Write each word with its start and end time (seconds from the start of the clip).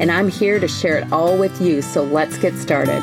And 0.00 0.10
I'm 0.10 0.30
here 0.30 0.58
to 0.58 0.66
share 0.66 0.96
it 0.96 1.12
all 1.12 1.36
with 1.36 1.60
you, 1.60 1.82
so 1.82 2.02
let's 2.02 2.38
get 2.38 2.54
started. 2.54 3.02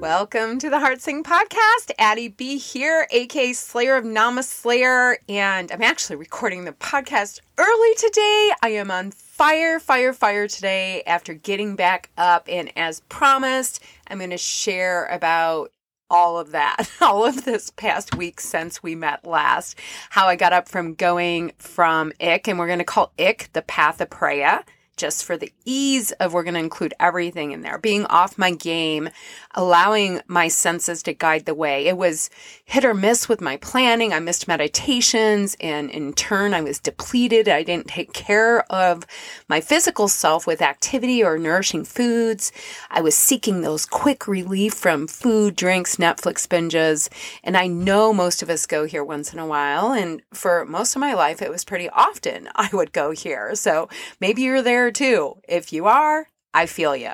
Welcome 0.00 0.60
to 0.60 0.70
the 0.70 0.78
Heart 0.78 1.00
Sing 1.00 1.24
podcast. 1.24 1.90
Addie 1.98 2.28
B 2.28 2.58
here, 2.58 3.08
aka 3.10 3.54
Slayer 3.54 3.96
of 3.96 4.04
Namaslayer, 4.04 5.16
and 5.28 5.72
I'm 5.72 5.82
actually 5.82 6.14
recording 6.14 6.64
the 6.64 6.74
podcast 6.74 7.40
early 7.58 7.94
today. 7.96 8.52
I 8.62 8.68
am 8.68 8.92
on 8.92 9.10
fire, 9.10 9.80
fire, 9.80 10.12
fire 10.12 10.46
today 10.46 11.02
after 11.04 11.34
getting 11.34 11.74
back 11.74 12.08
up, 12.16 12.46
and 12.48 12.70
as 12.78 13.00
promised, 13.08 13.82
I'm 14.06 14.18
going 14.18 14.30
to 14.30 14.38
share 14.38 15.06
about 15.06 15.72
all 16.12 16.38
of 16.38 16.52
that, 16.52 16.88
all 17.00 17.24
of 17.24 17.44
this 17.44 17.70
past 17.70 18.14
week 18.14 18.38
since 18.38 18.82
we 18.82 18.94
met 18.94 19.26
last, 19.26 19.76
how 20.10 20.28
I 20.28 20.36
got 20.36 20.52
up 20.52 20.68
from 20.68 20.94
going 20.94 21.52
from 21.58 22.12
Ik, 22.20 22.46
and 22.46 22.58
we're 22.58 22.66
going 22.68 22.78
to 22.78 22.84
call 22.84 23.12
Ik 23.18 23.48
the 23.54 23.62
path 23.62 24.00
of 24.00 24.10
Preya 24.10 24.62
just 25.02 25.24
for 25.24 25.36
the 25.36 25.52
ease 25.64 26.12
of 26.12 26.32
we're 26.32 26.44
going 26.44 26.54
to 26.54 26.60
include 26.60 26.94
everything 27.00 27.50
in 27.50 27.62
there. 27.62 27.76
Being 27.76 28.06
off 28.06 28.38
my 28.38 28.52
game, 28.52 29.08
allowing 29.52 30.20
my 30.28 30.46
senses 30.46 31.02
to 31.02 31.12
guide 31.12 31.44
the 31.44 31.56
way. 31.56 31.88
It 31.88 31.96
was 31.96 32.30
hit 32.64 32.84
or 32.84 32.94
miss 32.94 33.28
with 33.28 33.40
my 33.40 33.56
planning. 33.56 34.12
I 34.12 34.20
missed 34.20 34.46
meditations 34.46 35.56
and 35.60 35.90
in 35.90 36.12
turn 36.12 36.54
I 36.54 36.60
was 36.60 36.78
depleted. 36.78 37.48
I 37.48 37.64
didn't 37.64 37.88
take 37.88 38.12
care 38.12 38.62
of 38.72 39.04
my 39.48 39.60
physical 39.60 40.06
self 40.06 40.46
with 40.46 40.62
activity 40.62 41.20
or 41.24 41.36
nourishing 41.36 41.84
foods. 41.84 42.52
I 42.88 43.00
was 43.00 43.16
seeking 43.16 43.62
those 43.62 43.84
quick 43.84 44.28
relief 44.28 44.72
from 44.72 45.08
food, 45.08 45.56
drinks, 45.56 45.96
Netflix 45.96 46.46
binges. 46.46 47.08
And 47.42 47.56
I 47.56 47.66
know 47.66 48.12
most 48.12 48.40
of 48.40 48.48
us 48.48 48.66
go 48.66 48.84
here 48.84 49.02
once 49.02 49.32
in 49.32 49.40
a 49.40 49.46
while. 49.48 49.92
And 49.92 50.22
for 50.32 50.64
most 50.64 50.94
of 50.94 51.00
my 51.00 51.14
life, 51.14 51.42
it 51.42 51.50
was 51.50 51.64
pretty 51.64 51.88
often 51.88 52.48
I 52.54 52.70
would 52.72 52.92
go 52.92 53.10
here. 53.10 53.56
So 53.56 53.88
maybe 54.20 54.42
you're 54.42 54.62
there 54.62 54.91
too. 54.92 55.38
If 55.48 55.72
you 55.72 55.86
are, 55.86 56.28
I 56.54 56.66
feel 56.66 56.94
you. 56.94 57.12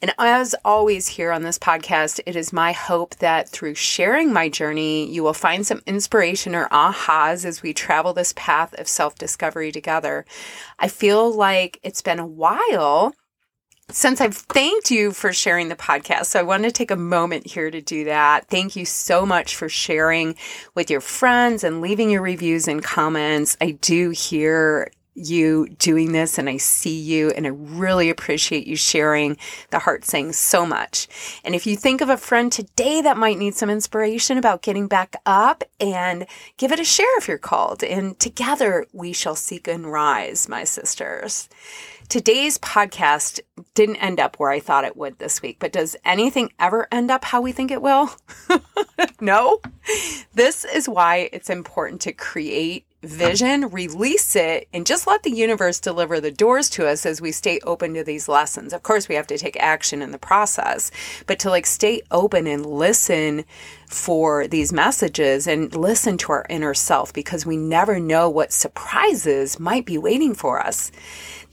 And 0.00 0.12
as 0.18 0.54
always, 0.64 1.06
here 1.06 1.30
on 1.30 1.42
this 1.42 1.58
podcast, 1.58 2.18
it 2.26 2.34
is 2.34 2.52
my 2.52 2.72
hope 2.72 3.14
that 3.16 3.48
through 3.48 3.74
sharing 3.76 4.32
my 4.32 4.48
journey, 4.48 5.08
you 5.08 5.22
will 5.22 5.34
find 5.34 5.64
some 5.64 5.82
inspiration 5.86 6.56
or 6.56 6.68
ahas 6.70 7.44
as 7.44 7.62
we 7.62 7.72
travel 7.72 8.12
this 8.12 8.32
path 8.34 8.74
of 8.80 8.88
self 8.88 9.14
discovery 9.14 9.70
together. 9.70 10.24
I 10.78 10.88
feel 10.88 11.32
like 11.32 11.78
it's 11.84 12.02
been 12.02 12.18
a 12.18 12.26
while 12.26 13.14
since 13.90 14.20
I've 14.20 14.36
thanked 14.36 14.90
you 14.90 15.12
for 15.12 15.32
sharing 15.32 15.68
the 15.68 15.76
podcast. 15.76 16.26
So 16.26 16.40
I 16.40 16.44
want 16.44 16.64
to 16.64 16.72
take 16.72 16.90
a 16.90 16.96
moment 16.96 17.46
here 17.46 17.70
to 17.70 17.80
do 17.80 18.04
that. 18.04 18.48
Thank 18.48 18.74
you 18.74 18.84
so 18.84 19.26
much 19.26 19.54
for 19.54 19.68
sharing 19.68 20.34
with 20.74 20.90
your 20.90 21.02
friends 21.02 21.62
and 21.62 21.80
leaving 21.80 22.10
your 22.10 22.22
reviews 22.22 22.66
and 22.66 22.82
comments. 22.82 23.56
I 23.60 23.72
do 23.72 24.10
hear 24.10 24.90
you 25.14 25.68
doing 25.78 26.12
this 26.12 26.38
and 26.38 26.48
I 26.48 26.56
see 26.56 26.98
you 26.98 27.30
and 27.30 27.46
I 27.46 27.50
really 27.50 28.10
appreciate 28.10 28.66
you 28.66 28.76
sharing 28.76 29.36
the 29.70 29.78
Heart 29.78 30.04
Sing 30.04 30.32
so 30.32 30.64
much. 30.64 31.08
And 31.44 31.54
if 31.54 31.66
you 31.66 31.76
think 31.76 32.00
of 32.00 32.08
a 32.08 32.16
friend 32.16 32.50
today 32.50 33.00
that 33.02 33.16
might 33.16 33.38
need 33.38 33.54
some 33.54 33.70
inspiration 33.70 34.38
about 34.38 34.62
getting 34.62 34.88
back 34.88 35.16
up 35.26 35.64
and 35.80 36.26
give 36.56 36.72
it 36.72 36.80
a 36.80 36.84
share 36.84 37.18
if 37.18 37.28
you're 37.28 37.38
called 37.38 37.84
and 37.84 38.18
together 38.18 38.86
we 38.92 39.12
shall 39.12 39.36
seek 39.36 39.68
and 39.68 39.90
rise, 39.92 40.48
my 40.48 40.64
sisters. 40.64 41.48
Today's 42.08 42.58
podcast 42.58 43.40
didn't 43.74 43.96
end 43.96 44.20
up 44.20 44.36
where 44.36 44.50
I 44.50 44.60
thought 44.60 44.84
it 44.84 44.98
would 44.98 45.18
this 45.18 45.40
week, 45.40 45.56
but 45.58 45.72
does 45.72 45.96
anything 46.04 46.52
ever 46.58 46.86
end 46.92 47.10
up 47.10 47.24
how 47.24 47.40
we 47.40 47.52
think 47.52 47.70
it 47.70 47.80
will? 47.80 48.10
no. 49.20 49.60
This 50.34 50.66
is 50.66 50.88
why 50.88 51.30
it's 51.32 51.48
important 51.48 52.02
to 52.02 52.12
create 52.12 52.84
vision, 53.02 53.68
release 53.70 54.36
it, 54.36 54.68
and 54.72 54.86
just 54.86 55.06
let 55.06 55.22
the 55.22 55.30
universe 55.30 55.80
deliver 55.80 56.20
the 56.20 56.30
doors 56.30 56.70
to 56.70 56.86
us 56.86 57.04
as 57.04 57.20
we 57.20 57.32
stay 57.32 57.58
open 57.64 57.94
to 57.94 58.04
these 58.04 58.28
lessons. 58.28 58.72
Of 58.72 58.82
course, 58.82 59.08
we 59.08 59.16
have 59.16 59.26
to 59.28 59.38
take 59.38 59.56
action 59.58 60.02
in 60.02 60.12
the 60.12 60.18
process, 60.18 60.90
but 61.26 61.38
to 61.40 61.50
like 61.50 61.66
stay 61.66 62.02
open 62.10 62.46
and 62.46 62.64
listen 62.64 63.44
for 63.88 64.46
these 64.46 64.72
messages 64.72 65.46
and 65.46 65.74
listen 65.74 66.16
to 66.18 66.32
our 66.32 66.46
inner 66.48 66.74
self 66.74 67.12
because 67.12 67.44
we 67.44 67.56
never 67.56 67.98
know 67.98 68.28
what 68.30 68.52
surprises 68.52 69.58
might 69.58 69.84
be 69.84 69.98
waiting 69.98 70.34
for 70.34 70.60
us. 70.60 70.92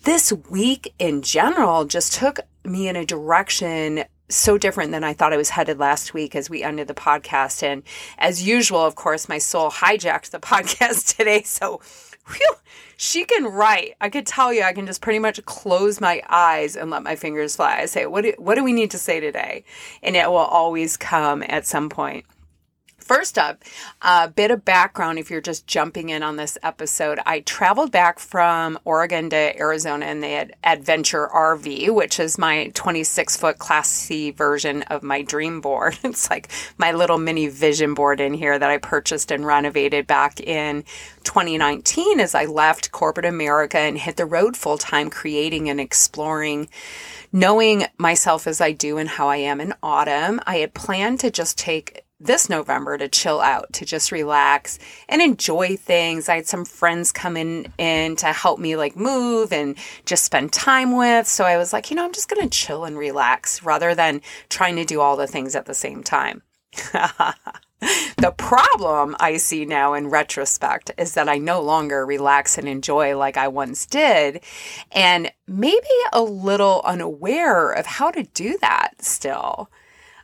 This 0.04 0.32
week 0.50 0.94
in 1.00 1.22
general 1.22 1.86
just 1.86 2.14
took 2.14 2.40
me 2.64 2.88
in 2.88 2.96
a 2.96 3.06
direction 3.06 4.06
so 4.30 4.58
different 4.58 4.92
than 4.92 5.04
I 5.04 5.14
thought 5.14 5.34
I 5.34 5.38
was 5.38 5.50
headed 5.50 5.80
last 5.80 6.14
week 6.14 6.36
as 6.36 6.50
we 6.50 6.64
ended 6.64 6.88
the 6.88 6.94
podcast. 6.94 7.64
And 7.64 7.84
as 8.18 8.48
usual, 8.48 8.80
of 8.80 8.96
course, 8.96 9.28
my 9.28 9.40
soul 9.40 9.72
hijacked 9.72 10.30
the 10.30 10.40
podcast 10.40 11.18
today. 11.18 11.44
So, 11.44 11.82
whew, 12.28 12.56
she 12.96 13.26
can 13.26 13.46
write. 13.46 13.96
I 14.00 14.10
could 14.10 14.26
tell 14.26 14.54
you, 14.54 14.64
I 14.64 14.74
can 14.74 14.86
just 14.86 15.02
pretty 15.02 15.20
much 15.20 15.44
close 15.46 16.00
my 16.00 16.22
eyes 16.30 16.76
and 16.76 16.90
let 16.92 17.04
my 17.04 17.16
fingers 17.16 17.56
fly. 17.56 17.80
I 17.80 17.86
say, 17.86 18.06
what 18.06 18.24
do, 18.24 18.34
what 18.38 18.56
do 18.56 18.64
we 18.64 18.74
need 18.74 18.92
to 18.92 18.98
say 18.98 19.20
today? 19.20 19.64
And 20.04 20.16
it 20.16 20.28
will 20.28 20.38
always 20.38 20.96
come 20.98 21.44
at 21.48 21.66
some 21.66 21.90
point. 21.90 22.26
First 23.10 23.40
up, 23.40 23.64
a 24.04 24.28
bit 24.30 24.52
of 24.52 24.64
background 24.64 25.18
if 25.18 25.32
you're 25.32 25.42
just 25.42 25.66
jumping 25.66 26.10
in 26.10 26.22
on 26.22 26.36
this 26.36 26.60
episode. 26.62 27.18
I 27.26 27.40
traveled 27.40 27.92
back 27.92 28.20
from 28.20 28.78
Oregon 28.86 29.32
to 29.32 29.58
Arizona 29.58 30.06
in 30.06 30.22
the 30.22 30.54
Adventure 30.64 31.28
RV, 31.34 31.92
which 31.96 32.20
is 32.20 32.38
my 32.38 32.70
26 32.76 33.36
foot 33.36 33.58
Class 33.58 33.90
C 33.90 34.30
version 34.30 34.84
of 34.84 35.02
my 35.02 35.24
dream 35.24 35.60
board. 35.60 35.98
It's 36.04 36.30
like 36.30 36.52
my 36.78 36.92
little 36.92 37.18
mini 37.18 37.48
vision 37.48 37.96
board 37.96 38.22
in 38.22 38.36
here 38.36 38.60
that 38.60 38.70
I 38.70 38.78
purchased 38.78 39.32
and 39.32 39.44
renovated 39.44 40.06
back 40.06 40.40
in 40.40 40.84
2019 41.24 42.20
as 42.20 42.36
I 42.36 42.46
left 42.46 42.92
corporate 42.92 43.26
America 43.26 43.80
and 43.80 43.98
hit 43.98 44.18
the 44.18 44.28
road 44.28 44.56
full 44.56 44.78
time, 44.78 45.10
creating 45.10 45.68
and 45.68 45.82
exploring 45.82 46.70
knowing 47.32 47.86
myself 47.98 48.46
as 48.46 48.62
I 48.62 48.72
do 48.72 49.00
and 49.00 49.10
how 49.10 49.30
I 49.30 49.38
am 49.38 49.60
in 49.62 49.74
autumn, 49.82 50.40
I 50.46 50.58
had 50.58 50.76
planned 50.76 51.20
to 51.22 51.32
just 51.32 51.58
take 51.58 52.04
this 52.20 52.50
November 52.50 52.98
to 52.98 53.08
chill 53.08 53.40
out, 53.40 53.72
to 53.74 53.86
just 53.86 54.12
relax 54.12 54.78
and 55.08 55.22
enjoy 55.22 55.78
things. 55.78 56.28
I 56.28 56.36
had 56.36 56.48
some 56.48 56.66
friends 56.66 57.12
come 57.12 57.38
in, 57.38 57.72
in 57.78 58.16
to 58.18 58.28
help 58.28 58.60
me 58.60 58.76
like 58.76 58.96
move 58.96 59.54
and 59.54 59.78
just 60.06 60.26
spend 60.26 60.52
time 60.52 60.96
with. 60.96 61.28
So 61.28 61.46
I 61.46 61.58
was 61.58 61.72
like, 61.72 61.90
you 61.90 61.96
know, 61.96 62.04
I'm 62.04 62.14
just 62.14 62.30
going 62.30 62.48
to 62.48 62.50
chill 62.50 62.84
and 62.84 62.98
relax 62.98 63.64
rather 63.64 63.96
than 63.96 64.22
trying 64.50 64.76
to 64.76 64.86
do 64.86 65.00
all 65.00 65.16
the 65.16 65.28
things 65.28 65.56
at 65.56 65.66
the 65.66 65.74
same 65.74 66.04
time. 66.04 66.42
the 68.18 68.34
problem 68.36 69.16
I 69.20 69.38
see 69.38 69.66
now 69.66 69.94
in 69.94 70.10
retrospect 70.10 70.92
is 70.98 71.14
that 71.14 71.30
I 71.30 71.38
no 71.38 71.62
longer 71.62 72.06
relax 72.06 72.58
and 72.58 72.68
enjoy 72.68 73.18
like 73.18 73.38
I 73.38 73.48
once 73.48 73.86
did, 73.86 74.44
and 74.92 75.32
maybe 75.48 75.88
a 76.12 76.22
little 76.22 76.82
unaware 76.84 77.72
of 77.72 77.86
how 77.86 78.12
to 78.12 78.24
do 78.24 78.58
that 78.60 78.96
still. 79.00 79.70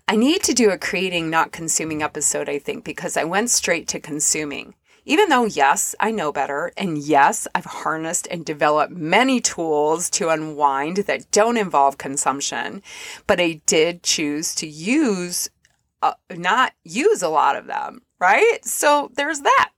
I 0.07 0.15
need 0.17 0.43
to 0.43 0.53
do 0.53 0.69
a 0.69 0.77
creating, 0.77 1.31
not 1.31 1.51
consuming 1.51 2.03
episode, 2.03 2.47
I 2.47 2.59
think, 2.59 2.83
because 2.83 3.17
I 3.17 3.23
went 3.23 3.49
straight 3.49 3.87
to 3.87 3.99
consuming. 3.99 4.75
Even 5.03 5.29
though, 5.29 5.45
yes, 5.45 5.95
I 5.99 6.11
know 6.11 6.31
better, 6.31 6.71
and 6.77 6.97
yes, 6.99 7.47
I've 7.55 7.65
harnessed 7.65 8.27
and 8.29 8.45
developed 8.45 8.93
many 8.93 9.41
tools 9.41 10.11
to 10.11 10.29
unwind 10.29 10.97
that 10.97 11.31
don't 11.31 11.57
involve 11.57 11.97
consumption, 11.97 12.83
but 13.25 13.39
I 13.39 13.61
did 13.65 14.03
choose 14.03 14.53
to 14.55 14.67
use, 14.67 15.49
uh, 16.03 16.13
not 16.35 16.73
use 16.83 17.23
a 17.23 17.29
lot 17.29 17.55
of 17.55 17.65
them, 17.65 18.03
right? 18.19 18.59
So 18.63 19.11
there's 19.15 19.41
that. 19.41 19.71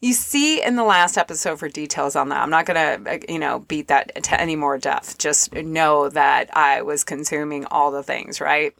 You 0.00 0.12
see 0.12 0.62
in 0.62 0.76
the 0.76 0.84
last 0.84 1.18
episode 1.18 1.58
for 1.58 1.68
details 1.68 2.14
on 2.14 2.28
that. 2.28 2.40
I'm 2.40 2.50
not 2.50 2.66
going 2.66 3.04
to, 3.04 3.14
uh, 3.14 3.18
you 3.28 3.38
know, 3.38 3.60
beat 3.68 3.88
that 3.88 4.22
to 4.22 4.40
any 4.40 4.54
more 4.54 4.78
depth. 4.78 5.18
Just 5.18 5.52
know 5.52 6.08
that 6.08 6.56
I 6.56 6.82
was 6.82 7.02
consuming 7.02 7.66
all 7.66 7.90
the 7.90 8.02
things, 8.02 8.40
right? 8.40 8.74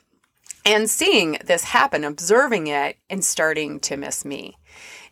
And 0.65 0.89
seeing 0.89 1.39
this 1.45 1.65
happen, 1.65 2.05
observing 2.05 2.67
it, 2.67 2.97
and 3.09 3.25
starting 3.25 3.81
to 3.81 3.97
miss 3.97 4.25
me. 4.25 4.57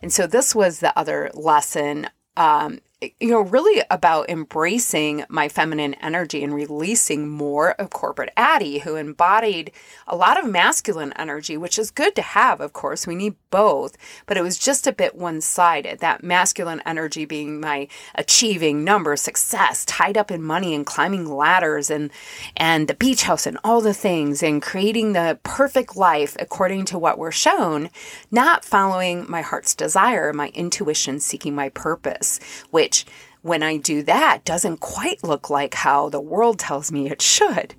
And 0.01 0.13
so 0.13 0.27
this 0.27 0.55
was 0.55 0.79
the 0.79 0.97
other 0.97 1.31
lesson 1.33 2.09
um, 2.37 2.79
you 3.01 3.29
know, 3.29 3.39
really 3.39 3.81
about 3.89 4.29
embracing 4.29 5.23
my 5.29 5.47
feminine 5.47 5.93
energy 5.95 6.43
and 6.43 6.53
releasing 6.53 7.29
more 7.29 7.71
of 7.71 7.91
corporate 7.91 8.33
Addie, 8.35 8.79
who 8.79 8.95
embodied 8.95 9.71
a 10.05 10.17
lot 10.17 10.37
of 10.37 10.49
masculine 10.49 11.13
energy, 11.13 11.55
which 11.55 11.79
is 11.79 11.91
good 11.91 12.13
to 12.17 12.21
have, 12.21 12.59
of 12.59 12.73
course. 12.73 13.07
We 13.07 13.15
need 13.15 13.35
both, 13.51 13.95
but 14.25 14.35
it 14.35 14.41
was 14.41 14.57
just 14.57 14.85
a 14.85 14.91
bit 14.91 15.15
one 15.15 15.39
sided. 15.39 15.99
That 15.99 16.25
masculine 16.25 16.81
energy 16.85 17.23
being 17.23 17.61
my 17.61 17.87
achieving 18.15 18.83
number, 18.83 19.15
success, 19.15 19.85
tied 19.85 20.17
up 20.17 20.29
in 20.29 20.43
money 20.43 20.75
and 20.75 20.85
climbing 20.85 21.25
ladders 21.25 21.89
and, 21.89 22.11
and 22.57 22.89
the 22.89 22.95
beach 22.95 23.23
house 23.23 23.47
and 23.47 23.57
all 23.63 23.79
the 23.79 23.93
things 23.93 24.43
and 24.43 24.61
creating 24.61 25.13
the 25.13 25.39
perfect 25.43 25.95
life 25.95 26.35
according 26.37 26.83
to 26.85 26.99
what 26.99 27.17
we're 27.17 27.31
shown, 27.31 27.89
not 28.29 28.65
following 28.65 29.25
my 29.29 29.41
heart's 29.41 29.73
desire, 29.73 30.33
my 30.33 30.49
intuition, 30.49 31.21
seeking 31.21 31.55
my 31.55 31.69
purpose, 31.69 32.41
which 32.71 32.88
which, 32.89 33.05
when 33.43 33.61
I 33.61 33.77
do 33.77 34.01
that, 34.03 34.43
doesn't 34.45 34.79
quite 34.79 35.23
look 35.23 35.47
like 35.51 35.75
how 35.75 36.09
the 36.09 36.19
world 36.19 36.57
tells 36.57 36.91
me 36.91 37.07
it 37.07 37.21
should. 37.21 37.75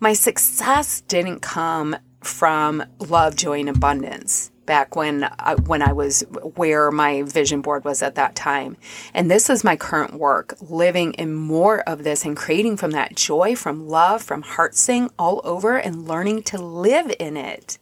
My 0.00 0.14
success 0.14 1.02
didn't 1.02 1.40
come 1.40 1.96
from 2.22 2.82
love, 2.98 3.36
joy, 3.36 3.60
and 3.60 3.68
abundance 3.68 4.50
back 4.64 4.96
when 4.96 5.28
I, 5.38 5.56
when 5.56 5.82
I 5.82 5.92
was 5.92 6.22
where 6.54 6.90
my 6.90 7.22
vision 7.22 7.60
board 7.60 7.84
was 7.84 8.00
at 8.00 8.14
that 8.14 8.34
time. 8.34 8.78
And 9.12 9.30
this 9.30 9.50
is 9.50 9.62
my 9.62 9.76
current 9.76 10.14
work, 10.14 10.54
living 10.62 11.12
in 11.14 11.34
more 11.34 11.80
of 11.80 12.02
this 12.02 12.24
and 12.24 12.34
creating 12.34 12.78
from 12.78 12.92
that 12.92 13.16
joy, 13.16 13.54
from 13.56 13.88
love, 13.88 14.22
from 14.22 14.40
heart 14.40 14.74
sing 14.74 15.10
all 15.18 15.42
over 15.44 15.76
and 15.76 16.08
learning 16.08 16.44
to 16.44 16.58
live 16.58 17.14
in 17.18 17.36
it. 17.36 17.78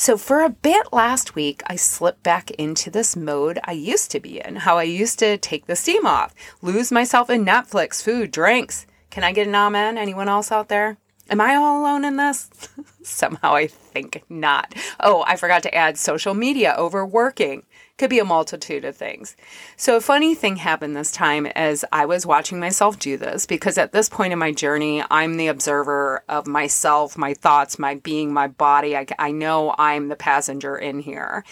So, 0.00 0.16
for 0.16 0.42
a 0.42 0.48
bit 0.48 0.92
last 0.92 1.34
week, 1.34 1.60
I 1.66 1.74
slipped 1.74 2.22
back 2.22 2.52
into 2.52 2.88
this 2.88 3.16
mode 3.16 3.58
I 3.64 3.72
used 3.72 4.12
to 4.12 4.20
be 4.20 4.40
in, 4.40 4.54
how 4.54 4.78
I 4.78 4.84
used 4.84 5.18
to 5.18 5.36
take 5.38 5.66
the 5.66 5.74
steam 5.74 6.06
off, 6.06 6.36
lose 6.62 6.92
myself 6.92 7.28
in 7.28 7.44
Netflix, 7.44 8.00
food, 8.00 8.30
drinks. 8.30 8.86
Can 9.10 9.24
I 9.24 9.32
get 9.32 9.48
an 9.48 9.56
amen? 9.56 9.98
Anyone 9.98 10.28
else 10.28 10.52
out 10.52 10.68
there? 10.68 10.98
Am 11.28 11.40
I 11.40 11.56
all 11.56 11.80
alone 11.80 12.04
in 12.04 12.16
this? 12.16 12.48
Somehow 13.02 13.56
I 13.56 13.66
think 13.66 14.22
not. 14.28 14.72
Oh, 15.00 15.24
I 15.26 15.34
forgot 15.34 15.64
to 15.64 15.74
add 15.74 15.98
social 15.98 16.32
media, 16.32 16.76
overworking. 16.78 17.64
Could 17.98 18.10
be 18.10 18.20
a 18.20 18.24
multitude 18.24 18.84
of 18.84 18.96
things. 18.96 19.36
So, 19.76 19.96
a 19.96 20.00
funny 20.00 20.36
thing 20.36 20.54
happened 20.54 20.94
this 20.94 21.10
time 21.10 21.46
as 21.46 21.84
I 21.90 22.06
was 22.06 22.24
watching 22.24 22.60
myself 22.60 22.96
do 22.96 23.16
this 23.16 23.44
because 23.44 23.76
at 23.76 23.90
this 23.90 24.08
point 24.08 24.32
in 24.32 24.38
my 24.38 24.52
journey, 24.52 25.02
I'm 25.10 25.36
the 25.36 25.48
observer 25.48 26.22
of 26.28 26.46
myself, 26.46 27.18
my 27.18 27.34
thoughts, 27.34 27.76
my 27.76 27.96
being, 27.96 28.32
my 28.32 28.46
body. 28.46 28.96
I, 28.96 29.04
I 29.18 29.32
know 29.32 29.74
I'm 29.78 30.06
the 30.06 30.14
passenger 30.14 30.76
in 30.76 31.00
here. 31.00 31.44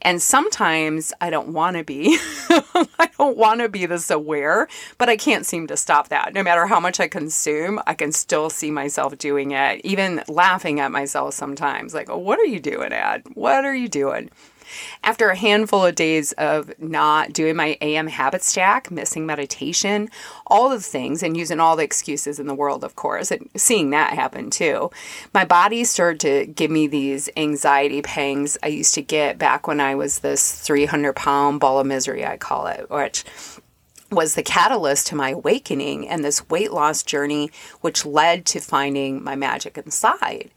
And 0.00 0.22
sometimes 0.22 1.12
I 1.20 1.28
don't 1.28 1.48
want 1.48 1.76
to 1.76 1.84
be. 1.84 2.16
I 2.48 3.10
don't 3.18 3.36
want 3.36 3.60
to 3.60 3.68
be 3.68 3.84
this 3.84 4.10
aware, 4.10 4.68
but 4.96 5.10
I 5.10 5.18
can't 5.18 5.44
seem 5.44 5.66
to 5.66 5.76
stop 5.76 6.08
that. 6.08 6.32
No 6.32 6.42
matter 6.42 6.66
how 6.66 6.80
much 6.80 6.98
I 6.98 7.08
consume, 7.08 7.78
I 7.86 7.92
can 7.92 8.12
still 8.12 8.48
see 8.48 8.70
myself 8.70 9.18
doing 9.18 9.50
it, 9.50 9.82
even 9.84 10.22
laughing 10.28 10.80
at 10.80 10.92
myself 10.92 11.34
sometimes. 11.34 11.92
Like, 11.92 12.08
oh, 12.08 12.16
what 12.16 12.38
are 12.38 12.46
you 12.46 12.58
doing, 12.58 12.94
Ad? 12.94 13.24
What 13.34 13.66
are 13.66 13.74
you 13.74 13.88
doing? 13.88 14.30
After 15.02 15.28
a 15.30 15.36
handful 15.36 15.84
of 15.84 15.94
days 15.94 16.32
of 16.32 16.72
not 16.78 17.32
doing 17.32 17.56
my 17.56 17.76
AM 17.80 18.06
habit 18.06 18.42
stack, 18.42 18.90
missing 18.90 19.26
meditation, 19.26 20.08
all 20.46 20.68
the 20.68 20.80
things, 20.80 21.22
and 21.22 21.36
using 21.36 21.60
all 21.60 21.76
the 21.76 21.84
excuses 21.84 22.38
in 22.38 22.46
the 22.46 22.54
world, 22.54 22.84
of 22.84 22.96
course, 22.96 23.30
and 23.30 23.48
seeing 23.56 23.90
that 23.90 24.14
happen 24.14 24.50
too, 24.50 24.90
my 25.34 25.44
body 25.44 25.84
started 25.84 26.20
to 26.20 26.52
give 26.52 26.70
me 26.70 26.86
these 26.86 27.28
anxiety 27.36 28.02
pangs 28.02 28.56
I 28.62 28.68
used 28.68 28.94
to 28.94 29.02
get 29.02 29.38
back 29.38 29.66
when 29.66 29.80
I 29.80 29.94
was 29.94 30.20
this 30.20 30.60
300 30.60 31.14
pound 31.14 31.60
ball 31.60 31.78
of 31.78 31.86
misery, 31.86 32.24
I 32.24 32.36
call 32.36 32.66
it, 32.66 32.88
which 32.90 33.24
was 34.10 34.34
the 34.34 34.42
catalyst 34.42 35.06
to 35.08 35.14
my 35.14 35.30
awakening 35.30 36.08
and 36.08 36.24
this 36.24 36.48
weight 36.48 36.72
loss 36.72 37.02
journey, 37.02 37.50
which 37.80 38.04
led 38.04 38.44
to 38.46 38.60
finding 38.60 39.22
my 39.22 39.36
magic 39.36 39.78
inside. 39.78 40.50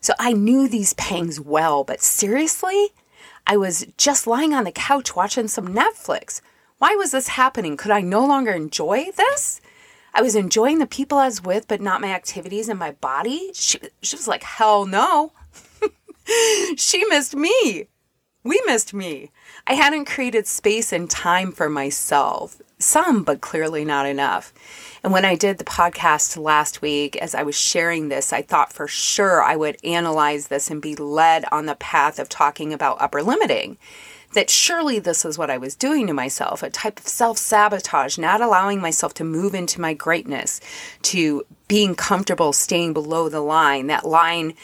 So 0.00 0.12
I 0.18 0.32
knew 0.32 0.68
these 0.68 0.92
pangs 0.94 1.40
well, 1.40 1.84
but 1.84 2.02
seriously, 2.02 2.88
I 3.50 3.56
was 3.56 3.86
just 3.96 4.26
lying 4.26 4.52
on 4.52 4.64
the 4.64 4.70
couch 4.70 5.16
watching 5.16 5.48
some 5.48 5.68
Netflix. 5.68 6.42
Why 6.76 6.94
was 6.96 7.12
this 7.12 7.28
happening? 7.28 7.78
Could 7.78 7.90
I 7.90 8.02
no 8.02 8.26
longer 8.26 8.52
enjoy 8.52 9.06
this? 9.16 9.62
I 10.12 10.20
was 10.20 10.36
enjoying 10.36 10.80
the 10.80 10.86
people 10.86 11.16
I 11.16 11.24
was 11.24 11.42
with, 11.42 11.66
but 11.66 11.80
not 11.80 12.02
my 12.02 12.12
activities 12.12 12.68
and 12.68 12.78
my 12.78 12.92
body. 12.92 13.50
She, 13.54 13.78
she 14.02 14.16
was 14.16 14.28
like, 14.28 14.42
hell 14.42 14.84
no. 14.84 15.32
she 16.76 17.06
missed 17.06 17.34
me. 17.34 17.88
We 18.44 18.62
missed 18.66 18.92
me. 18.92 19.30
I 19.70 19.74
hadn't 19.74 20.06
created 20.06 20.46
space 20.46 20.94
and 20.94 21.10
time 21.10 21.52
for 21.52 21.68
myself. 21.68 22.62
Some, 22.78 23.22
but 23.22 23.42
clearly 23.42 23.84
not 23.84 24.06
enough. 24.06 24.50
And 25.04 25.12
when 25.12 25.26
I 25.26 25.34
did 25.34 25.58
the 25.58 25.64
podcast 25.64 26.42
last 26.42 26.80
week, 26.80 27.16
as 27.16 27.34
I 27.34 27.42
was 27.42 27.54
sharing 27.54 28.08
this, 28.08 28.32
I 28.32 28.40
thought 28.40 28.72
for 28.72 28.88
sure 28.88 29.42
I 29.42 29.56
would 29.56 29.76
analyze 29.84 30.48
this 30.48 30.70
and 30.70 30.80
be 30.80 30.96
led 30.96 31.44
on 31.52 31.66
the 31.66 31.74
path 31.74 32.18
of 32.18 32.30
talking 32.30 32.72
about 32.72 32.96
upper 32.98 33.22
limiting. 33.22 33.76
That 34.32 34.48
surely 34.48 35.00
this 35.00 35.26
is 35.26 35.36
what 35.36 35.50
I 35.50 35.58
was 35.58 35.74
doing 35.74 36.06
to 36.06 36.14
myself 36.14 36.62
a 36.62 36.70
type 36.70 36.98
of 36.98 37.06
self 37.06 37.36
sabotage, 37.36 38.16
not 38.16 38.40
allowing 38.40 38.80
myself 38.80 39.12
to 39.14 39.24
move 39.24 39.54
into 39.54 39.82
my 39.82 39.92
greatness, 39.92 40.62
to 41.02 41.44
being 41.66 41.94
comfortable 41.94 42.54
staying 42.54 42.94
below 42.94 43.28
the 43.28 43.40
line, 43.40 43.88
that 43.88 44.06
line 44.06 44.54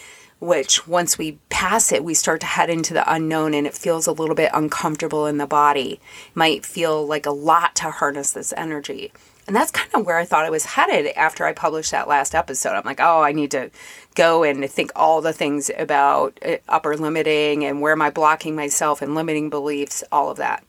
which 0.44 0.87
once 0.87 1.17
we 1.17 1.38
pass 1.49 1.91
it, 1.93 2.05
we 2.05 2.14
start 2.14 2.41
to 2.41 2.46
head 2.46 2.70
into 2.70 2.94
the 2.94 3.12
unknown 3.12 3.55
and 3.55 3.67
it 3.67 3.75
feels 3.75 4.06
a 4.06 4.12
little 4.12 4.35
bit 4.35 4.50
uncomfortable 4.52 5.26
in 5.26 5.38
the 5.38 5.46
body. 5.46 6.00
Might 6.35 6.67
feel 6.67 7.06
like 7.06 7.26
a 7.26 7.31
lot 7.31 7.75
to 7.76 7.91
harness 7.91 8.32
this 8.32 8.52
energy. 8.56 9.12
And 9.46 9.55
that's 9.55 9.70
kind 9.70 9.91
of 9.94 10.06
where 10.06 10.17
I 10.17 10.25
thought 10.25 10.46
I 10.46 10.50
was 10.50 10.64
headed 10.64 11.12
after 11.17 11.44
I 11.44 11.52
published 11.52 11.91
that 11.91 12.08
last 12.08 12.35
episode. 12.35 12.73
I'm 12.73 12.85
like, 12.85 13.00
oh, 13.00 13.20
I 13.20 13.32
need 13.32 13.50
to 13.50 13.70
go 14.14 14.43
and 14.43 14.69
think 14.70 14.91
all 14.96 15.20
the 15.20 15.32
things 15.32 15.70
about 15.76 16.38
uh, 16.44 16.56
upper 16.69 16.96
limiting 16.96 17.64
and 17.64 17.81
where 17.81 17.93
am 17.93 18.02
I 18.02 18.11
blocking 18.11 18.55
myself 18.55 19.02
and 19.02 19.14
limiting 19.14 19.50
beliefs, 19.50 20.05
all 20.11 20.31
of 20.31 20.38
that. 20.38 20.64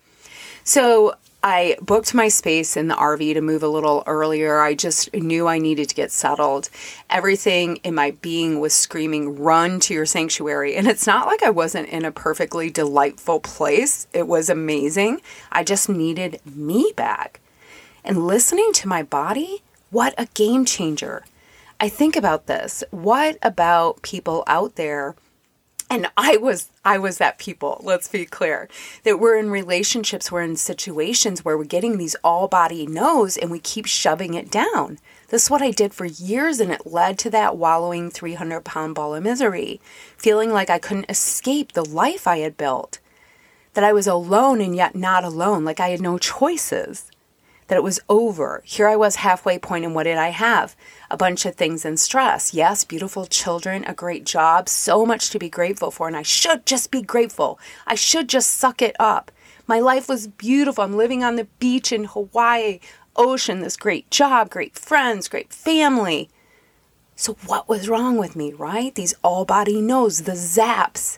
So 0.64 1.16
I 1.48 1.78
booked 1.80 2.16
my 2.16 2.28
space 2.28 2.76
in 2.76 2.88
the 2.88 2.96
RV 2.96 3.36
to 3.36 3.42
move 3.42 3.62
a 3.62 3.68
little 3.68 4.02
earlier. 4.08 4.62
I 4.62 4.74
just 4.74 5.14
knew 5.14 5.48
I 5.48 5.60
needed 5.60 5.88
to 5.90 5.96
get 5.96 6.12
settled. 6.12 6.72
Everything 7.08 7.76
in 7.84 7.94
my 7.94 8.12
being 8.20 8.60
was 8.60 8.74
screaming, 8.74 9.38
run 9.38 9.80
to 9.82 9.94
your 9.94 10.08
sanctuary. 10.08 10.76
And 10.76 10.88
it's 10.88 11.06
not 11.06 11.28
like 11.28 11.44
I 11.44 11.52
wasn't 11.52 11.90
in 11.90 12.04
a 12.04 12.12
perfectly 12.12 12.72
delightful 12.72 13.40
place, 13.42 14.08
it 14.12 14.28
was 14.28 14.50
amazing. 14.50 15.22
I 15.52 15.64
just 15.64 15.88
needed 15.88 16.42
me 16.46 16.92
back 16.96 17.42
and 18.04 18.26
listening 18.26 18.74
to 18.74 18.88
my 18.88 19.04
body, 19.04 19.62
what 19.92 20.16
a 20.18 20.26
game 20.34 20.66
changer. 20.66 21.26
I 21.80 21.90
think 21.90 22.16
about 22.16 22.48
this. 22.48 22.84
What 22.90 23.38
about 23.44 24.02
people 24.02 24.44
out 24.48 24.78
there? 24.78 25.16
And 25.90 26.08
I 26.18 26.38
was 26.38 26.70
I 26.84 26.98
was 26.98 27.20
that 27.20 27.38
people, 27.38 27.80
let's 27.84 28.08
be 28.08 28.26
clear. 28.26 28.68
That 29.04 29.20
we're 29.20 29.38
in 29.38 29.50
relationships, 29.52 30.32
we're 30.32 30.42
in 30.42 30.56
situations 30.56 31.46
where 31.46 31.58
we're 31.58 31.64
getting 31.64 31.98
these 31.98 32.16
all 32.24 32.48
body 32.48 32.88
no's 32.88 33.38
and 33.38 33.52
we 33.52 33.60
keep 33.60 33.86
shoving 33.86 34.34
it 34.34 34.50
down. 34.50 34.98
This 35.30 35.44
is 35.44 35.50
what 35.50 35.62
I 35.62 35.72
did 35.72 35.94
for 35.94 36.06
years, 36.06 36.60
and 36.60 36.72
it 36.72 36.88
led 36.88 37.20
to 37.20 37.30
that 37.32 37.58
wallowing 37.58 38.10
300 38.10 38.62
pound 38.62 38.96
ball 38.96 39.16
of 39.16 39.24
misery, 39.24 39.80
feeling 40.18 40.52
like 40.52 40.70
I 40.70 40.80
couldn't 40.80 41.10
escape 41.10 41.74
the 41.74 41.86
life 41.86 42.28
I 42.28 42.40
had 42.40 42.58
built, 42.58 43.00
that 43.74 43.84
I 43.84 43.94
was 43.94 44.08
alone 44.08 44.62
and 44.62 44.76
yet 44.76 44.96
not 44.96 45.24
alone, 45.24 45.66
like 45.66 45.80
I 45.80 45.90
had 45.90 46.02
no 46.02 46.18
choices 46.18 47.12
that 47.68 47.78
it 47.78 47.84
was 47.84 48.00
over. 48.10 48.62
Here 48.64 48.88
I 48.88 48.96
was 48.96 49.18
halfway 49.18 49.58
point, 49.58 49.86
and 49.86 49.96
what 49.96 50.04
did 50.04 50.18
I 50.18 50.30
have? 50.30 50.76
A 51.10 51.18
bunch 51.18 51.46
of 51.46 51.56
things 51.56 51.86
in 51.86 51.98
stress. 51.98 52.54
Yes, 52.54 52.84
beautiful 52.84 53.26
children, 53.26 53.84
a 53.86 53.94
great 53.94 54.26
job, 54.26 54.70
so 54.70 55.06
much 55.06 55.30
to 55.32 55.40
be 55.40 55.50
grateful 55.50 55.92
for, 55.92 56.08
and 56.08 56.16
I 56.16 56.22
should 56.22 56.66
just 56.66 56.92
be 56.92 57.02
grateful. 57.02 57.60
I 57.88 57.96
should 57.96 58.30
just 58.30 58.54
suck 58.54 58.82
it 58.82 58.96
up. 59.00 59.32
My 59.68 59.80
life 59.80 60.08
was 60.08 60.28
beautiful. 60.28 60.84
I'm 60.84 60.96
living 60.96 61.24
on 61.24 61.38
the 61.38 61.48
beach 61.60 61.92
in 61.92 62.06
Hawaii, 62.06 62.80
ocean, 63.16 63.62
this 63.62 63.78
great 63.78 64.10
job, 64.12 64.50
great 64.50 64.78
friends, 64.78 65.28
great 65.28 65.52
family. 65.52 66.30
So 67.16 67.38
what 67.46 67.68
was 67.68 67.90
wrong 67.90 68.18
with 68.18 68.36
me, 68.36 68.54
right? 68.54 68.94
These 68.94 69.16
all 69.24 69.46
body 69.46 69.82
no's, 69.82 70.24
the 70.24 70.34
zaps. 70.34 71.18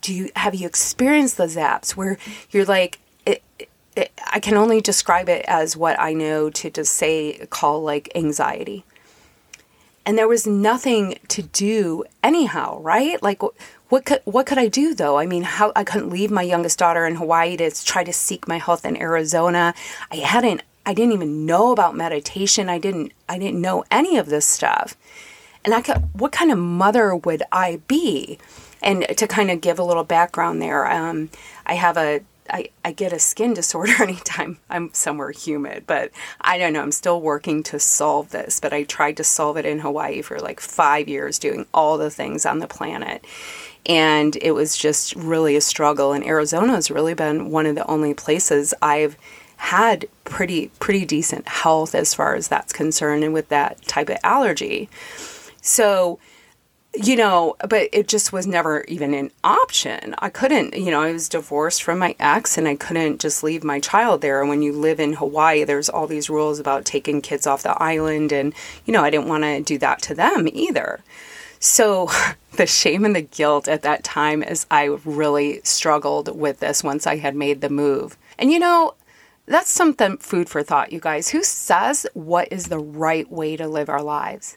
Do 0.00 0.12
you 0.12 0.30
have 0.36 0.54
you 0.54 0.66
experienced 0.66 1.36
the 1.36 1.44
zaps 1.44 1.90
where 1.92 2.18
you're 2.50 2.64
like 2.64 2.98
I 4.30 4.40
can 4.40 4.56
only 4.56 4.80
describe 4.80 5.28
it 5.28 5.44
as 5.48 5.76
what 5.76 5.98
I 5.98 6.12
know 6.12 6.50
to 6.50 6.70
just 6.70 6.94
say, 6.94 7.46
call 7.50 7.82
like 7.82 8.10
anxiety. 8.14 8.84
And 10.04 10.16
there 10.16 10.28
was 10.28 10.46
nothing 10.46 11.18
to 11.28 11.42
do 11.42 12.04
anyhow, 12.22 12.80
right? 12.80 13.22
Like, 13.22 13.42
what 13.88 14.04
could 14.04 14.20
what 14.24 14.46
could 14.46 14.58
I 14.58 14.68
do 14.68 14.94
though? 14.94 15.18
I 15.18 15.26
mean, 15.26 15.42
how 15.42 15.72
I 15.76 15.84
couldn't 15.84 16.10
leave 16.10 16.30
my 16.30 16.42
youngest 16.42 16.78
daughter 16.78 17.06
in 17.06 17.16
Hawaii 17.16 17.56
to 17.56 17.70
try 17.84 18.04
to 18.04 18.12
seek 18.12 18.48
my 18.48 18.58
health 18.58 18.84
in 18.84 18.96
Arizona. 18.96 19.74
I 20.10 20.16
hadn't. 20.16 20.62
I 20.86 20.94
didn't 20.94 21.12
even 21.12 21.44
know 21.44 21.72
about 21.72 21.94
meditation. 21.94 22.68
I 22.68 22.78
didn't. 22.78 23.12
I 23.28 23.38
didn't 23.38 23.60
know 23.60 23.84
any 23.90 24.16
of 24.16 24.26
this 24.26 24.46
stuff. 24.46 24.96
And 25.64 25.74
I 25.74 25.82
could, 25.82 26.08
what 26.18 26.32
kind 26.32 26.50
of 26.50 26.58
mother 26.58 27.14
would 27.14 27.42
I 27.52 27.80
be? 27.88 28.38
And 28.80 29.06
to 29.16 29.26
kind 29.26 29.50
of 29.50 29.60
give 29.60 29.78
a 29.78 29.82
little 29.82 30.04
background 30.04 30.62
there, 30.62 30.90
um, 30.90 31.30
I 31.66 31.74
have 31.74 31.96
a 31.96 32.20
I, 32.50 32.70
I 32.84 32.92
get 32.92 33.12
a 33.12 33.18
skin 33.18 33.54
disorder 33.54 33.92
anytime 34.00 34.58
I'm 34.70 34.92
somewhere 34.92 35.30
humid, 35.30 35.84
but 35.86 36.10
I 36.40 36.58
don't 36.58 36.72
know. 36.72 36.82
I'm 36.82 36.92
still 36.92 37.20
working 37.20 37.62
to 37.64 37.78
solve 37.78 38.30
this, 38.30 38.60
but 38.60 38.72
I 38.72 38.84
tried 38.84 39.16
to 39.18 39.24
solve 39.24 39.56
it 39.56 39.66
in 39.66 39.80
Hawaii 39.80 40.22
for 40.22 40.38
like 40.38 40.60
five 40.60 41.08
years, 41.08 41.38
doing 41.38 41.66
all 41.72 41.98
the 41.98 42.10
things 42.10 42.46
on 42.46 42.58
the 42.58 42.66
planet. 42.68 43.24
And 43.86 44.36
it 44.36 44.52
was 44.52 44.76
just 44.76 45.14
really 45.16 45.56
a 45.56 45.60
struggle. 45.60 46.12
And 46.12 46.24
Arizona 46.24 46.74
has 46.74 46.90
really 46.90 47.14
been 47.14 47.50
one 47.50 47.66
of 47.66 47.74
the 47.74 47.86
only 47.86 48.14
places 48.14 48.74
I've 48.82 49.16
had 49.58 50.06
pretty 50.22 50.68
pretty 50.78 51.04
decent 51.04 51.48
health 51.48 51.92
as 51.92 52.14
far 52.14 52.36
as 52.36 52.46
that's 52.46 52.72
concerned 52.72 53.24
and 53.24 53.34
with 53.34 53.48
that 53.48 53.80
type 53.82 54.08
of 54.08 54.16
allergy. 54.22 54.88
So 55.60 56.20
you 56.94 57.16
know, 57.16 57.54
but 57.68 57.88
it 57.92 58.08
just 58.08 58.32
was 58.32 58.46
never 58.46 58.82
even 58.84 59.14
an 59.14 59.30
option. 59.44 60.14
I 60.18 60.30
couldn't, 60.30 60.74
you 60.74 60.90
know, 60.90 61.02
I 61.02 61.12
was 61.12 61.28
divorced 61.28 61.82
from 61.82 61.98
my 61.98 62.16
ex 62.18 62.56
and 62.56 62.66
I 62.66 62.76
couldn't 62.76 63.20
just 63.20 63.42
leave 63.42 63.62
my 63.62 63.78
child 63.78 64.20
there. 64.20 64.40
And 64.40 64.48
when 64.48 64.62
you 64.62 64.72
live 64.72 64.98
in 64.98 65.12
Hawaii, 65.12 65.64
there's 65.64 65.88
all 65.88 66.06
these 66.06 66.30
rules 66.30 66.58
about 66.58 66.84
taking 66.84 67.20
kids 67.20 67.46
off 67.46 67.62
the 67.62 67.80
island. 67.80 68.32
And, 68.32 68.54
you 68.86 68.92
know, 68.92 69.04
I 69.04 69.10
didn't 69.10 69.28
want 69.28 69.44
to 69.44 69.60
do 69.60 69.78
that 69.78 70.00
to 70.02 70.14
them 70.14 70.48
either. 70.52 71.00
So 71.60 72.10
the 72.56 72.66
shame 72.66 73.04
and 73.04 73.14
the 73.14 73.22
guilt 73.22 73.68
at 73.68 73.82
that 73.82 74.02
time 74.02 74.42
as 74.42 74.66
I 74.70 74.84
really 75.04 75.60
struggled 75.64 76.34
with 76.36 76.60
this 76.60 76.82
once 76.82 77.06
I 77.06 77.16
had 77.16 77.36
made 77.36 77.60
the 77.60 77.68
move. 77.68 78.16
And, 78.38 78.50
you 78.50 78.58
know, 78.58 78.94
that's 79.46 79.70
something 79.70 80.16
food 80.18 80.48
for 80.48 80.62
thought, 80.62 80.92
you 80.92 81.00
guys. 81.00 81.30
Who 81.30 81.42
says 81.42 82.06
what 82.14 82.48
is 82.50 82.66
the 82.66 82.78
right 82.78 83.30
way 83.30 83.56
to 83.56 83.68
live 83.68 83.88
our 83.88 84.02
lives? 84.02 84.56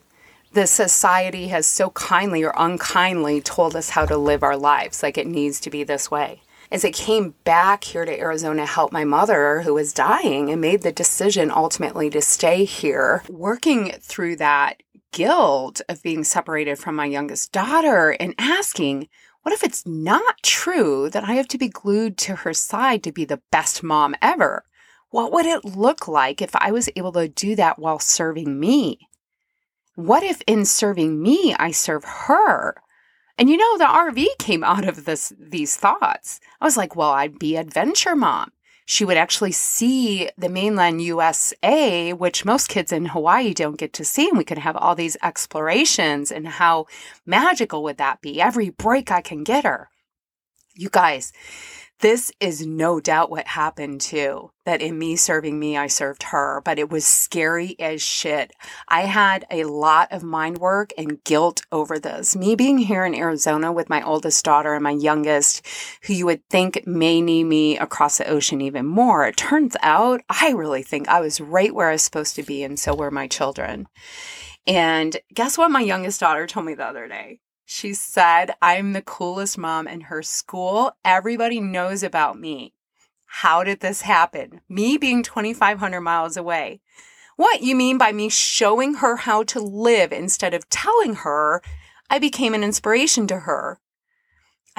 The 0.53 0.67
society 0.67 1.47
has 1.47 1.65
so 1.65 1.91
kindly 1.91 2.43
or 2.43 2.53
unkindly 2.57 3.39
told 3.41 3.75
us 3.75 3.91
how 3.91 4.05
to 4.05 4.17
live 4.17 4.43
our 4.43 4.57
lives, 4.57 5.01
like 5.01 5.17
it 5.17 5.27
needs 5.27 5.59
to 5.61 5.69
be 5.69 5.83
this 5.83 6.11
way. 6.11 6.41
As 6.71 6.83
I 6.85 6.91
came 6.91 7.35
back 7.43 7.83
here 7.83 8.05
to 8.05 8.19
Arizona 8.19 8.61
to 8.61 8.65
help 8.65 8.91
my 8.91 9.03
mother 9.03 9.61
who 9.61 9.73
was 9.73 9.93
dying 9.93 10.49
and 10.49 10.61
made 10.61 10.81
the 10.81 10.91
decision 10.91 11.51
ultimately 11.51 12.09
to 12.09 12.21
stay 12.21 12.65
here, 12.65 13.23
working 13.29 13.91
through 14.01 14.37
that 14.37 14.81
guilt 15.11 15.81
of 15.89 16.03
being 16.03 16.23
separated 16.23 16.79
from 16.79 16.95
my 16.95 17.05
youngest 17.05 17.51
daughter 17.51 18.11
and 18.11 18.35
asking, 18.37 19.09
what 19.43 19.53
if 19.53 19.63
it's 19.63 19.85
not 19.85 20.43
true 20.43 21.09
that 21.09 21.23
I 21.23 21.33
have 21.33 21.47
to 21.49 21.57
be 21.57 21.67
glued 21.67 22.17
to 22.19 22.37
her 22.37 22.53
side 22.53 23.03
to 23.03 23.11
be 23.11 23.25
the 23.25 23.41
best 23.51 23.83
mom 23.83 24.15
ever? 24.21 24.63
What 25.09 25.31
would 25.33 25.45
it 25.45 25.65
look 25.65 26.07
like 26.07 26.41
if 26.41 26.55
I 26.55 26.71
was 26.71 26.89
able 26.95 27.11
to 27.13 27.27
do 27.27 27.55
that 27.57 27.79
while 27.79 27.99
serving 27.99 28.59
me? 28.59 29.09
What 29.95 30.23
if 30.23 30.41
in 30.47 30.65
serving 30.65 31.21
me, 31.21 31.55
I 31.59 31.71
serve 31.71 32.03
her? 32.03 32.75
And 33.37 33.49
you 33.49 33.57
know, 33.57 33.77
the 33.77 33.85
RV 33.85 34.25
came 34.39 34.63
out 34.63 34.87
of 34.87 35.05
this 35.05 35.33
these 35.37 35.75
thoughts. 35.75 36.39
I 36.59 36.65
was 36.65 36.77
like, 36.77 36.95
well, 36.95 37.11
I'd 37.11 37.39
be 37.39 37.55
adventure 37.57 38.15
mom. 38.15 38.51
She 38.85 39.05
would 39.05 39.17
actually 39.17 39.51
see 39.51 40.29
the 40.37 40.49
mainland 40.49 41.01
USA, 41.01 42.13
which 42.13 42.45
most 42.45 42.67
kids 42.67 42.91
in 42.91 43.05
Hawaii 43.05 43.53
don't 43.53 43.77
get 43.77 43.93
to 43.93 44.05
see. 44.05 44.27
And 44.27 44.37
we 44.37 44.43
could 44.43 44.57
have 44.57 44.75
all 44.75 44.95
these 44.95 45.17
explorations. 45.23 46.31
And 46.31 46.47
how 46.47 46.87
magical 47.25 47.83
would 47.83 47.97
that 47.97 48.21
be? 48.21 48.41
Every 48.41 48.69
break 48.69 49.11
I 49.11 49.21
can 49.21 49.43
get 49.43 49.63
her. 49.63 49.89
You 50.73 50.89
guys, 50.89 51.31
this 52.01 52.31
is 52.39 52.65
no 52.65 52.99
doubt 52.99 53.29
what 53.29 53.47
happened 53.47 54.01
too. 54.01 54.51
That 54.65 54.81
in 54.81 54.99
me 54.99 55.15
serving 55.15 55.59
me, 55.59 55.77
I 55.77 55.87
served 55.87 56.23
her, 56.23 56.61
but 56.65 56.77
it 56.77 56.89
was 56.89 57.05
scary 57.05 57.75
as 57.79 58.01
shit. 58.01 58.51
I 58.87 59.01
had 59.01 59.45
a 59.49 59.63
lot 59.63 60.11
of 60.11 60.23
mind 60.23 60.57
work 60.57 60.91
and 60.97 61.23
guilt 61.23 61.61
over 61.71 61.99
this. 61.99 62.35
Me 62.35 62.55
being 62.55 62.79
here 62.79 63.05
in 63.05 63.15
Arizona 63.15 63.71
with 63.71 63.89
my 63.89 64.03
oldest 64.03 64.43
daughter 64.43 64.73
and 64.73 64.83
my 64.83 64.91
youngest, 64.91 65.65
who 66.03 66.13
you 66.13 66.25
would 66.25 66.47
think 66.49 66.85
may 66.85 67.21
need 67.21 67.45
me 67.45 67.77
across 67.77 68.17
the 68.17 68.27
ocean 68.27 68.61
even 68.61 68.85
more. 68.85 69.25
It 69.25 69.37
turns 69.37 69.75
out 69.81 70.21
I 70.29 70.51
really 70.51 70.83
think 70.83 71.07
I 71.07 71.21
was 71.21 71.39
right 71.39 71.73
where 71.73 71.89
I 71.89 71.93
was 71.93 72.03
supposed 72.03 72.35
to 72.35 72.43
be, 72.43 72.63
and 72.63 72.79
so 72.79 72.95
were 72.95 73.11
my 73.11 73.27
children. 73.27 73.87
And 74.67 75.17
guess 75.33 75.57
what 75.57 75.71
my 75.71 75.81
youngest 75.81 76.19
daughter 76.19 76.47
told 76.47 76.65
me 76.65 76.73
the 76.73 76.85
other 76.85 77.07
day? 77.07 77.39
She 77.73 77.93
said, 77.93 78.53
I'm 78.61 78.91
the 78.91 79.01
coolest 79.01 79.57
mom 79.57 79.87
in 79.87 80.01
her 80.01 80.21
school. 80.21 80.91
Everybody 81.05 81.61
knows 81.61 82.03
about 82.03 82.37
me. 82.37 82.73
How 83.25 83.63
did 83.63 83.79
this 83.79 84.01
happen? 84.01 84.59
Me 84.67 84.97
being 84.97 85.23
2,500 85.23 86.01
miles 86.01 86.35
away. 86.35 86.81
What 87.37 87.61
you 87.63 87.73
mean 87.77 87.97
by 87.97 88.11
me 88.11 88.27
showing 88.27 88.95
her 88.95 89.15
how 89.15 89.43
to 89.43 89.61
live 89.61 90.11
instead 90.11 90.53
of 90.53 90.67
telling 90.67 91.15
her 91.15 91.61
I 92.09 92.19
became 92.19 92.53
an 92.53 92.61
inspiration 92.61 93.25
to 93.27 93.39
her? 93.39 93.79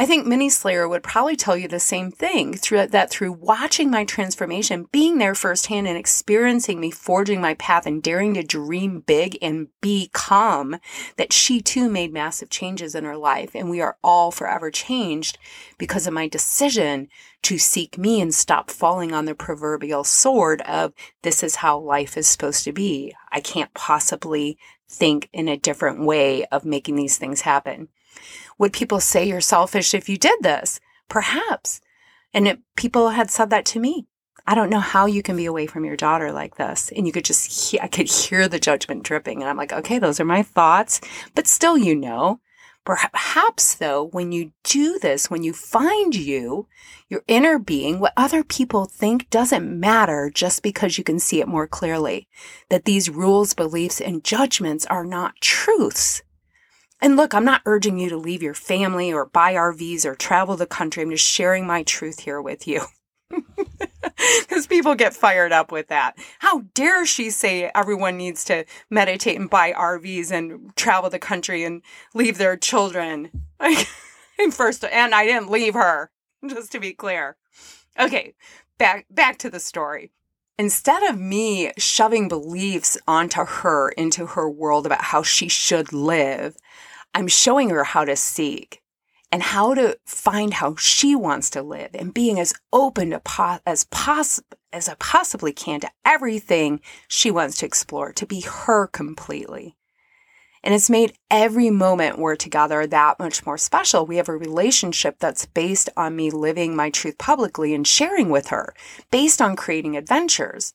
I 0.02 0.04
think 0.04 0.26
Mini 0.26 0.48
Slayer 0.48 0.88
would 0.88 1.04
probably 1.04 1.36
tell 1.36 1.56
you 1.56 1.68
the 1.68 1.78
same 1.78 2.10
thing 2.10 2.54
through 2.54 2.88
that 2.88 3.08
through 3.08 3.34
watching 3.34 3.88
my 3.88 4.04
transformation, 4.04 4.88
being 4.90 5.18
there 5.18 5.32
firsthand 5.32 5.86
and 5.86 5.96
experiencing 5.96 6.80
me 6.80 6.90
forging 6.90 7.40
my 7.40 7.54
path 7.54 7.86
and 7.86 8.02
daring 8.02 8.34
to 8.34 8.42
dream 8.42 8.98
big 8.98 9.38
and 9.40 9.68
become 9.80 10.80
that 11.18 11.32
she 11.32 11.60
too 11.60 11.88
made 11.88 12.12
massive 12.12 12.50
changes 12.50 12.96
in 12.96 13.04
her 13.04 13.16
life. 13.16 13.54
And 13.54 13.70
we 13.70 13.80
are 13.80 13.96
all 14.02 14.32
forever 14.32 14.72
changed 14.72 15.38
because 15.78 16.08
of 16.08 16.14
my 16.14 16.26
decision 16.26 17.06
to 17.42 17.56
seek 17.56 17.96
me 17.96 18.20
and 18.20 18.34
stop 18.34 18.72
falling 18.72 19.12
on 19.12 19.26
the 19.26 19.36
proverbial 19.36 20.02
sword 20.02 20.62
of 20.62 20.92
this 21.22 21.44
is 21.44 21.54
how 21.54 21.78
life 21.78 22.16
is 22.16 22.26
supposed 22.26 22.64
to 22.64 22.72
be. 22.72 23.14
I 23.30 23.38
can't 23.38 23.72
possibly 23.72 24.58
think 24.88 25.28
in 25.32 25.46
a 25.46 25.56
different 25.56 26.04
way 26.04 26.44
of 26.46 26.64
making 26.64 26.96
these 26.96 27.18
things 27.18 27.42
happen. 27.42 27.86
Would 28.62 28.72
people 28.72 29.00
say 29.00 29.26
you're 29.26 29.40
selfish 29.40 29.92
if 29.92 30.08
you 30.08 30.16
did 30.16 30.38
this? 30.40 30.78
Perhaps. 31.08 31.80
And 32.32 32.46
it, 32.46 32.60
people 32.76 33.08
had 33.08 33.28
said 33.28 33.50
that 33.50 33.64
to 33.64 33.80
me. 33.80 34.06
I 34.46 34.54
don't 34.54 34.70
know 34.70 34.78
how 34.78 35.06
you 35.06 35.20
can 35.20 35.34
be 35.36 35.46
away 35.46 35.66
from 35.66 35.84
your 35.84 35.96
daughter 35.96 36.30
like 36.30 36.54
this. 36.54 36.92
And 36.94 37.04
you 37.04 37.12
could 37.12 37.24
just, 37.24 37.70
he- 37.72 37.80
I 37.80 37.88
could 37.88 38.08
hear 38.08 38.46
the 38.46 38.60
judgment 38.60 39.02
dripping. 39.02 39.40
And 39.40 39.50
I'm 39.50 39.56
like, 39.56 39.72
okay, 39.72 39.98
those 39.98 40.20
are 40.20 40.24
my 40.24 40.44
thoughts. 40.44 41.00
But 41.34 41.48
still, 41.48 41.76
you 41.76 41.96
know, 41.96 42.38
perhaps 42.84 43.74
though, 43.74 44.04
when 44.04 44.30
you 44.30 44.52
do 44.62 44.96
this, 45.00 45.28
when 45.28 45.42
you 45.42 45.52
find 45.52 46.14
you, 46.14 46.68
your 47.08 47.24
inner 47.26 47.58
being, 47.58 47.98
what 47.98 48.12
other 48.16 48.44
people 48.44 48.84
think 48.84 49.28
doesn't 49.28 49.80
matter 49.80 50.30
just 50.32 50.62
because 50.62 50.98
you 50.98 51.02
can 51.02 51.18
see 51.18 51.40
it 51.40 51.48
more 51.48 51.66
clearly. 51.66 52.28
That 52.68 52.84
these 52.84 53.10
rules, 53.10 53.54
beliefs, 53.54 54.00
and 54.00 54.22
judgments 54.22 54.86
are 54.86 55.04
not 55.04 55.40
truths. 55.40 56.22
And 57.02 57.16
look, 57.16 57.34
I'm 57.34 57.44
not 57.44 57.62
urging 57.66 57.98
you 57.98 58.08
to 58.10 58.16
leave 58.16 58.42
your 58.42 58.54
family 58.54 59.12
or 59.12 59.26
buy 59.26 59.54
RVs 59.54 60.04
or 60.06 60.14
travel 60.14 60.56
the 60.56 60.66
country. 60.66 61.02
I'm 61.02 61.10
just 61.10 61.26
sharing 61.26 61.66
my 61.66 61.82
truth 61.82 62.20
here 62.20 62.40
with 62.40 62.66
you. 62.66 62.82
Because 64.40 64.66
people 64.68 64.94
get 64.94 65.14
fired 65.14 65.52
up 65.52 65.72
with 65.72 65.88
that. 65.88 66.16
How 66.38 66.60
dare 66.74 67.04
she 67.04 67.30
say 67.30 67.70
everyone 67.74 68.16
needs 68.16 68.44
to 68.44 68.64
meditate 68.88 69.38
and 69.38 69.50
buy 69.50 69.72
RVs 69.72 70.30
and 70.30 70.76
travel 70.76 71.10
the 71.10 71.18
country 71.18 71.64
and 71.64 71.82
leave 72.14 72.38
their 72.38 72.56
children? 72.56 73.30
and 73.60 73.86
first, 74.54 74.84
and 74.84 75.14
I 75.14 75.24
didn't 75.24 75.50
leave 75.50 75.74
her, 75.74 76.10
just 76.46 76.72
to 76.72 76.80
be 76.80 76.92
clear. 76.92 77.36
Okay, 77.98 78.34
back 78.78 79.06
back 79.10 79.38
to 79.38 79.50
the 79.50 79.60
story. 79.60 80.12
Instead 80.58 81.02
of 81.04 81.18
me 81.18 81.72
shoving 81.78 82.28
beliefs 82.28 82.98
onto 83.08 83.44
her 83.44 83.88
into 83.90 84.26
her 84.26 84.48
world 84.48 84.86
about 84.86 85.02
how 85.02 85.22
she 85.22 85.48
should 85.48 85.92
live, 85.92 86.56
I'm 87.14 87.28
showing 87.28 87.70
her 87.70 87.84
how 87.84 88.04
to 88.04 88.16
seek 88.16 88.82
and 89.30 89.42
how 89.42 89.74
to 89.74 89.98
find 90.04 90.54
how 90.54 90.76
she 90.76 91.14
wants 91.16 91.50
to 91.50 91.62
live 91.62 91.90
and 91.94 92.12
being 92.12 92.38
as 92.38 92.54
open 92.72 93.18
po- 93.24 93.58
as 93.66 93.84
possible 93.84 94.58
as 94.72 94.88
I 94.88 94.94
possibly 94.94 95.52
can 95.52 95.80
to 95.80 95.90
everything 96.04 96.80
she 97.08 97.30
wants 97.30 97.58
to 97.58 97.66
explore, 97.66 98.12
to 98.12 98.26
be 98.26 98.40
her 98.40 98.86
completely. 98.86 99.76
And 100.64 100.74
it's 100.74 100.88
made 100.88 101.14
every 101.30 101.70
moment 101.70 102.18
we're 102.18 102.36
together 102.36 102.86
that 102.86 103.18
much 103.18 103.44
more 103.44 103.58
special. 103.58 104.06
We 104.06 104.16
have 104.16 104.28
a 104.28 104.36
relationship 104.36 105.16
that's 105.18 105.44
based 105.44 105.90
on 105.96 106.14
me 106.14 106.30
living 106.30 106.76
my 106.76 106.88
truth 106.88 107.18
publicly 107.18 107.74
and 107.74 107.86
sharing 107.86 108.28
with 108.30 108.48
her, 108.48 108.72
based 109.10 109.42
on 109.42 109.56
creating 109.56 109.96
adventures. 109.96 110.72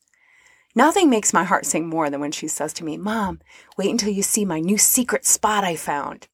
Nothing 0.78 1.10
makes 1.10 1.32
my 1.32 1.42
heart 1.42 1.66
sing 1.66 1.88
more 1.88 2.08
than 2.08 2.20
when 2.20 2.30
she 2.30 2.46
says 2.46 2.72
to 2.74 2.84
me, 2.84 2.96
Mom, 2.96 3.40
wait 3.76 3.90
until 3.90 4.10
you 4.10 4.22
see 4.22 4.44
my 4.44 4.60
new 4.60 4.78
secret 4.78 5.26
spot 5.26 5.64
I 5.64 5.74
found 5.74 6.28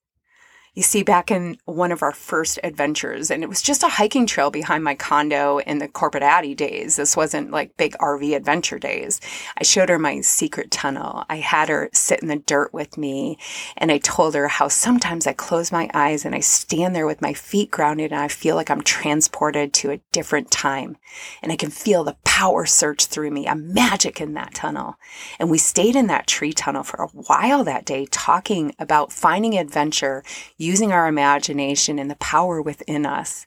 you 0.74 0.82
see 0.82 1.04
back 1.04 1.30
in 1.30 1.56
one 1.66 1.92
of 1.92 2.02
our 2.02 2.12
first 2.12 2.58
adventures 2.64 3.30
and 3.30 3.44
it 3.44 3.48
was 3.48 3.62
just 3.62 3.84
a 3.84 3.88
hiking 3.88 4.26
trail 4.26 4.50
behind 4.50 4.82
my 4.82 4.94
condo 4.94 5.58
in 5.58 5.78
the 5.78 5.86
corporate 5.86 6.24
Addie 6.24 6.54
days. 6.54 6.96
This 6.96 7.16
wasn't 7.16 7.52
like 7.52 7.76
big 7.76 7.94
RV 7.98 8.34
adventure 8.34 8.78
days. 8.78 9.20
I 9.56 9.62
showed 9.62 9.88
her 9.88 9.98
my 10.00 10.20
secret 10.20 10.72
tunnel. 10.72 11.24
I 11.28 11.36
had 11.36 11.68
her 11.68 11.90
sit 11.92 12.22
in 12.22 12.28
the 12.28 12.36
dirt 12.36 12.74
with 12.74 12.98
me 12.98 13.38
and 13.76 13.92
I 13.92 13.98
told 13.98 14.34
her 14.34 14.48
how 14.48 14.66
sometimes 14.66 15.28
I 15.28 15.32
close 15.32 15.70
my 15.70 15.88
eyes 15.94 16.24
and 16.24 16.34
I 16.34 16.40
stand 16.40 16.96
there 16.96 17.06
with 17.06 17.22
my 17.22 17.34
feet 17.34 17.70
grounded 17.70 18.10
and 18.10 18.20
I 18.20 18.28
feel 18.28 18.56
like 18.56 18.70
I'm 18.70 18.82
transported 18.82 19.72
to 19.74 19.92
a 19.92 20.00
different 20.10 20.50
time 20.50 20.96
and 21.40 21.52
I 21.52 21.56
can 21.56 21.70
feel 21.70 22.02
the 22.02 22.16
power 22.24 22.66
surge 22.66 23.06
through 23.06 23.30
me, 23.30 23.46
a 23.46 23.54
magic 23.54 24.20
in 24.20 24.34
that 24.34 24.54
tunnel. 24.54 24.96
And 25.38 25.50
we 25.50 25.58
stayed 25.58 25.94
in 25.94 26.08
that 26.08 26.26
tree 26.26 26.52
tunnel 26.52 26.82
for 26.82 27.00
a 27.00 27.06
while 27.06 27.62
that 27.62 27.84
day 27.84 28.06
talking 28.10 28.74
about 28.80 29.12
finding 29.12 29.56
adventure 29.56 30.24
using 30.64 30.92
our 30.92 31.06
imagination 31.06 31.98
and 31.98 32.10
the 32.10 32.16
power 32.16 32.62
within 32.62 33.04
us. 33.04 33.46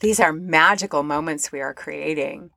These 0.00 0.20
are 0.20 0.32
magical 0.32 1.02
moments 1.02 1.52
we 1.52 1.60
are 1.60 1.74
creating. 1.74 2.50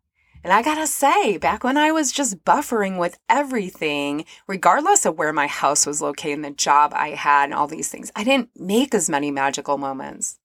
And 0.43 0.53
I 0.53 0.61
gotta 0.61 0.85
say, 0.85 1.37
back 1.37 1.63
when 1.63 1.75
I 1.75 1.91
was 1.91 2.11
just 2.11 2.45
buffering 2.45 2.99
with 2.99 3.17
everything, 3.27 4.25
regardless 4.47 5.05
of 5.05 5.17
where 5.17 5.33
my 5.33 5.47
house 5.47 5.87
was 5.87 6.01
located 6.01 6.35
and 6.35 6.45
the 6.45 6.51
job 6.51 6.93
I 6.93 7.09
had 7.09 7.45
and 7.45 7.53
all 7.55 7.67
these 7.67 7.89
things, 7.89 8.11
I 8.15 8.23
didn't 8.23 8.51
make 8.55 8.93
as 8.93 9.09
many 9.09 9.31
magical 9.31 9.79
moments. 9.79 10.37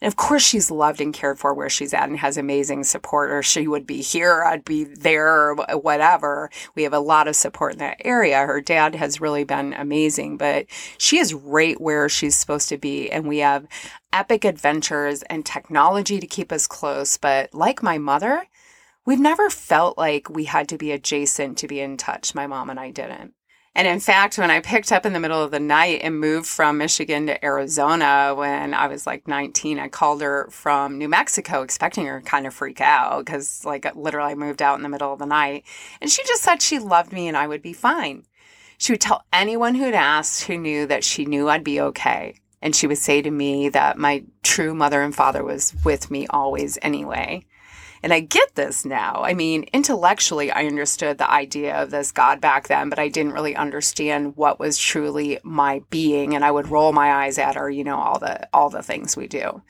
And 0.00 0.06
of 0.06 0.16
course, 0.16 0.46
she's 0.46 0.70
loved 0.70 1.00
and 1.00 1.12
cared 1.12 1.38
for 1.38 1.52
where 1.52 1.68
she's 1.68 1.92
at 1.92 2.08
and 2.08 2.18
has 2.18 2.36
amazing 2.36 2.84
support, 2.84 3.30
or 3.30 3.42
she 3.42 3.66
would 3.66 3.86
be 3.86 4.00
here, 4.00 4.44
I'd 4.44 4.64
be 4.64 4.84
there, 4.84 5.54
whatever. 5.54 6.50
We 6.76 6.84
have 6.84 6.92
a 6.92 7.00
lot 7.00 7.26
of 7.26 7.34
support 7.34 7.72
in 7.72 7.78
that 7.80 7.96
area. 8.04 8.46
Her 8.46 8.60
dad 8.60 8.94
has 8.94 9.20
really 9.20 9.44
been 9.44 9.74
amazing, 9.74 10.36
but 10.36 10.66
she 10.98 11.18
is 11.18 11.34
right 11.34 11.80
where 11.80 12.08
she's 12.08 12.36
supposed 12.36 12.68
to 12.68 12.78
be. 12.78 13.10
And 13.10 13.26
we 13.26 13.38
have 13.38 13.66
epic 14.12 14.44
adventures 14.44 15.22
and 15.24 15.44
technology 15.44 16.20
to 16.20 16.26
keep 16.26 16.52
us 16.52 16.66
close. 16.66 17.16
But 17.16 17.52
like 17.52 17.82
my 17.82 17.98
mother, 17.98 18.46
we've 19.04 19.18
never 19.18 19.50
felt 19.50 19.98
like 19.98 20.30
we 20.30 20.44
had 20.44 20.68
to 20.68 20.78
be 20.78 20.92
adjacent 20.92 21.58
to 21.58 21.66
be 21.66 21.80
in 21.80 21.96
touch. 21.96 22.34
My 22.34 22.46
mom 22.46 22.70
and 22.70 22.78
I 22.78 22.90
didn't. 22.90 23.34
And 23.78 23.86
in 23.86 24.00
fact, 24.00 24.38
when 24.38 24.50
I 24.50 24.58
picked 24.58 24.90
up 24.90 25.06
in 25.06 25.12
the 25.12 25.20
middle 25.20 25.40
of 25.40 25.52
the 25.52 25.60
night 25.60 26.00
and 26.02 26.18
moved 26.18 26.48
from 26.48 26.78
Michigan 26.78 27.28
to 27.28 27.44
Arizona 27.44 28.34
when 28.36 28.74
I 28.74 28.88
was 28.88 29.06
like 29.06 29.28
19, 29.28 29.78
I 29.78 29.86
called 29.86 30.20
her 30.20 30.48
from 30.50 30.98
New 30.98 31.08
Mexico, 31.08 31.62
expecting 31.62 32.04
her 32.06 32.18
to 32.18 32.26
kind 32.26 32.48
of 32.48 32.52
freak 32.52 32.80
out 32.80 33.24
because, 33.24 33.64
like, 33.64 33.86
literally, 33.94 34.32
I 34.32 34.34
moved 34.34 34.62
out 34.62 34.78
in 34.78 34.82
the 34.82 34.88
middle 34.88 35.12
of 35.12 35.20
the 35.20 35.26
night. 35.26 35.64
And 36.00 36.10
she 36.10 36.24
just 36.24 36.42
said 36.42 36.60
she 36.60 36.80
loved 36.80 37.12
me 37.12 37.28
and 37.28 37.36
I 37.36 37.46
would 37.46 37.62
be 37.62 37.72
fine. 37.72 38.26
She 38.78 38.92
would 38.92 39.00
tell 39.00 39.22
anyone 39.32 39.76
who'd 39.76 39.94
asked 39.94 40.42
who 40.42 40.58
knew 40.58 40.84
that 40.86 41.04
she 41.04 41.24
knew 41.24 41.48
I'd 41.48 41.62
be 41.62 41.80
okay. 41.80 42.34
And 42.60 42.74
she 42.74 42.88
would 42.88 42.98
say 42.98 43.22
to 43.22 43.30
me 43.30 43.68
that 43.68 43.96
my 43.96 44.24
true 44.42 44.74
mother 44.74 45.02
and 45.02 45.14
father 45.14 45.44
was 45.44 45.72
with 45.84 46.10
me 46.10 46.26
always 46.30 46.78
anyway. 46.82 47.46
And 48.02 48.12
I 48.12 48.20
get 48.20 48.54
this 48.54 48.84
now. 48.84 49.22
I 49.24 49.34
mean, 49.34 49.64
intellectually, 49.72 50.50
I 50.50 50.66
understood 50.66 51.18
the 51.18 51.30
idea 51.30 51.82
of 51.82 51.90
this 51.90 52.12
God 52.12 52.40
back 52.40 52.68
then, 52.68 52.88
but 52.88 52.98
I 52.98 53.08
didn't 53.08 53.32
really 53.32 53.56
understand 53.56 54.36
what 54.36 54.60
was 54.60 54.78
truly 54.78 55.38
my 55.42 55.82
being. 55.90 56.34
And 56.34 56.44
I 56.44 56.50
would 56.50 56.68
roll 56.68 56.92
my 56.92 57.24
eyes 57.24 57.38
at 57.38 57.56
her, 57.56 57.68
you 57.70 57.84
know, 57.84 57.98
all 57.98 58.18
the, 58.18 58.48
all 58.52 58.70
the 58.70 58.82
things 58.82 59.16
we 59.16 59.26
do. 59.26 59.62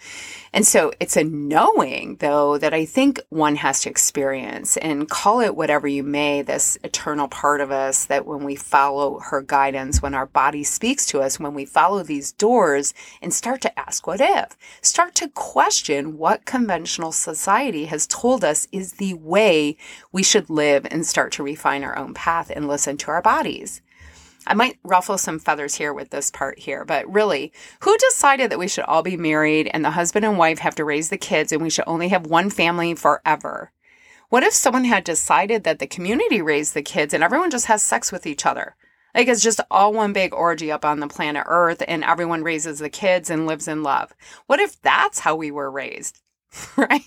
And 0.53 0.67
so 0.67 0.93
it's 0.99 1.17
a 1.17 1.25
knowing 1.25 2.17
though 2.21 2.59
that 2.59 2.75
I 2.75 2.85
think 2.85 3.21
one 3.29 3.57
has 3.57 3.83
to 3.83 3.91
experience 3.91 4.77
and 4.77 5.09
call 5.09 5.41
it 5.41 5.57
whatever 5.57 5.87
you 5.87 6.03
may, 6.03 6.43
this 6.43 6.79
eternal 6.83 7.29
part 7.29 7.61
of 7.61 7.71
us 7.71 8.07
that 8.07 8.27
when 8.27 8.45
we 8.45 8.57
follow 8.57 9.21
her 9.21 9.43
guidance, 9.43 10.01
when 10.01 10.15
our 10.15 10.27
body 10.27 10.65
speaks 10.65 11.07
to 11.07 11.21
us, 11.21 11.39
when 11.39 11.55
we 11.55 11.65
follow 11.65 12.03
these 12.03 12.33
doors 12.33 12.95
and 13.21 13.33
start 13.33 13.61
to 13.63 13.79
ask 13.79 14.07
what 14.07 14.21
if, 14.21 14.57
start 14.81 15.15
to 15.17 15.29
question 15.29 16.17
what 16.19 16.45
conventional 16.45 17.13
society 17.13 17.87
has 17.87 18.07
told 18.07 18.28
us 18.37 18.69
is 18.73 18.93
the 18.93 19.15
way 19.15 19.77
we 20.13 20.23
should 20.23 20.51
live 20.51 20.87
and 20.91 21.07
start 21.07 21.33
to 21.33 21.43
refine 21.43 21.85
our 21.85 21.97
own 21.97 22.15
path 22.15 22.51
and 22.55 22.69
listen 22.69 22.97
to 22.99 23.11
our 23.11 23.23
bodies. 23.23 23.81
I 24.47 24.55
might 24.55 24.79
ruffle 24.83 25.19
some 25.19 25.39
feathers 25.39 25.75
here 25.75 25.93
with 25.93 26.11
this 26.11 26.31
part 26.31 26.59
here, 26.59 26.85
but 26.85 27.11
really, 27.13 27.53
who 27.81 27.97
decided 27.99 28.51
that 28.51 28.59
we 28.59 28.69
should 28.69 28.85
all 28.85 29.03
be 29.03 29.17
married 29.17 29.71
and 29.73 29.85
the 29.85 29.91
husband 29.91 30.25
and 30.25 30.39
wife 30.39 30.59
have 30.61 30.75
to 30.77 30.85
raise 30.85 31.11
the 31.11 31.19
kids 31.19 31.53
and 31.53 31.61
we 31.61 31.71
should 31.71 31.85
only 31.87 32.09
have 32.09 32.27
one 32.27 32.51
family 32.51 32.95
forever? 32.95 33.73
What 34.31 34.43
if 34.43 34.53
someone 34.53 34.85
had 34.85 35.05
decided 35.05 35.65
that 35.65 35.79
the 35.79 35.87
community 35.87 36.43
raised 36.43 36.75
the 36.75 36.83
kids 36.83 37.15
and 37.15 37.23
everyone 37.23 37.51
just 37.51 37.67
has 37.67 37.83
sex 37.83 38.13
with 38.13 38.27
each 38.27 38.47
other? 38.47 38.77
Like 39.15 39.29
it's 39.29 39.43
just 39.43 39.61
all 39.71 39.93
one 39.93 40.13
big 40.13 40.33
orgy 40.33 40.71
up 40.71 40.85
on 40.85 41.01
the 41.01 41.09
planet 41.09 41.45
Earth 41.47 41.83
and 41.89 42.05
everyone 42.05 42.43
raises 42.43 42.79
the 42.79 42.91
kids 42.91 43.31
and 43.31 43.47
lives 43.47 43.67
in 43.67 43.83
love. 43.83 44.15
What 44.47 44.61
if 44.61 44.81
that's 44.81 45.21
how 45.21 45.35
we 45.35 45.51
were 45.51 45.71
raised? 45.71 46.21
right? 46.77 47.03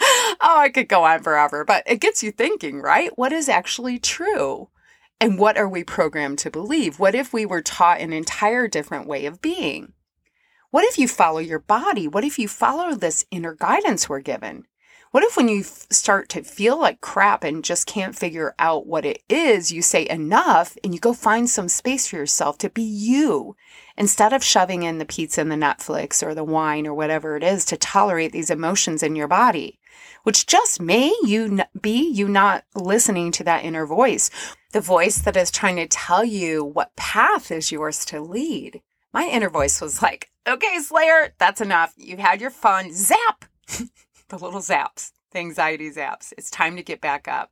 Oh, 0.40 0.58
I 0.60 0.68
could 0.68 0.88
go 0.88 1.02
on 1.02 1.22
forever, 1.22 1.64
but 1.64 1.82
it 1.86 2.00
gets 2.00 2.22
you 2.22 2.30
thinking, 2.30 2.80
right? 2.80 3.10
What 3.18 3.32
is 3.32 3.48
actually 3.48 3.98
true? 3.98 4.68
And 5.20 5.36
what 5.36 5.58
are 5.58 5.68
we 5.68 5.82
programmed 5.82 6.38
to 6.40 6.50
believe? 6.50 7.00
What 7.00 7.16
if 7.16 7.32
we 7.32 7.44
were 7.44 7.60
taught 7.60 8.00
an 8.00 8.12
entire 8.12 8.68
different 8.68 9.08
way 9.08 9.26
of 9.26 9.42
being? 9.42 9.94
What 10.70 10.84
if 10.84 10.96
you 10.96 11.08
follow 11.08 11.38
your 11.38 11.58
body? 11.58 12.06
What 12.06 12.24
if 12.24 12.38
you 12.38 12.46
follow 12.46 12.94
this 12.94 13.24
inner 13.32 13.54
guidance 13.54 14.08
we're 14.08 14.20
given? 14.20 14.66
What 15.10 15.22
if 15.22 15.36
when 15.36 15.48
you 15.48 15.60
f- 15.60 15.86
start 15.90 16.28
to 16.30 16.42
feel 16.42 16.78
like 16.78 17.00
crap 17.00 17.42
and 17.42 17.64
just 17.64 17.86
can't 17.86 18.14
figure 18.14 18.54
out 18.58 18.86
what 18.86 19.06
it 19.06 19.22
is, 19.28 19.72
you 19.72 19.80
say 19.80 20.06
enough 20.06 20.76
and 20.84 20.92
you 20.92 21.00
go 21.00 21.14
find 21.14 21.48
some 21.48 21.68
space 21.68 22.06
for 22.06 22.16
yourself 22.16 22.58
to 22.58 22.68
be 22.68 22.82
you 22.82 23.56
instead 23.96 24.34
of 24.34 24.44
shoving 24.44 24.82
in 24.82 24.98
the 24.98 25.06
pizza 25.06 25.40
and 25.40 25.50
the 25.50 25.56
Netflix 25.56 26.22
or 26.22 26.34
the 26.34 26.44
wine 26.44 26.86
or 26.86 26.92
whatever 26.92 27.36
it 27.36 27.42
is 27.42 27.64
to 27.64 27.78
tolerate 27.78 28.32
these 28.32 28.50
emotions 28.50 29.02
in 29.02 29.16
your 29.16 29.28
body? 29.28 29.77
Which 30.28 30.44
just 30.44 30.78
may 30.78 31.10
you 31.24 31.58
be 31.80 32.06
you 32.10 32.28
not 32.28 32.62
listening 32.74 33.32
to 33.32 33.42
that 33.42 33.64
inner 33.64 33.86
voice, 33.86 34.28
the 34.72 34.80
voice 34.82 35.20
that 35.20 35.38
is 35.38 35.50
trying 35.50 35.76
to 35.76 35.86
tell 35.86 36.22
you 36.22 36.62
what 36.62 36.94
path 36.96 37.50
is 37.50 37.72
yours 37.72 38.04
to 38.04 38.20
lead. 38.20 38.82
My 39.10 39.26
inner 39.26 39.48
voice 39.48 39.80
was 39.80 40.02
like, 40.02 40.30
okay, 40.46 40.80
Slayer, 40.80 41.32
that's 41.38 41.62
enough. 41.62 41.94
You've 41.96 42.18
had 42.18 42.42
your 42.42 42.50
fun. 42.50 42.92
Zap! 42.92 43.46
the 44.28 44.36
little 44.36 44.60
zaps, 44.60 45.12
the 45.30 45.38
anxiety 45.38 45.90
zaps. 45.90 46.34
It's 46.36 46.50
time 46.50 46.76
to 46.76 46.82
get 46.82 47.00
back 47.00 47.26
up. 47.26 47.50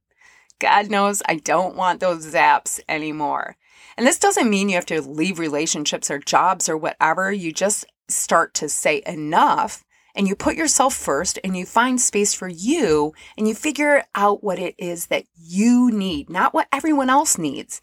God 0.59 0.91
knows 0.91 1.23
I 1.27 1.37
don't 1.37 1.77
want 1.77 2.01
those 2.01 2.27
zaps 2.27 2.79
anymore. 2.91 3.57
And 3.97 4.07
this 4.07 4.19
doesn't 4.19 4.51
mean 4.51 4.69
you 4.69 4.75
have 4.75 4.85
to 4.85 5.01
leave 5.01 5.39
relationships 5.39 6.11
or 6.11 6.19
jobs 6.19 6.69
or 6.69 6.77
whatever. 6.77 7.33
You 7.33 7.53
just 7.53 7.87
start 8.09 8.53
to 8.53 8.69
say 8.69 9.03
enough 9.07 9.83
and 10.17 10.27
you 10.27 10.35
put 10.35 10.57
yourself 10.57 10.95
first 10.95 11.39
and 11.45 11.57
you 11.57 11.67
find 11.67 12.01
space 12.01 12.33
for 12.33 12.49
you 12.49 13.13
and 13.37 13.47
you 13.47 13.55
figure 13.55 14.03
out 14.15 14.43
what 14.43 14.59
it 14.59 14.75
is 14.79 15.07
that 15.07 15.25
you 15.37 15.91
need, 15.91 16.31
not 16.31 16.55
what 16.55 16.69
everyone 16.73 17.11
else 17.11 17.37
needs. 17.37 17.83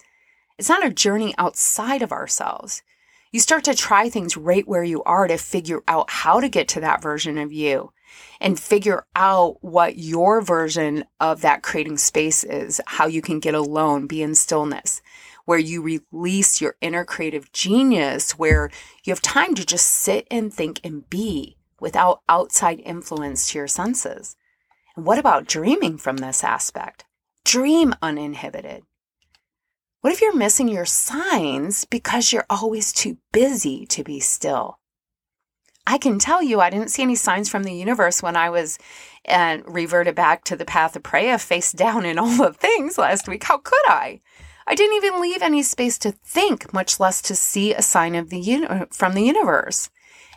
It's 0.58 0.69
not 0.69 0.86
a 0.86 0.91
journey 0.91 1.36
outside 1.38 2.02
of 2.02 2.12
ourselves. 2.12 2.82
You 3.32 3.39
start 3.39 3.63
to 3.65 3.76
try 3.76 4.10
things 4.10 4.36
right 4.36 4.67
where 4.67 4.84
you 4.84 5.04
are 5.04 5.28
to 5.28 5.38
figure 5.38 5.82
out 5.88 6.10
how 6.10 6.39
to 6.39 6.50
get 6.50 6.67
to 6.69 6.82
that 6.82 7.02
version 7.02 7.38
of 7.38 7.54
you 7.54 7.91
and 8.39 8.60
figure 8.60 9.06
out 9.15 9.58
what 9.62 9.98
your 9.98 10.41
version 10.41 11.06
of 11.19 11.41
that 11.41 11.63
creating 11.63 11.98
space 11.98 12.43
is, 12.43 12.80
how 12.86 13.08
you 13.08 13.22
can 13.22 13.39
get 13.39 13.56
alone, 13.56 14.06
be 14.06 14.22
in 14.22 14.36
stillness, 14.36 15.02
where 15.46 15.60
you 15.60 15.82
release 15.82 16.62
your 16.62 16.76
inner 16.82 17.04
creative 17.04 17.52
genius, 17.52 18.38
where 18.38 18.69
you 19.04 19.12
have 19.12 19.22
time 19.22 19.56
to 19.56 19.65
just 19.65 19.88
sit 19.88 20.28
and 20.30 20.54
think 20.54 20.80
and 20.84 21.10
be 21.10 21.58
without 21.84 22.22
outside 22.30 22.80
influence 22.80 23.52
to 23.52 23.60
your 23.60 23.67
senses? 23.67 24.36
And 24.96 25.06
what 25.06 25.19
about 25.19 25.46
dreaming 25.46 25.98
from 25.98 26.17
this 26.17 26.43
aspect? 26.43 27.04
Dream 27.43 27.93
uninhibited. 28.02 28.84
What 30.00 30.13
if 30.13 30.22
you're 30.22 30.36
missing 30.36 30.69
your 30.69 30.86
signs 30.86 31.86
because 31.86 32.32
you're 32.32 32.46
always 32.50 32.93
too 32.93 33.17
busy 33.32 33.86
to 33.88 34.04
be 34.04 34.22
still? 34.22 34.80
I 35.86 35.98
can 35.98 36.19
tell 36.19 36.41
you, 36.41 36.62
I 36.62 36.69
didn't 36.69 36.91
see 36.91 37.04
any 37.04 37.15
signs 37.15 37.50
from 37.50 37.63
the 37.63 37.74
universe 37.74 38.24
when 38.24 38.38
I 38.38 38.50
was 38.50 38.80
uh, 39.28 39.58
reverted 39.65 40.15
back 40.15 40.46
to 40.46 40.56
the 40.56 40.63
path 40.63 40.96
of 40.96 41.04
Preya, 41.04 41.39
face 41.39 41.74
down 41.74 42.06
in 42.06 42.17
all 42.17 42.38
the 42.38 42.54
things 42.54 42.98
last 42.98 43.28
week. 43.28 43.43
How 43.43 43.58
could 43.58 43.86
I? 43.88 44.22
I 44.65 44.76
didn't 44.76 44.96
even 44.96 45.22
leave 45.22 45.41
any 45.41 45.62
space 45.62 45.98
to 46.00 46.12
think, 46.12 46.74
much 46.74 47.02
less 47.02 47.22
to 47.24 47.36
see 47.36 47.74
a 47.74 47.82
sign 47.82 48.15
of 48.15 48.30
the 48.30 48.39
uni- 48.39 48.86
from 48.91 49.13
the 49.13 49.24
universe. 49.24 49.89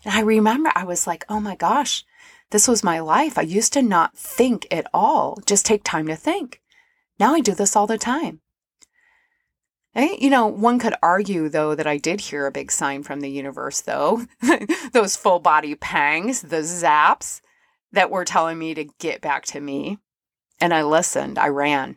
And 0.06 0.14
I 0.14 0.20
remember 0.20 0.70
I 0.72 0.84
was 0.84 1.08
like, 1.08 1.24
oh 1.28 1.40
my 1.40 1.56
gosh, 1.56 2.04
this 2.50 2.68
was 2.68 2.84
my 2.84 3.00
life. 3.00 3.36
I 3.36 3.42
used 3.42 3.72
to 3.72 3.82
not 3.82 4.16
think 4.16 4.64
at 4.70 4.86
all, 4.94 5.36
just 5.46 5.66
take 5.66 5.82
time 5.82 6.06
to 6.06 6.14
think. 6.14 6.62
Now 7.18 7.34
I 7.34 7.40
do 7.40 7.56
this 7.56 7.74
all 7.74 7.88
the 7.88 7.98
time. 7.98 8.40
And, 9.96 10.10
you 10.20 10.30
know, 10.30 10.46
one 10.46 10.78
could 10.78 10.94
argue, 11.02 11.48
though, 11.48 11.74
that 11.74 11.88
I 11.88 11.96
did 11.96 12.20
hear 12.20 12.46
a 12.46 12.52
big 12.52 12.70
sign 12.70 13.02
from 13.02 13.20
the 13.20 13.30
universe, 13.30 13.80
though. 13.80 14.26
Those 14.92 15.16
full 15.16 15.40
body 15.40 15.74
pangs, 15.74 16.42
the 16.42 16.58
zaps 16.58 17.40
that 17.90 18.10
were 18.10 18.24
telling 18.24 18.58
me 18.58 18.74
to 18.74 18.84
get 19.00 19.20
back 19.20 19.44
to 19.46 19.60
me. 19.60 19.98
And 20.60 20.72
I 20.72 20.82
listened, 20.82 21.36
I 21.36 21.48
ran. 21.48 21.96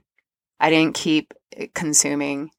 I 0.59 0.71
didn't 0.71 0.95
keep 0.95 1.35
eh, 1.55 1.67
consuming 1.75 2.49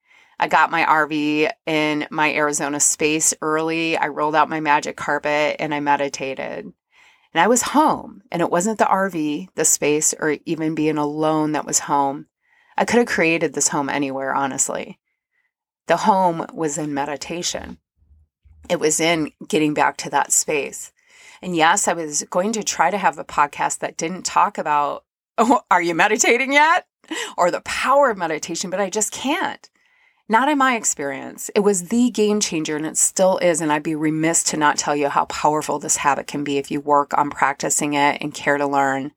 I 0.43 0.49
got 0.49 0.71
my 0.71 0.87
RV 0.87 1.51
in 1.67 2.07
my 2.11 2.33
Arizona 2.33 2.81
space 2.81 3.35
early. 3.43 3.99
I 3.99 4.09
rolled 4.09 4.35
out 4.35 4.49
my 4.49 4.61
magic 4.61 4.97
carpet 4.97 5.57
and 5.59 5.75
I 5.75 5.81
meditated. 5.81 6.65
And 6.65 7.41
I 7.41 7.47
was 7.47 7.61
home, 7.61 8.23
and 8.33 8.41
it 8.41 8.51
wasn't 8.51 8.79
the 8.79 8.87
RV, 8.87 9.51
the 9.55 9.65
space, 9.67 10.15
or 10.19 10.39
even 10.47 10.75
being 10.75 10.97
alone 10.97 11.53
that 11.53 11.67
was 11.67 11.81
home. 11.81 12.27
I 12.77 12.87
could 12.87 12.99
have 12.99 13.07
created 13.07 13.53
this 13.53 13.69
home 13.69 13.91
anywhere, 13.91 14.35
honestly. 14.35 14.99
The 15.89 15.99
home 15.99 16.47
was 16.55 16.79
in 16.79 16.95
meditation, 16.95 17.77
it 18.71 18.81
was 18.81 18.99
in 18.99 19.33
getting 19.47 19.75
back 19.75 19.99
to 19.99 20.11
that 20.11 20.33
space. 20.33 20.91
And 21.43 21.55
yes, 21.55 21.87
I 21.87 21.93
was 21.93 22.25
going 22.31 22.53
to 22.53 22.63
try 22.63 22.91
to 22.91 22.99
have 22.99 23.19
a 23.19 23.25
podcast 23.25 23.81
that 23.81 23.99
didn't 23.99 24.25
talk 24.25 24.57
about, 24.57 25.05
oh, 25.39 25.61
are 25.71 25.83
you 25.83 25.95
meditating 25.95 26.55
yet? 26.55 26.87
Or 27.37 27.51
the 27.51 27.61
power 27.61 28.11
of 28.11 28.17
meditation, 28.17 28.71
but 28.71 28.81
I 28.81 28.89
just 28.89 29.13
can't. 29.13 29.69
Not 30.31 30.49
in 30.49 30.59
my 30.59 30.77
experience. 30.77 31.51
It 31.57 31.61
was 31.61 31.89
the 31.89 32.09
game 32.09 32.39
changer 32.39 32.77
and 32.77 32.87
it 32.87 32.97
still 32.97 33.39
is. 33.39 33.61
And 33.61 33.73
I'd 33.73 33.83
be 33.83 33.97
remiss 33.97 34.45
to 34.45 34.57
not 34.57 34.79
tell 34.79 34.95
you 34.95 35.09
how 35.09 35.25
powerful 35.25 35.81
this 35.81 35.97
habit 35.97 36.29
can 36.29 36.45
be 36.45 36.57
if 36.57 36.71
you 36.71 36.81
work 36.81 37.19
on 37.19 37.31
practicing 37.31 37.95
it 37.95 38.19
and 38.21 38.33
care 38.33 38.57
to 38.57 38.65
learn. 38.65 39.11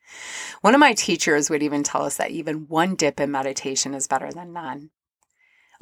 One 0.61 0.73
of 0.73 0.79
my 0.79 0.93
teachers 0.93 1.51
would 1.51 1.61
even 1.61 1.83
tell 1.83 2.01
us 2.03 2.17
that 2.17 2.31
even 2.31 2.67
one 2.67 2.95
dip 2.95 3.19
in 3.19 3.29
meditation 3.29 3.93
is 3.93 4.07
better 4.07 4.31
than 4.31 4.53
none 4.53 4.89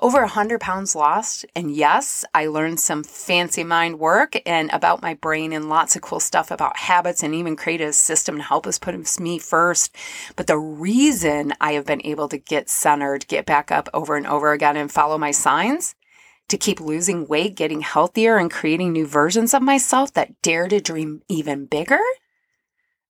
over 0.02 0.22
100 0.22 0.60
pounds 0.60 0.96
lost. 0.96 1.46
And 1.56 1.74
yes, 1.74 2.26
I 2.34 2.48
learned 2.48 2.80
some 2.80 3.04
fancy 3.04 3.64
mind 3.64 4.00
work 4.00 4.36
and 4.46 4.72
about 4.72 5.02
my 5.02 5.14
brain 5.14 5.54
and 5.54 5.70
lots 5.70 5.96
of 5.96 6.02
cool 6.02 6.20
stuff 6.20 6.50
about 6.50 6.78
habits 6.78 7.22
and 7.22 7.36
even 7.36 7.56
created 7.56 7.88
a 7.88 7.94
system 7.94 8.38
to 8.38 8.44
help 8.44 8.66
us 8.66 8.80
put 8.80 8.96
me 9.20 9.38
first. 9.38 9.96
But 10.36 10.48
the 10.48 10.58
reason 10.58 11.54
I 11.62 11.74
have 11.74 11.86
been 11.86 12.02
able 12.04 12.28
to 12.30 12.38
get 12.38 12.70
centered, 12.70 13.28
get 13.28 13.46
back 13.46 13.72
up 13.72 13.90
over 13.94 14.16
and 14.16 14.26
over 14.26 14.52
again 14.52 14.76
and 14.76 14.92
follow 14.92 15.18
my 15.18 15.32
signs 15.32 15.96
to 16.50 16.58
keep 16.58 16.82
losing 16.82 17.28
weight, 17.28 17.56
getting 17.56 17.82
healthier 17.82 18.38
and 18.38 18.52
creating 18.52 18.92
new 18.92 19.06
versions 19.06 19.54
of 19.54 19.62
myself 19.62 20.12
that 20.14 20.42
dare 20.42 20.68
to 20.68 20.82
dream 20.82 21.22
even 21.30 21.66
bigger. 21.66 22.02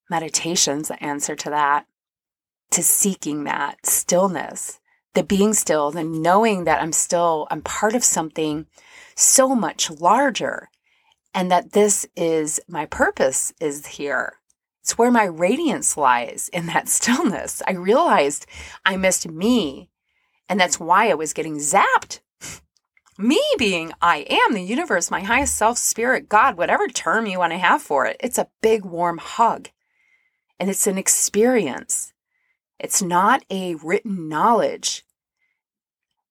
Meditation's 0.09 0.89
the 0.89 1.01
answer 1.01 1.35
to 1.37 1.49
that, 1.49 1.85
to 2.71 2.83
seeking 2.83 3.45
that 3.45 3.85
stillness 3.85 4.80
the 5.13 5.23
being 5.23 5.53
still, 5.53 5.91
the 5.91 6.03
knowing 6.03 6.63
that 6.63 6.81
I'm 6.81 6.93
still, 6.93 7.47
I'm 7.51 7.61
part 7.61 7.95
of 7.95 8.03
something 8.03 8.65
so 9.15 9.53
much 9.55 9.89
larger 9.89 10.69
and 11.33 11.51
that 11.51 11.73
this 11.73 12.05
is 12.15 12.59
my 12.67 12.85
purpose 12.85 13.53
is 13.59 13.85
here. 13.85 14.33
It's 14.81 14.97
where 14.97 15.11
my 15.11 15.25
radiance 15.25 15.95
lies 15.97 16.49
in 16.51 16.65
that 16.67 16.87
stillness. 16.89 17.61
I 17.67 17.73
realized 17.73 18.45
I 18.85 18.97
missed 18.97 19.27
me. 19.27 19.89
And 20.49 20.59
that's 20.59 20.79
why 20.79 21.09
I 21.09 21.13
was 21.13 21.33
getting 21.33 21.57
zapped. 21.57 22.19
me 23.17 23.41
being 23.57 23.93
I 24.01 24.25
am 24.29 24.53
the 24.53 24.63
universe, 24.63 25.11
my 25.11 25.21
highest 25.21 25.55
self, 25.55 25.77
spirit, 25.77 26.27
God, 26.27 26.57
whatever 26.57 26.87
term 26.87 27.25
you 27.25 27.39
want 27.39 27.53
to 27.53 27.57
have 27.57 27.81
for 27.81 28.05
it. 28.05 28.17
It's 28.19 28.37
a 28.37 28.49
big 28.61 28.83
warm 28.83 29.17
hug. 29.17 29.69
And 30.59 30.69
it's 30.69 30.87
an 30.87 30.97
experience. 30.97 32.13
It's 32.81 33.01
not 33.03 33.45
a 33.51 33.75
written 33.75 34.27
knowledge. 34.27 35.05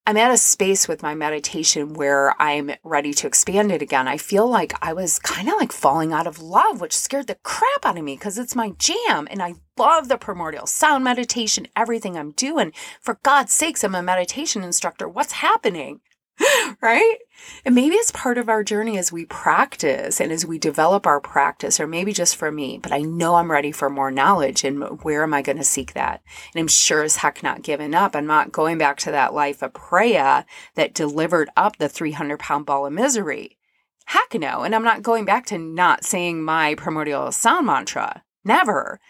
I'm 0.05 0.17
at 0.17 0.33
a 0.33 0.37
space 0.37 0.89
with 0.89 1.01
my 1.01 1.15
meditation 1.15 1.95
where 1.95 2.35
I'm 2.43 2.73
ready 2.83 3.15
to 3.15 3.29
expand 3.29 3.71
it 3.71 3.83
again. 3.83 4.09
I 4.09 4.17
feel 4.17 4.49
like 4.51 4.75
I 4.83 4.93
was 4.93 5.21
kind 5.21 5.47
of 5.49 5.55
like 5.61 5.71
falling 5.71 6.13
out 6.13 6.27
of 6.27 6.43
love, 6.43 6.81
which 6.81 6.97
scared 6.97 7.29
the 7.29 7.37
crap 7.45 7.85
out 7.85 7.97
of 7.97 8.03
me 8.03 8.17
because 8.17 8.37
it's 8.37 8.57
my 8.57 8.71
jam. 8.79 9.29
And 9.31 9.41
I 9.41 9.55
love 9.79 10.09
the 10.09 10.19
primordial 10.19 10.67
sound 10.67 11.05
meditation, 11.05 11.69
everything 11.77 12.17
I'm 12.17 12.33
doing. 12.33 12.73
For 13.01 13.21
God's 13.23 13.53
sakes, 13.53 13.85
I'm 13.85 13.95
a 13.95 14.03
meditation 14.03 14.65
instructor. 14.65 15.09
What's 15.09 15.35
happening? 15.35 16.01
right? 16.81 17.16
And 17.64 17.74
maybe 17.74 17.96
it's 17.96 18.11
part 18.11 18.38
of 18.38 18.48
our 18.48 18.62
journey 18.62 18.98
as 18.98 19.12
we 19.12 19.24
practice 19.26 20.20
and 20.20 20.33
as 20.33 20.46
we 20.46 20.59
develop 20.59 21.07
our 21.07 21.20
practice, 21.20 21.81
or 21.81 21.87
maybe 21.87 22.12
just 22.12 22.37
for 22.37 22.50
me, 22.50 22.79
but 22.79 22.92
I 22.92 23.00
know 23.00 23.35
I'm 23.35 23.50
ready 23.50 23.72
for 23.72 23.90
more 23.90 24.11
knowledge. 24.11 24.64
And 24.64 25.03
where 25.03 25.22
am 25.22 25.35
I 25.35 25.42
going 25.42 25.59
to 25.59 25.64
seek 25.64 25.92
that? 25.94 26.22
And 26.55 26.61
I'm 26.61 26.68
sure 26.68 27.03
as 27.03 27.16
heck 27.16 27.42
not 27.42 27.62
giving 27.62 27.94
up. 27.94 28.14
I'm 28.14 28.26
not 28.26 28.53
going 28.53 28.79
back 28.79 28.98
to 28.98 29.11
that 29.11 29.35
life 29.35 29.62
of 29.62 29.72
Preya 29.72 30.44
that 30.74 30.94
delivered 30.94 31.50
up 31.57 31.76
the 31.76 31.88
300 31.88 32.38
pound 32.38 32.66
ball 32.66 32.87
of 32.87 32.92
misery. 32.92 33.59
Heck 34.07 34.35
no. 34.35 34.62
And 34.62 34.74
I'm 34.74 34.85
not 34.85 35.03
going 35.03 35.24
back 35.24 35.46
to 35.46 35.59
not 35.59 36.05
saying 36.05 36.42
my 36.42 36.74
primordial 36.74 37.31
sound 37.33 37.66
mantra. 37.66 38.22
Never. 38.44 39.00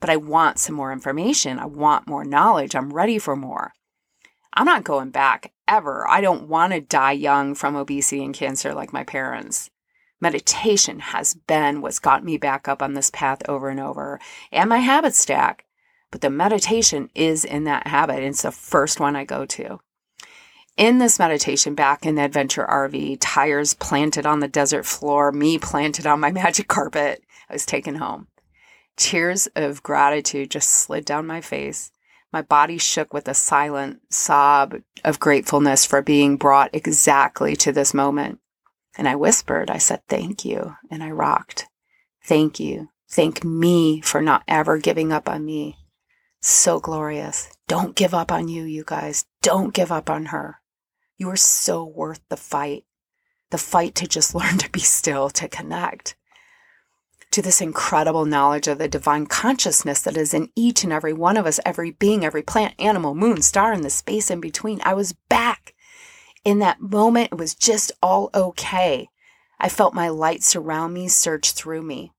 But 0.00 0.10
I 0.10 0.16
want 0.16 0.58
some 0.58 0.74
more 0.74 0.92
information. 0.92 1.58
I 1.58 1.66
want 1.66 2.08
more 2.08 2.24
knowledge. 2.24 2.74
I'm 2.74 2.92
ready 2.92 3.18
for 3.18 3.36
more. 3.36 3.72
I'm 4.52 4.66
not 4.66 4.84
going 4.84 5.10
back 5.10 5.52
ever. 5.70 6.06
I 6.08 6.20
don't 6.20 6.48
want 6.48 6.72
to 6.72 6.80
die 6.80 7.12
young 7.12 7.54
from 7.54 7.76
obesity 7.76 8.24
and 8.24 8.34
cancer 8.34 8.74
like 8.74 8.92
my 8.92 9.04
parents. 9.04 9.70
Meditation 10.20 10.98
has 10.98 11.32
been 11.32 11.80
what's 11.80 11.98
got 11.98 12.24
me 12.24 12.36
back 12.36 12.68
up 12.68 12.82
on 12.82 12.92
this 12.92 13.10
path 13.10 13.40
over 13.48 13.70
and 13.70 13.80
over, 13.80 14.20
and 14.52 14.68
my 14.68 14.78
habit 14.78 15.14
stack. 15.14 15.64
But 16.10 16.20
the 16.20 16.28
meditation 16.28 17.08
is 17.14 17.44
in 17.44 17.64
that 17.64 17.86
habit. 17.86 18.22
It's 18.22 18.42
the 18.42 18.50
first 18.50 19.00
one 19.00 19.16
I 19.16 19.24
go 19.24 19.46
to. 19.46 19.78
In 20.76 20.98
this 20.98 21.18
meditation, 21.18 21.74
back 21.74 22.04
in 22.04 22.16
the 22.16 22.24
adventure 22.24 22.66
RV, 22.68 23.18
tires 23.20 23.74
planted 23.74 24.26
on 24.26 24.40
the 24.40 24.48
desert 24.48 24.84
floor, 24.84 25.30
me 25.30 25.58
planted 25.58 26.06
on 26.06 26.20
my 26.20 26.32
magic 26.32 26.68
carpet, 26.68 27.22
I 27.48 27.52
was 27.52 27.64
taken 27.64 27.96
home. 27.96 28.26
Tears 28.96 29.48
of 29.56 29.82
gratitude 29.82 30.50
just 30.50 30.70
slid 30.70 31.04
down 31.04 31.26
my 31.26 31.40
face. 31.40 31.92
My 32.32 32.42
body 32.42 32.78
shook 32.78 33.12
with 33.12 33.26
a 33.26 33.34
silent 33.34 34.00
sob 34.10 34.76
of 35.04 35.18
gratefulness 35.18 35.84
for 35.84 36.00
being 36.00 36.36
brought 36.36 36.70
exactly 36.72 37.56
to 37.56 37.72
this 37.72 37.92
moment. 37.92 38.38
And 38.96 39.08
I 39.08 39.16
whispered, 39.16 39.70
I 39.70 39.78
said, 39.78 40.02
Thank 40.08 40.44
you. 40.44 40.76
And 40.90 41.02
I 41.02 41.10
rocked. 41.10 41.66
Thank 42.24 42.60
you. 42.60 42.90
Thank 43.10 43.42
me 43.42 44.00
for 44.00 44.20
not 44.20 44.44
ever 44.46 44.78
giving 44.78 45.12
up 45.12 45.28
on 45.28 45.44
me. 45.44 45.76
So 46.40 46.78
glorious. 46.78 47.50
Don't 47.66 47.96
give 47.96 48.14
up 48.14 48.30
on 48.30 48.48
you, 48.48 48.62
you 48.62 48.84
guys. 48.86 49.24
Don't 49.42 49.74
give 49.74 49.90
up 49.90 50.08
on 50.08 50.26
her. 50.26 50.60
You 51.16 51.28
are 51.30 51.36
so 51.36 51.84
worth 51.84 52.20
the 52.28 52.36
fight. 52.36 52.84
The 53.50 53.58
fight 53.58 53.96
to 53.96 54.06
just 54.06 54.34
learn 54.36 54.58
to 54.58 54.70
be 54.70 54.80
still, 54.80 55.30
to 55.30 55.48
connect 55.48 56.16
to 57.30 57.42
this 57.42 57.60
incredible 57.60 58.24
knowledge 58.24 58.66
of 58.66 58.78
the 58.78 58.88
divine 58.88 59.26
consciousness 59.26 60.02
that 60.02 60.16
is 60.16 60.34
in 60.34 60.50
each 60.56 60.82
and 60.82 60.92
every 60.92 61.12
one 61.12 61.36
of 61.36 61.46
us, 61.46 61.60
every 61.64 61.92
being, 61.92 62.24
every 62.24 62.42
plant, 62.42 62.74
animal, 62.78 63.14
moon, 63.14 63.40
star, 63.42 63.72
and 63.72 63.84
the 63.84 63.90
space 63.90 64.30
in 64.30 64.40
between. 64.40 64.80
I 64.82 64.94
was 64.94 65.12
back. 65.28 65.74
In 66.44 66.58
that 66.58 66.80
moment, 66.80 67.32
it 67.32 67.38
was 67.38 67.54
just 67.54 67.92
all 68.02 68.30
okay. 68.34 69.08
I 69.60 69.68
felt 69.68 69.94
my 69.94 70.08
light 70.08 70.42
surround 70.42 70.94
me, 70.94 71.06
surge 71.06 71.52
through 71.52 71.82
me. 71.82 72.12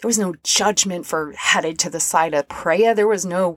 There 0.00 0.08
was 0.08 0.18
no 0.18 0.34
judgment 0.42 1.06
for 1.06 1.32
headed 1.36 1.78
to 1.80 1.90
the 1.90 2.00
side 2.00 2.34
of 2.34 2.48
Preya. 2.48 2.94
There 2.94 3.08
was 3.08 3.26
no, 3.26 3.56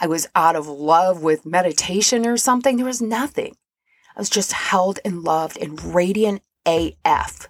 I 0.00 0.06
was 0.06 0.26
out 0.34 0.56
of 0.56 0.66
love 0.66 1.22
with 1.22 1.46
meditation 1.46 2.26
or 2.26 2.36
something. 2.36 2.76
There 2.76 2.86
was 2.86 3.02
nothing. 3.02 3.56
I 4.14 4.20
was 4.20 4.30
just 4.30 4.52
held 4.52 4.98
and 5.04 5.22
loved 5.22 5.58
and 5.58 5.82
radiant 5.94 6.42
AF. 6.66 7.48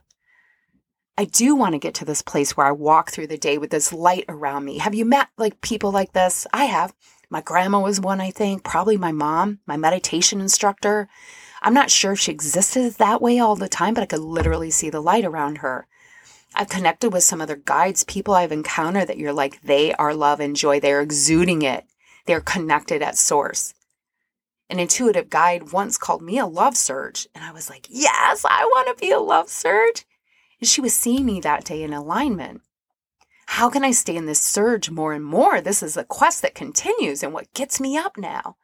I 1.18 1.24
do 1.24 1.56
want 1.56 1.72
to 1.72 1.78
get 1.78 1.94
to 1.94 2.04
this 2.04 2.20
place 2.20 2.56
where 2.56 2.66
I 2.66 2.72
walk 2.72 3.10
through 3.10 3.28
the 3.28 3.38
day 3.38 3.56
with 3.56 3.70
this 3.70 3.90
light 3.90 4.26
around 4.28 4.66
me. 4.66 4.78
Have 4.78 4.94
you 4.94 5.06
met 5.06 5.28
like 5.38 5.62
people 5.62 5.90
like 5.90 6.12
this? 6.12 6.46
I 6.52 6.66
have. 6.66 6.94
My 7.30 7.40
grandma 7.40 7.80
was 7.80 7.98
one, 7.98 8.20
I 8.20 8.30
think, 8.30 8.62
probably 8.62 8.98
my 8.98 9.12
mom, 9.12 9.60
my 9.66 9.78
meditation 9.78 10.42
instructor. 10.42 11.08
I'm 11.62 11.72
not 11.72 11.90
sure 11.90 12.12
if 12.12 12.20
she 12.20 12.32
existed 12.32 12.92
that 12.92 13.22
way 13.22 13.38
all 13.38 13.56
the 13.56 13.68
time, 13.68 13.94
but 13.94 14.02
I 14.02 14.06
could 14.06 14.20
literally 14.20 14.70
see 14.70 14.90
the 14.90 15.00
light 15.00 15.24
around 15.24 15.58
her. 15.58 15.86
I've 16.54 16.68
connected 16.68 17.12
with 17.14 17.22
some 17.22 17.40
other 17.40 17.56
guides, 17.56 18.04
people 18.04 18.34
I've 18.34 18.52
encountered 18.52 19.08
that 19.08 19.18
you're 19.18 19.32
like, 19.32 19.62
they 19.62 19.94
are 19.94 20.14
love 20.14 20.38
and 20.38 20.54
joy. 20.54 20.80
They're 20.80 21.00
exuding 21.00 21.62
it. 21.62 21.86
They're 22.26 22.40
connected 22.42 23.00
at 23.00 23.16
source. 23.16 23.72
An 24.68 24.78
intuitive 24.78 25.30
guide 25.30 25.72
once 25.72 25.96
called 25.96 26.22
me 26.22 26.38
a 26.38 26.46
love 26.46 26.76
surge. 26.76 27.26
And 27.34 27.42
I 27.42 27.52
was 27.52 27.70
like, 27.70 27.86
yes, 27.88 28.44
I 28.44 28.64
want 28.64 28.88
to 28.88 29.00
be 29.00 29.12
a 29.12 29.18
love 29.18 29.48
surge. 29.48 30.04
And 30.60 30.68
she 30.68 30.80
was 30.80 30.94
seeing 30.94 31.26
me 31.26 31.40
that 31.40 31.64
day 31.64 31.82
in 31.82 31.92
alignment. 31.92 32.62
How 33.46 33.70
can 33.70 33.84
I 33.84 33.92
stay 33.92 34.16
in 34.16 34.26
this 34.26 34.40
surge 34.40 34.90
more 34.90 35.12
and 35.12 35.24
more? 35.24 35.60
This 35.60 35.82
is 35.82 35.96
a 35.96 36.04
quest 36.04 36.42
that 36.42 36.54
continues 36.54 37.22
and 37.22 37.32
what 37.32 37.52
gets 37.54 37.80
me 37.80 37.96
up 37.96 38.16
now. 38.16 38.56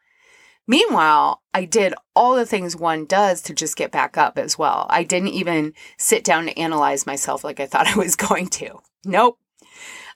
Meanwhile, 0.66 1.42
I 1.52 1.64
did 1.64 1.94
all 2.14 2.34
the 2.34 2.46
things 2.46 2.76
one 2.76 3.04
does 3.06 3.42
to 3.42 3.54
just 3.54 3.76
get 3.76 3.90
back 3.90 4.16
up 4.16 4.38
as 4.38 4.58
well. 4.58 4.86
I 4.90 5.02
didn't 5.02 5.28
even 5.28 5.74
sit 5.98 6.24
down 6.24 6.46
to 6.46 6.58
analyze 6.58 7.06
myself 7.06 7.42
like 7.42 7.58
I 7.58 7.66
thought 7.66 7.86
I 7.94 7.96
was 7.96 8.16
going 8.16 8.48
to. 8.48 8.80
Nope. 9.04 9.38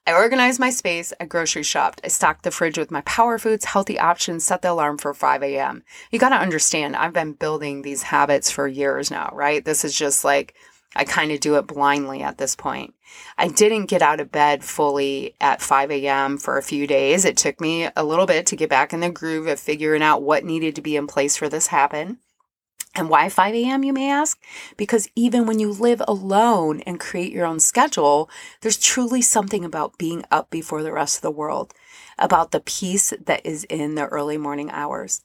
I 0.09 0.13
organized 0.13 0.61
my 0.61 0.71
space, 0.71 1.13
I 1.19 1.25
grocery 1.25 1.65
shopped, 1.65 2.01
I 2.05 2.09
stocked 2.09 2.45
the 2.45 2.53
fridge 2.53 2.79
with 2.79 2.93
my 2.93 3.01
power 3.01 3.39
foods, 3.39 3.65
healthy 3.65 3.99
options, 3.99 4.45
set 4.45 4.63
the 4.63 4.71
alarm 4.71 4.99
for 4.99 5.13
5 5.13 5.43
a.m. 5.43 5.83
You 6.13 6.21
got 6.21 6.29
to 6.29 6.37
understand, 6.37 6.95
I've 6.95 7.13
been 7.13 7.33
building 7.33 7.83
these 7.83 8.05
habits 8.05 8.49
for 8.49 8.69
years 8.69 9.11
now, 9.11 9.31
right? 9.33 9.65
This 9.65 9.85
is 9.85 9.99
just 9.99 10.25
like 10.25 10.55
I 10.95 11.05
kind 11.05 11.33
of 11.33 11.41
do 11.41 11.57
it 11.57 11.67
blindly 11.67 12.23
at 12.23 12.39
this 12.39 12.57
point. 12.57 12.95
I 13.37 13.49
didn't 13.49 13.87
get 13.87 14.03
out 14.03 14.21
of 14.21 14.33
bed 14.33 14.65
fully 14.65 15.35
at 15.41 15.61
5 15.61 15.91
a.m. 15.91 16.39
for 16.39 16.57
a 16.57 16.63
few 16.63 16.87
days. 16.87 17.25
It 17.25 17.37
took 17.37 17.61
me 17.61 17.89
a 17.97 18.05
little 18.05 18.27
bit 18.27 18.47
to 18.47 18.57
get 18.57 18.71
back 18.71 18.93
in 18.93 19.01
the 19.01 19.11
groove 19.11 19.47
of 19.47 19.61
figuring 19.61 20.03
out 20.03 20.23
what 20.23 20.45
needed 20.45 20.75
to 20.77 20.83
be 20.83 20.97
in 20.97 21.07
place 21.07 21.37
for 21.37 21.49
this 21.49 21.69
happen. 21.69 22.19
And 22.95 23.11
why 23.11 23.29
5 23.29 23.55
a.m., 23.55 23.85
you 23.85 23.93
may 23.93 24.11
ask? 24.11 24.41
Because 24.79 25.11
even 25.15 25.45
when 25.45 25.59
you 25.59 25.71
live 25.71 26.01
alone 26.09 26.81
and 26.81 26.99
create 26.99 27.31
your 27.31 27.45
own 27.45 27.61
schedule, 27.61 28.31
there's 28.63 28.79
truly 28.79 29.21
something 29.21 29.67
about 29.67 29.99
being 29.99 30.25
up 30.31 30.49
before 30.49 30.83
the 30.83 30.93
rest 30.93 31.17
of 31.17 31.23
the 31.23 31.31
world, 31.31 31.75
about 32.19 32.53
the 32.53 32.61
peace 32.61 33.13
that 33.23 33.45
is 33.45 33.65
in 33.65 33.97
the 33.97 34.07
early 34.07 34.39
morning 34.39 34.71
hours. 34.71 35.21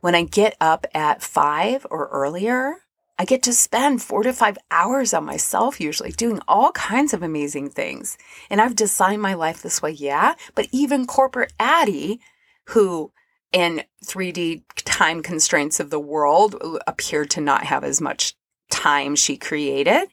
When 0.00 0.14
I 0.14 0.22
get 0.24 0.54
up 0.60 0.86
at 0.94 1.22
5 1.22 1.86
or 1.90 2.08
earlier, 2.08 2.82
I 3.18 3.24
get 3.24 3.42
to 3.44 3.52
spend 3.52 4.00
four 4.00 4.22
to 4.22 4.32
five 4.32 4.58
hours 4.70 5.12
on 5.12 5.24
myself, 5.24 5.80
usually 5.80 6.12
doing 6.12 6.40
all 6.46 6.70
kinds 6.72 7.12
of 7.12 7.22
amazing 7.22 7.70
things. 7.70 8.16
And 8.48 8.60
I've 8.60 8.76
designed 8.76 9.20
my 9.20 9.34
life 9.34 9.60
this 9.60 9.82
way, 9.82 9.90
yeah. 9.90 10.34
But 10.54 10.68
even 10.70 11.06
corporate 11.06 11.52
Addie, 11.58 12.20
who 12.66 13.10
in 13.52 13.82
3D 14.04 14.62
time 14.84 15.22
constraints 15.22 15.80
of 15.80 15.90
the 15.90 15.98
world 15.98 16.54
uh, 16.60 16.78
appeared 16.86 17.30
to 17.30 17.40
not 17.40 17.64
have 17.64 17.82
as 17.82 18.00
much 18.00 18.34
time 18.70 19.16
she 19.16 19.36
created. 19.36 20.08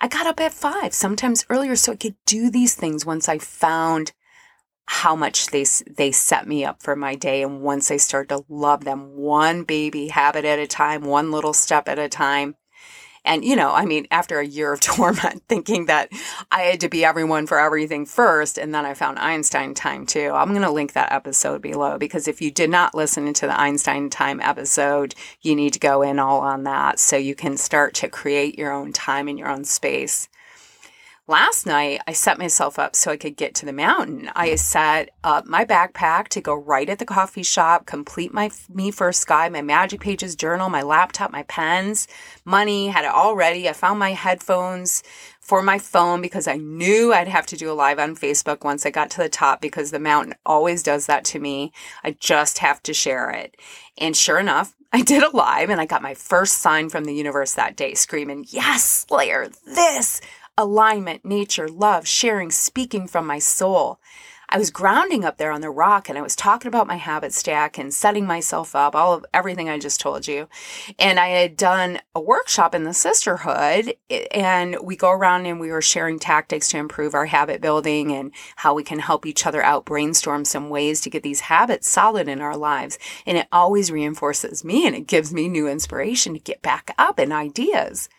I 0.00 0.08
got 0.08 0.26
up 0.26 0.40
at 0.40 0.52
five, 0.52 0.92
sometimes 0.92 1.46
earlier, 1.48 1.76
so 1.76 1.92
I 1.92 1.96
could 1.96 2.16
do 2.26 2.50
these 2.50 2.74
things 2.74 3.06
once 3.06 3.28
I 3.28 3.38
found 3.38 4.12
how 4.86 5.14
much 5.14 5.46
they 5.46 5.64
they 5.90 6.12
set 6.12 6.46
me 6.46 6.64
up 6.64 6.82
for 6.82 6.96
my 6.96 7.14
day 7.14 7.42
and 7.42 7.62
once 7.62 7.90
I 7.90 7.96
started 7.96 8.28
to 8.30 8.44
love 8.48 8.84
them 8.84 9.16
one 9.16 9.64
baby 9.64 10.08
habit 10.08 10.44
at 10.44 10.58
a 10.58 10.66
time 10.66 11.04
one 11.04 11.30
little 11.30 11.52
step 11.52 11.88
at 11.88 11.98
a 11.98 12.08
time 12.08 12.56
and, 13.24 13.44
you 13.44 13.54
know, 13.54 13.72
I 13.72 13.84
mean, 13.84 14.08
after 14.10 14.40
a 14.40 14.46
year 14.46 14.72
of 14.72 14.80
torment, 14.80 15.44
thinking 15.48 15.86
that 15.86 16.10
I 16.50 16.62
had 16.62 16.80
to 16.80 16.88
be 16.88 17.04
everyone 17.04 17.46
for 17.46 17.58
everything 17.58 18.04
first, 18.04 18.58
and 18.58 18.74
then 18.74 18.84
I 18.84 18.94
found 18.94 19.18
Einstein 19.18 19.74
Time 19.74 20.06
too. 20.06 20.32
I'm 20.34 20.50
going 20.50 20.62
to 20.62 20.70
link 20.70 20.92
that 20.92 21.12
episode 21.12 21.62
below 21.62 21.98
because 21.98 22.26
if 22.26 22.42
you 22.42 22.50
did 22.50 22.70
not 22.70 22.94
listen 22.94 23.32
to 23.32 23.46
the 23.46 23.58
Einstein 23.58 24.10
Time 24.10 24.40
episode, 24.40 25.14
you 25.40 25.54
need 25.54 25.72
to 25.74 25.78
go 25.78 26.02
in 26.02 26.18
all 26.18 26.40
on 26.40 26.64
that 26.64 26.98
so 26.98 27.16
you 27.16 27.34
can 27.34 27.56
start 27.56 27.94
to 27.94 28.08
create 28.08 28.58
your 28.58 28.72
own 28.72 28.92
time 28.92 29.28
in 29.28 29.38
your 29.38 29.48
own 29.48 29.64
space. 29.64 30.28
Last 31.28 31.66
night, 31.66 32.00
I 32.08 32.14
set 32.14 32.36
myself 32.36 32.80
up 32.80 32.96
so 32.96 33.12
I 33.12 33.16
could 33.16 33.36
get 33.36 33.54
to 33.54 33.64
the 33.64 33.72
mountain. 33.72 34.28
I 34.34 34.56
set 34.56 35.10
up 35.22 35.46
my 35.46 35.64
backpack 35.64 36.26
to 36.30 36.40
go 36.40 36.52
right 36.52 36.90
at 36.90 36.98
the 36.98 37.04
coffee 37.04 37.44
shop, 37.44 37.86
complete 37.86 38.34
my 38.34 38.50
Me 38.68 38.90
First 38.90 39.20
Sky, 39.20 39.48
my 39.48 39.62
Magic 39.62 40.00
Pages 40.00 40.34
journal, 40.34 40.68
my 40.68 40.82
laptop, 40.82 41.30
my 41.30 41.44
pens, 41.44 42.08
money, 42.44 42.88
had 42.88 43.04
it 43.04 43.12
all 43.12 43.36
ready. 43.36 43.68
I 43.68 43.72
found 43.72 44.00
my 44.00 44.10
headphones 44.14 45.04
for 45.38 45.62
my 45.62 45.78
phone 45.78 46.22
because 46.22 46.48
I 46.48 46.56
knew 46.56 47.12
I'd 47.12 47.28
have 47.28 47.46
to 47.46 47.56
do 47.56 47.70
a 47.70 47.72
live 47.72 48.00
on 48.00 48.16
Facebook 48.16 48.64
once 48.64 48.84
I 48.84 48.90
got 48.90 49.08
to 49.10 49.18
the 49.18 49.28
top 49.28 49.60
because 49.60 49.92
the 49.92 50.00
mountain 50.00 50.34
always 50.44 50.82
does 50.82 51.06
that 51.06 51.24
to 51.26 51.38
me. 51.38 51.72
I 52.02 52.16
just 52.18 52.58
have 52.58 52.82
to 52.82 52.92
share 52.92 53.30
it. 53.30 53.56
And 53.96 54.16
sure 54.16 54.40
enough, 54.40 54.74
I 54.92 55.02
did 55.02 55.22
a 55.22 55.34
live 55.34 55.70
and 55.70 55.80
I 55.80 55.86
got 55.86 56.02
my 56.02 56.14
first 56.14 56.58
sign 56.58 56.90
from 56.90 57.04
the 57.04 57.14
universe 57.14 57.54
that 57.54 57.76
day 57.76 57.94
screaming, 57.94 58.44
Yes, 58.48 59.06
Slayer, 59.08 59.48
this 59.64 60.20
alignment, 60.58 61.24
nature, 61.24 61.68
love, 61.68 62.06
sharing, 62.06 62.50
speaking 62.50 63.06
from 63.06 63.26
my 63.26 63.38
soul. 63.38 63.98
I 64.54 64.58
was 64.58 64.70
grounding 64.70 65.24
up 65.24 65.38
there 65.38 65.50
on 65.50 65.62
the 65.62 65.70
rock 65.70 66.10
and 66.10 66.18
I 66.18 66.22
was 66.22 66.36
talking 66.36 66.68
about 66.68 66.86
my 66.86 66.96
habit 66.96 67.32
stack 67.32 67.78
and 67.78 67.92
setting 67.92 68.26
myself 68.26 68.76
up, 68.76 68.94
all 68.94 69.14
of 69.14 69.24
everything 69.32 69.70
I 69.70 69.78
just 69.78 69.98
told 69.98 70.28
you. 70.28 70.46
And 70.98 71.18
I 71.18 71.28
had 71.28 71.56
done 71.56 72.00
a 72.14 72.20
workshop 72.20 72.74
in 72.74 72.84
the 72.84 72.92
sisterhood 72.92 73.94
and 74.30 74.76
we 74.82 74.94
go 74.94 75.10
around 75.10 75.46
and 75.46 75.58
we 75.58 75.70
were 75.70 75.80
sharing 75.80 76.18
tactics 76.18 76.68
to 76.68 76.76
improve 76.76 77.14
our 77.14 77.24
habit 77.24 77.62
building 77.62 78.12
and 78.12 78.30
how 78.56 78.74
we 78.74 78.84
can 78.84 78.98
help 78.98 79.24
each 79.24 79.46
other 79.46 79.62
out 79.62 79.86
brainstorm 79.86 80.44
some 80.44 80.68
ways 80.68 81.00
to 81.00 81.10
get 81.10 81.22
these 81.22 81.40
habits 81.40 81.88
solid 81.88 82.28
in 82.28 82.42
our 82.42 82.56
lives. 82.56 82.98
And 83.24 83.38
it 83.38 83.48
always 83.52 83.90
reinforces 83.90 84.62
me 84.66 84.86
and 84.86 84.94
it 84.94 85.06
gives 85.06 85.32
me 85.32 85.48
new 85.48 85.66
inspiration 85.66 86.34
to 86.34 86.38
get 86.40 86.60
back 86.60 86.94
up 86.98 87.18
and 87.18 87.32
ideas 87.32 88.10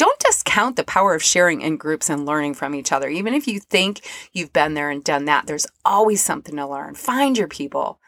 don't 0.00 0.18
discount 0.20 0.76
the 0.76 0.84
power 0.84 1.14
of 1.14 1.22
sharing 1.22 1.60
in 1.60 1.76
groups 1.76 2.08
and 2.08 2.24
learning 2.24 2.54
from 2.54 2.74
each 2.74 2.90
other. 2.90 3.10
Even 3.10 3.34
if 3.34 3.46
you 3.46 3.60
think 3.60 4.00
you've 4.32 4.50
been 4.50 4.72
there 4.72 4.88
and 4.88 5.04
done 5.04 5.26
that, 5.26 5.46
there's 5.46 5.66
always 5.84 6.22
something 6.22 6.56
to 6.56 6.66
learn. 6.66 6.94
Find 6.94 7.36
your 7.36 7.48
people. 7.48 8.00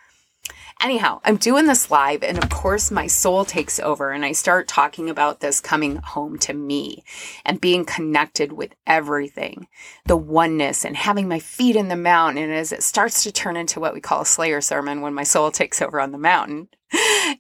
Anyhow, 0.82 1.20
I'm 1.22 1.36
doing 1.36 1.66
this 1.66 1.90
live, 1.90 2.22
and 2.22 2.42
of 2.42 2.48
course, 2.48 2.90
my 2.90 3.06
soul 3.06 3.44
takes 3.44 3.78
over, 3.78 4.10
and 4.10 4.24
I 4.24 4.32
start 4.32 4.68
talking 4.68 5.10
about 5.10 5.40
this 5.40 5.60
coming 5.60 5.96
home 5.96 6.38
to 6.38 6.54
me 6.54 7.04
and 7.44 7.60
being 7.60 7.84
connected 7.84 8.54
with 8.54 8.74
everything, 8.86 9.68
the 10.06 10.16
oneness, 10.16 10.86
and 10.86 10.96
having 10.96 11.28
my 11.28 11.40
feet 11.40 11.76
in 11.76 11.88
the 11.88 11.94
mountain. 11.94 12.42
And 12.42 12.54
as 12.54 12.72
it 12.72 12.82
starts 12.82 13.22
to 13.24 13.32
turn 13.32 13.58
into 13.58 13.80
what 13.80 13.92
we 13.92 14.00
call 14.00 14.22
a 14.22 14.26
Slayer 14.26 14.62
sermon 14.62 15.02
when 15.02 15.12
my 15.12 15.24
soul 15.24 15.50
takes 15.50 15.82
over 15.82 16.00
on 16.00 16.12
the 16.12 16.16
mountain, 16.16 16.68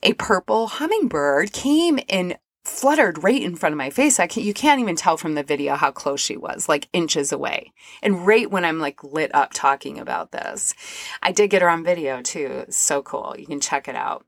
a 0.02 0.12
purple 0.18 0.66
hummingbird 0.66 1.52
came 1.52 1.98
and 2.10 2.36
fluttered 2.64 3.22
right 3.22 3.42
in 3.42 3.56
front 3.56 3.72
of 3.72 3.76
my 3.78 3.90
face. 3.90 4.20
I 4.20 4.26
can't, 4.26 4.46
you 4.46 4.54
can't 4.54 4.80
even 4.80 4.96
tell 4.96 5.16
from 5.16 5.34
the 5.34 5.42
video 5.42 5.74
how 5.74 5.90
close 5.90 6.20
she 6.20 6.36
was, 6.36 6.68
like 6.68 6.88
inches 6.92 7.32
away. 7.32 7.72
And 8.02 8.26
right 8.26 8.50
when 8.50 8.64
I'm 8.64 8.78
like 8.78 9.02
lit 9.02 9.34
up 9.34 9.50
talking 9.52 9.98
about 9.98 10.32
this, 10.32 10.74
I 11.22 11.32
did 11.32 11.50
get 11.50 11.62
her 11.62 11.68
on 11.68 11.84
video 11.84 12.22
too. 12.22 12.64
So 12.70 13.02
cool. 13.02 13.34
You 13.36 13.46
can 13.46 13.60
check 13.60 13.88
it 13.88 13.96
out. 13.96 14.24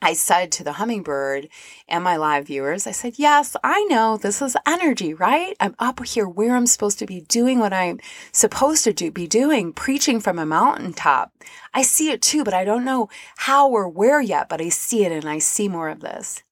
I 0.00 0.12
said 0.12 0.52
to 0.52 0.64
the 0.64 0.74
hummingbird 0.74 1.48
and 1.88 2.04
my 2.04 2.16
live 2.16 2.46
viewers, 2.46 2.86
I 2.86 2.92
said, 2.92 3.14
Yes, 3.18 3.56
I 3.64 3.82
know 3.84 4.16
this 4.16 4.40
is 4.40 4.56
energy, 4.64 5.12
right? 5.12 5.56
I'm 5.58 5.74
up 5.80 6.04
here 6.04 6.28
where 6.28 6.54
I'm 6.54 6.66
supposed 6.66 7.00
to 7.00 7.06
be 7.06 7.22
doing 7.22 7.58
what 7.58 7.72
I'm 7.72 7.98
supposed 8.30 8.84
to 8.84 8.92
do, 8.92 9.10
be 9.10 9.26
doing, 9.26 9.72
preaching 9.72 10.20
from 10.20 10.38
a 10.38 10.46
mountaintop. 10.46 11.32
I 11.74 11.82
see 11.82 12.10
it 12.10 12.22
too, 12.22 12.44
but 12.44 12.54
I 12.54 12.64
don't 12.64 12.84
know 12.84 13.08
how 13.38 13.68
or 13.68 13.88
where 13.88 14.20
yet, 14.20 14.48
but 14.48 14.60
I 14.60 14.68
see 14.68 15.04
it 15.04 15.10
and 15.10 15.28
I 15.28 15.40
see 15.40 15.68
more 15.68 15.88
of 15.88 15.98
this. 15.98 16.44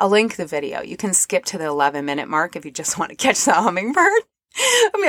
I'll 0.00 0.08
link 0.08 0.36
the 0.36 0.46
video. 0.46 0.80
You 0.82 0.96
can 0.96 1.12
skip 1.12 1.44
to 1.46 1.58
the 1.58 1.66
11 1.66 2.04
minute 2.06 2.26
mark 2.26 2.56
if 2.56 2.64
you 2.64 2.70
just 2.70 2.98
want 2.98 3.10
to 3.10 3.16
catch 3.16 3.44
the 3.44 3.52
hummingbird. 3.52 4.22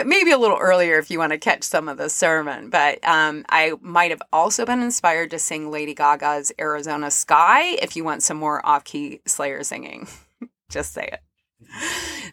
Maybe 0.06 0.32
a 0.32 0.38
little 0.38 0.58
earlier 0.58 1.00
if 1.00 1.10
you 1.10 1.18
want 1.18 1.32
to 1.32 1.40
catch 1.40 1.64
some 1.64 1.90
of 1.90 1.98
the 1.98 2.10
sermon, 2.10 2.70
but 2.70 3.04
um, 3.08 3.44
I 3.50 3.74
might 3.82 4.12
have 4.12 4.22
also 4.32 4.68
been 4.68 4.84
inspired 4.84 5.32
to 5.32 5.40
sing 5.40 5.72
Lady 5.72 5.96
Gaga's 5.96 6.52
Arizona 6.60 7.10
Sky 7.10 7.72
if 7.82 7.96
you 7.96 8.04
want 8.04 8.22
some 8.22 8.38
more 8.38 8.64
off 8.64 8.84
key 8.84 9.22
Slayer 9.26 9.64
singing. 9.64 10.08
just 10.70 10.94
say 10.94 11.10
it 11.12 11.22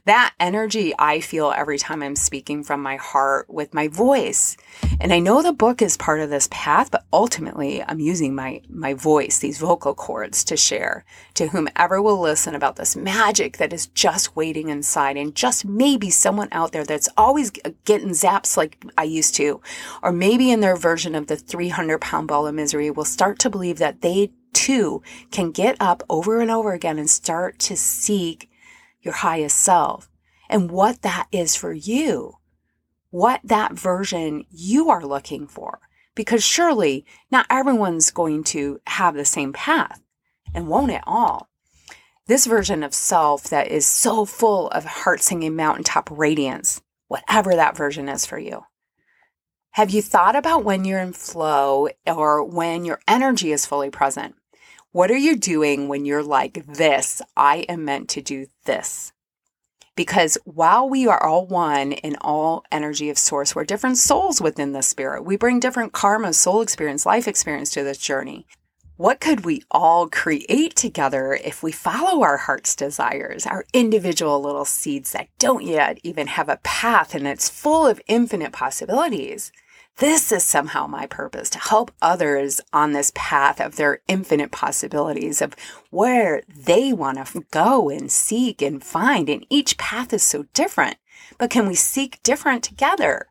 that 0.04 0.34
energy 0.40 0.94
I 0.98 1.20
feel 1.20 1.52
every 1.54 1.78
time 1.78 2.02
I'm 2.02 2.16
speaking 2.16 2.64
from 2.64 2.82
my 2.82 2.96
heart 2.96 3.48
with 3.48 3.74
my 3.74 3.88
voice. 3.88 4.56
And 5.00 5.12
I 5.12 5.18
know 5.18 5.42
the 5.42 5.52
book 5.52 5.82
is 5.82 5.96
part 5.96 6.20
of 6.20 6.30
this 6.30 6.48
path, 6.50 6.90
but 6.90 7.04
ultimately 7.12 7.82
I'm 7.82 8.00
using 8.00 8.34
my, 8.34 8.62
my 8.68 8.94
voice, 8.94 9.38
these 9.38 9.58
vocal 9.58 9.94
cords 9.94 10.44
to 10.44 10.56
share 10.56 11.04
to 11.34 11.48
whomever 11.48 12.00
will 12.00 12.20
listen 12.20 12.54
about 12.54 12.76
this 12.76 12.96
magic 12.96 13.58
that 13.58 13.72
is 13.72 13.86
just 13.88 14.34
waiting 14.34 14.70
inside 14.70 15.16
and 15.16 15.34
just 15.34 15.64
maybe 15.64 16.10
someone 16.10 16.48
out 16.52 16.72
there 16.72 16.84
that's 16.84 17.08
always 17.16 17.50
getting 17.84 18.10
zaps 18.10 18.56
like 18.56 18.84
I 18.96 19.04
used 19.04 19.34
to, 19.36 19.60
or 20.02 20.10
maybe 20.10 20.50
in 20.50 20.60
their 20.60 20.76
version 20.76 21.14
of 21.14 21.26
the 21.26 21.36
300 21.36 22.00
pound 22.00 22.28
ball 22.28 22.46
of 22.46 22.54
misery 22.54 22.90
will 22.90 23.04
start 23.04 23.38
to 23.40 23.50
believe 23.50 23.78
that 23.78 24.00
they 24.00 24.30
too 24.52 25.02
can 25.30 25.50
get 25.50 25.76
up 25.78 26.02
over 26.08 26.40
and 26.40 26.50
over 26.50 26.72
again 26.72 26.98
and 26.98 27.08
start 27.08 27.58
to 27.58 27.76
seek 27.76 28.47
your 29.08 29.14
highest 29.14 29.56
self 29.56 30.10
and 30.50 30.70
what 30.70 31.00
that 31.00 31.28
is 31.32 31.56
for 31.56 31.72
you, 31.72 32.34
what 33.08 33.40
that 33.42 33.72
version 33.72 34.44
you 34.50 34.90
are 34.90 35.04
looking 35.04 35.46
for. 35.46 35.80
Because 36.14 36.44
surely 36.44 37.06
not 37.30 37.46
everyone's 37.48 38.10
going 38.10 38.44
to 38.44 38.80
have 38.86 39.14
the 39.14 39.24
same 39.24 39.54
path 39.54 40.02
and 40.52 40.68
won't 40.68 40.90
at 40.90 41.04
all. 41.06 41.48
This 42.26 42.44
version 42.44 42.82
of 42.82 42.92
self 42.92 43.44
that 43.44 43.68
is 43.68 43.86
so 43.86 44.26
full 44.26 44.68
of 44.68 44.84
heart 44.84 45.22
singing 45.22 45.56
mountaintop 45.56 46.10
radiance, 46.10 46.82
whatever 47.06 47.54
that 47.54 47.78
version 47.78 48.10
is 48.10 48.26
for 48.26 48.38
you. 48.38 48.64
Have 49.70 49.88
you 49.88 50.02
thought 50.02 50.36
about 50.36 50.64
when 50.64 50.84
you're 50.84 51.00
in 51.00 51.14
flow 51.14 51.88
or 52.06 52.44
when 52.44 52.84
your 52.84 53.00
energy 53.08 53.52
is 53.52 53.64
fully 53.64 53.88
present? 53.88 54.34
What 54.92 55.10
are 55.10 55.18
you 55.18 55.36
doing 55.36 55.86
when 55.86 56.06
you're 56.06 56.22
like 56.22 56.64
this? 56.66 57.20
I 57.36 57.66
am 57.68 57.84
meant 57.84 58.08
to 58.10 58.22
do 58.22 58.46
this. 58.64 59.12
Because 59.94 60.38
while 60.44 60.88
we 60.88 61.06
are 61.06 61.22
all 61.22 61.46
one 61.46 61.92
in 61.92 62.16
all 62.22 62.64
energy 62.72 63.10
of 63.10 63.18
source, 63.18 63.54
we're 63.54 63.64
different 63.64 63.98
souls 63.98 64.40
within 64.40 64.72
the 64.72 64.80
spirit. 64.80 65.26
We 65.26 65.36
bring 65.36 65.60
different 65.60 65.92
karma, 65.92 66.32
soul 66.32 66.62
experience, 66.62 67.04
life 67.04 67.28
experience 67.28 67.68
to 67.72 67.84
this 67.84 67.98
journey. 67.98 68.46
What 68.96 69.20
could 69.20 69.44
we 69.44 69.62
all 69.70 70.08
create 70.08 70.74
together 70.74 71.34
if 71.34 71.62
we 71.62 71.70
follow 71.70 72.22
our 72.22 72.38
heart's 72.38 72.74
desires, 72.74 73.44
our 73.44 73.66
individual 73.74 74.40
little 74.40 74.64
seeds 74.64 75.12
that 75.12 75.28
don't 75.38 75.64
yet 75.64 75.98
even 76.02 76.28
have 76.28 76.48
a 76.48 76.60
path 76.62 77.14
and 77.14 77.28
it's 77.28 77.50
full 77.50 77.86
of 77.86 78.00
infinite 78.08 78.52
possibilities? 78.52 79.52
This 79.98 80.30
is 80.30 80.44
somehow 80.44 80.86
my 80.86 81.06
purpose 81.06 81.50
to 81.50 81.58
help 81.58 81.90
others 82.00 82.60
on 82.72 82.92
this 82.92 83.10
path 83.16 83.60
of 83.60 83.74
their 83.74 84.00
infinite 84.06 84.52
possibilities 84.52 85.42
of 85.42 85.56
where 85.90 86.42
they 86.46 86.92
want 86.92 87.26
to 87.26 87.44
go 87.50 87.90
and 87.90 88.08
seek 88.08 88.62
and 88.62 88.82
find. 88.82 89.28
And 89.28 89.44
each 89.50 89.76
path 89.76 90.12
is 90.12 90.22
so 90.22 90.44
different, 90.54 90.98
but 91.36 91.50
can 91.50 91.66
we 91.66 91.74
seek 91.74 92.22
different 92.22 92.62
together? 92.62 93.26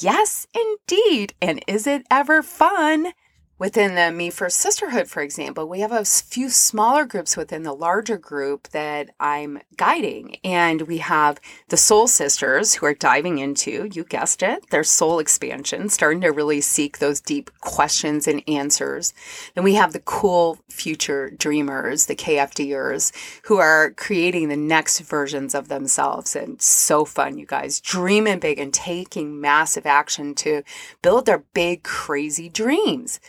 Yes, 0.00 0.46
indeed. 0.54 1.34
And 1.42 1.62
is 1.66 1.86
it 1.86 2.06
ever 2.10 2.42
fun? 2.42 3.12
Within 3.62 3.94
the 3.94 4.10
Me 4.10 4.28
First 4.28 4.58
Sisterhood, 4.58 5.06
for 5.06 5.22
example, 5.22 5.68
we 5.68 5.78
have 5.78 5.92
a 5.92 6.04
few 6.04 6.48
smaller 6.48 7.04
groups 7.04 7.36
within 7.36 7.62
the 7.62 7.72
larger 7.72 8.18
group 8.18 8.66
that 8.70 9.10
I'm 9.20 9.60
guiding. 9.76 10.38
And 10.42 10.82
we 10.82 10.98
have 10.98 11.38
the 11.68 11.76
Soul 11.76 12.08
Sisters 12.08 12.74
who 12.74 12.86
are 12.86 12.92
diving 12.92 13.38
into, 13.38 13.88
you 13.92 14.02
guessed 14.02 14.42
it, 14.42 14.68
their 14.70 14.82
soul 14.82 15.20
expansion, 15.20 15.88
starting 15.90 16.22
to 16.22 16.32
really 16.32 16.60
seek 16.60 16.98
those 16.98 17.20
deep 17.20 17.52
questions 17.60 18.26
and 18.26 18.42
answers. 18.48 19.14
Then 19.54 19.62
we 19.62 19.74
have 19.74 19.92
the 19.92 20.00
cool 20.00 20.58
future 20.68 21.30
dreamers, 21.30 22.06
the 22.06 22.16
KFDers, 22.16 23.12
who 23.44 23.58
are 23.58 23.92
creating 23.92 24.48
the 24.48 24.56
next 24.56 24.98
versions 25.02 25.54
of 25.54 25.68
themselves. 25.68 26.34
And 26.34 26.60
so 26.60 27.04
fun, 27.04 27.38
you 27.38 27.46
guys, 27.46 27.78
dreaming 27.78 28.40
big 28.40 28.58
and 28.58 28.74
taking 28.74 29.40
massive 29.40 29.86
action 29.86 30.34
to 30.34 30.64
build 31.00 31.26
their 31.26 31.44
big, 31.54 31.84
crazy 31.84 32.48
dreams. 32.48 33.20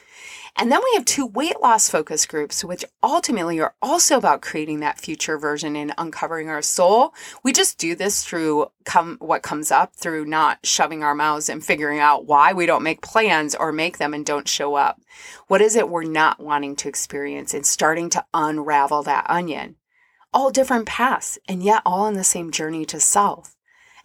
And 0.56 0.72
then 0.72 0.82
we 0.84 0.94
have 0.94 1.06
two 1.06 1.26
weight 1.26 1.60
loss 1.62 1.90
focus 1.90 2.28
groups, 2.28 2.64
which 2.64 2.86
ultimately 3.02 3.60
are 3.60 3.74
also 3.82 4.18
about 4.18 4.44
creating 4.44 4.82
that 4.82 5.00
future 5.00 5.38
version 5.38 5.76
and 5.76 5.94
uncovering 5.98 6.48
our 6.48 6.62
soul. 6.62 7.14
We 7.44 7.52
just 7.52 7.80
do 7.80 7.96
this 7.96 8.24
through 8.24 8.68
come 8.86 9.18
what 9.20 9.42
comes 9.42 9.72
up 9.72 9.96
through 9.96 10.26
not 10.26 10.60
shoving 10.64 11.04
our 11.04 11.16
mouths 11.16 11.50
and 11.50 11.64
figuring 11.64 12.00
out 12.00 12.28
why 12.28 12.54
we 12.54 12.68
don't 12.68 12.84
make 12.84 13.02
plans 13.02 13.56
or 13.56 13.72
make 13.72 13.98
them 13.98 14.14
and 14.14 14.26
don't 14.26 14.48
show 14.48 14.76
up. 14.76 15.02
What 15.48 15.62
is 15.62 15.76
it 15.76 15.90
we're 15.90 16.04
not 16.04 16.40
wanting 16.40 16.76
to 16.78 16.90
experience 16.90 17.54
and 17.56 17.66
starting 17.66 18.10
to 18.12 18.26
unravel 18.34 19.02
that 19.04 19.26
onion? 19.30 19.78
All 20.34 20.52
different 20.52 20.86
paths 20.86 21.40
and 21.48 21.64
yet 21.64 21.82
all 21.84 22.02
on 22.02 22.14
the 22.14 22.24
same 22.24 22.52
journey 22.52 22.86
to 22.86 23.00
self. 23.00 23.56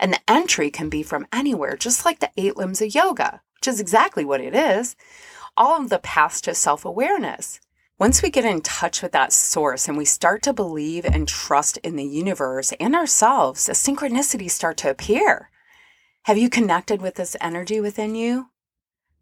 And 0.01 0.13
the 0.13 0.21
entry 0.31 0.71
can 0.71 0.89
be 0.89 1.03
from 1.03 1.27
anywhere, 1.33 1.77
just 1.77 2.05
like 2.05 2.21
the 2.21 2.31
eight 2.37 2.57
limbs 2.57 2.81
of 2.81 2.95
yoga, 2.95 3.43
which 3.57 3.69
is 3.69 3.81
exactly 3.81 4.25
what 4.25 4.41
it 4.41 4.55
is 4.55 4.97
all 5.59 5.83
of 5.83 5.91
the 5.91 5.99
paths 5.99 6.41
to 6.43 6.55
self 6.55 6.85
awareness. 6.85 7.61
Once 7.99 8.23
we 8.23 8.31
get 8.31 8.45
in 8.45 8.61
touch 8.61 9.03
with 9.03 9.11
that 9.11 9.33
source 9.33 9.89
and 9.89 9.99
we 9.99 10.05
start 10.05 10.41
to 10.41 10.53
believe 10.53 11.05
and 11.05 11.27
trust 11.27 11.77
in 11.79 11.97
the 11.97 12.07
universe 12.07 12.73
and 12.79 12.95
ourselves, 12.95 13.67
the 13.67 13.73
synchronicities 13.73 14.53
start 14.53 14.77
to 14.77 14.89
appear. 14.89 15.51
Have 16.23 16.39
you 16.39 16.49
connected 16.49 17.03
with 17.03 17.17
this 17.17 17.37
energy 17.41 17.81
within 17.81 18.15
you? 18.15 18.51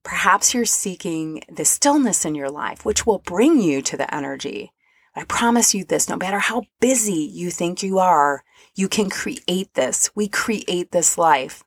Perhaps 0.02 0.52
you're 0.52 0.66
seeking 0.66 1.42
the 1.50 1.64
stillness 1.64 2.26
in 2.26 2.34
your 2.34 2.50
life, 2.50 2.84
which 2.84 3.06
will 3.06 3.18
bring 3.18 3.58
you 3.60 3.80
to 3.80 3.96
the 3.96 4.14
energy. 4.14 4.72
I 5.14 5.24
promise 5.24 5.74
you 5.74 5.84
this 5.84 6.08
no 6.08 6.16
matter 6.16 6.38
how 6.38 6.64
busy 6.78 7.30
you 7.32 7.50
think 7.50 7.82
you 7.82 7.98
are, 7.98 8.44
you 8.74 8.88
can 8.88 9.08
create 9.08 9.72
this. 9.72 10.10
We 10.14 10.28
create 10.28 10.92
this 10.92 11.16
life 11.16 11.64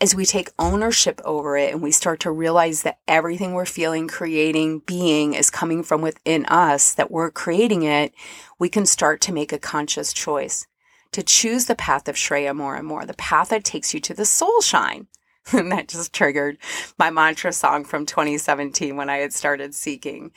as 0.00 0.14
we 0.14 0.24
take 0.24 0.50
ownership 0.58 1.20
over 1.24 1.56
it 1.56 1.72
and 1.72 1.82
we 1.82 1.90
start 1.90 2.20
to 2.20 2.30
realize 2.30 2.82
that 2.82 2.98
everything 3.06 3.52
we're 3.52 3.66
feeling, 3.66 4.08
creating, 4.08 4.80
being 4.80 5.34
is 5.34 5.50
coming 5.50 5.82
from 5.82 6.00
within 6.00 6.46
us, 6.46 6.94
that 6.94 7.10
we're 7.10 7.30
creating 7.30 7.82
it, 7.82 8.14
we 8.58 8.68
can 8.68 8.86
start 8.86 9.20
to 9.20 9.32
make 9.32 9.52
a 9.52 9.58
conscious 9.58 10.12
choice 10.12 10.66
to 11.12 11.22
choose 11.22 11.66
the 11.66 11.74
path 11.74 12.08
of 12.08 12.14
Shreya 12.14 12.54
more 12.54 12.76
and 12.76 12.86
more, 12.86 13.04
the 13.04 13.14
path 13.14 13.50
that 13.50 13.64
takes 13.64 13.92
you 13.92 14.00
to 14.00 14.14
the 14.14 14.24
soul 14.24 14.60
shine. 14.60 15.06
and 15.52 15.72
that 15.72 15.88
just 15.88 16.12
triggered 16.12 16.58
my 16.98 17.10
mantra 17.10 17.52
song 17.52 17.84
from 17.84 18.06
2017 18.06 18.96
when 18.96 19.10
I 19.10 19.18
had 19.18 19.32
started 19.32 19.74
seeking. 19.74 20.32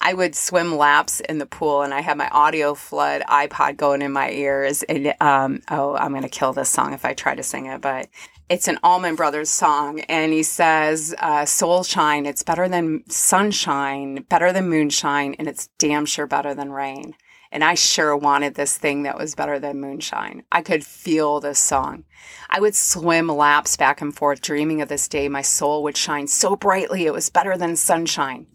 I 0.00 0.14
would 0.14 0.34
swim 0.34 0.76
laps 0.76 1.20
in 1.20 1.38
the 1.38 1.46
pool 1.46 1.82
and 1.82 1.92
I 1.92 2.00
had 2.00 2.16
my 2.16 2.28
audio 2.28 2.74
flood 2.74 3.22
iPod 3.22 3.76
going 3.76 4.00
in 4.00 4.12
my 4.12 4.30
ears. 4.30 4.82
And, 4.84 5.14
um, 5.20 5.60
oh, 5.70 5.96
I'm 5.96 6.12
going 6.12 6.22
to 6.22 6.28
kill 6.28 6.52
this 6.52 6.68
song 6.68 6.94
if 6.94 7.04
I 7.04 7.14
try 7.14 7.34
to 7.34 7.42
sing 7.42 7.66
it, 7.66 7.80
but 7.80 8.08
it's 8.48 8.68
an 8.68 8.78
Allman 8.82 9.14
Brothers 9.14 9.50
song, 9.50 10.00
and 10.00 10.32
he 10.32 10.42
says, 10.42 11.14
uh, 11.18 11.44
"Soul 11.44 11.84
shine. 11.84 12.26
It's 12.26 12.42
better 12.42 12.68
than 12.68 13.04
sunshine, 13.08 14.24
better 14.28 14.52
than 14.52 14.68
moonshine, 14.68 15.34
and 15.38 15.46
it's 15.46 15.68
damn 15.78 16.06
sure 16.06 16.26
better 16.26 16.54
than 16.54 16.72
rain." 16.72 17.14
And 17.50 17.64
I 17.64 17.74
sure 17.74 18.16
wanted 18.16 18.54
this 18.54 18.76
thing 18.76 19.04
that 19.04 19.16
was 19.16 19.34
better 19.34 19.58
than 19.58 19.80
moonshine. 19.80 20.42
I 20.52 20.60
could 20.60 20.84
feel 20.84 21.40
this 21.40 21.58
song. 21.58 22.04
I 22.50 22.60
would 22.60 22.74
swim 22.74 23.28
laps 23.28 23.76
back 23.76 24.02
and 24.02 24.14
forth, 24.14 24.42
dreaming 24.42 24.82
of 24.82 24.88
this 24.88 25.08
day 25.08 25.28
my 25.28 25.42
soul 25.42 25.82
would 25.82 25.96
shine 25.96 26.26
so 26.26 26.56
brightly 26.56 27.06
it 27.06 27.12
was 27.12 27.30
better 27.30 27.56
than 27.56 27.76
sunshine. 27.76 28.46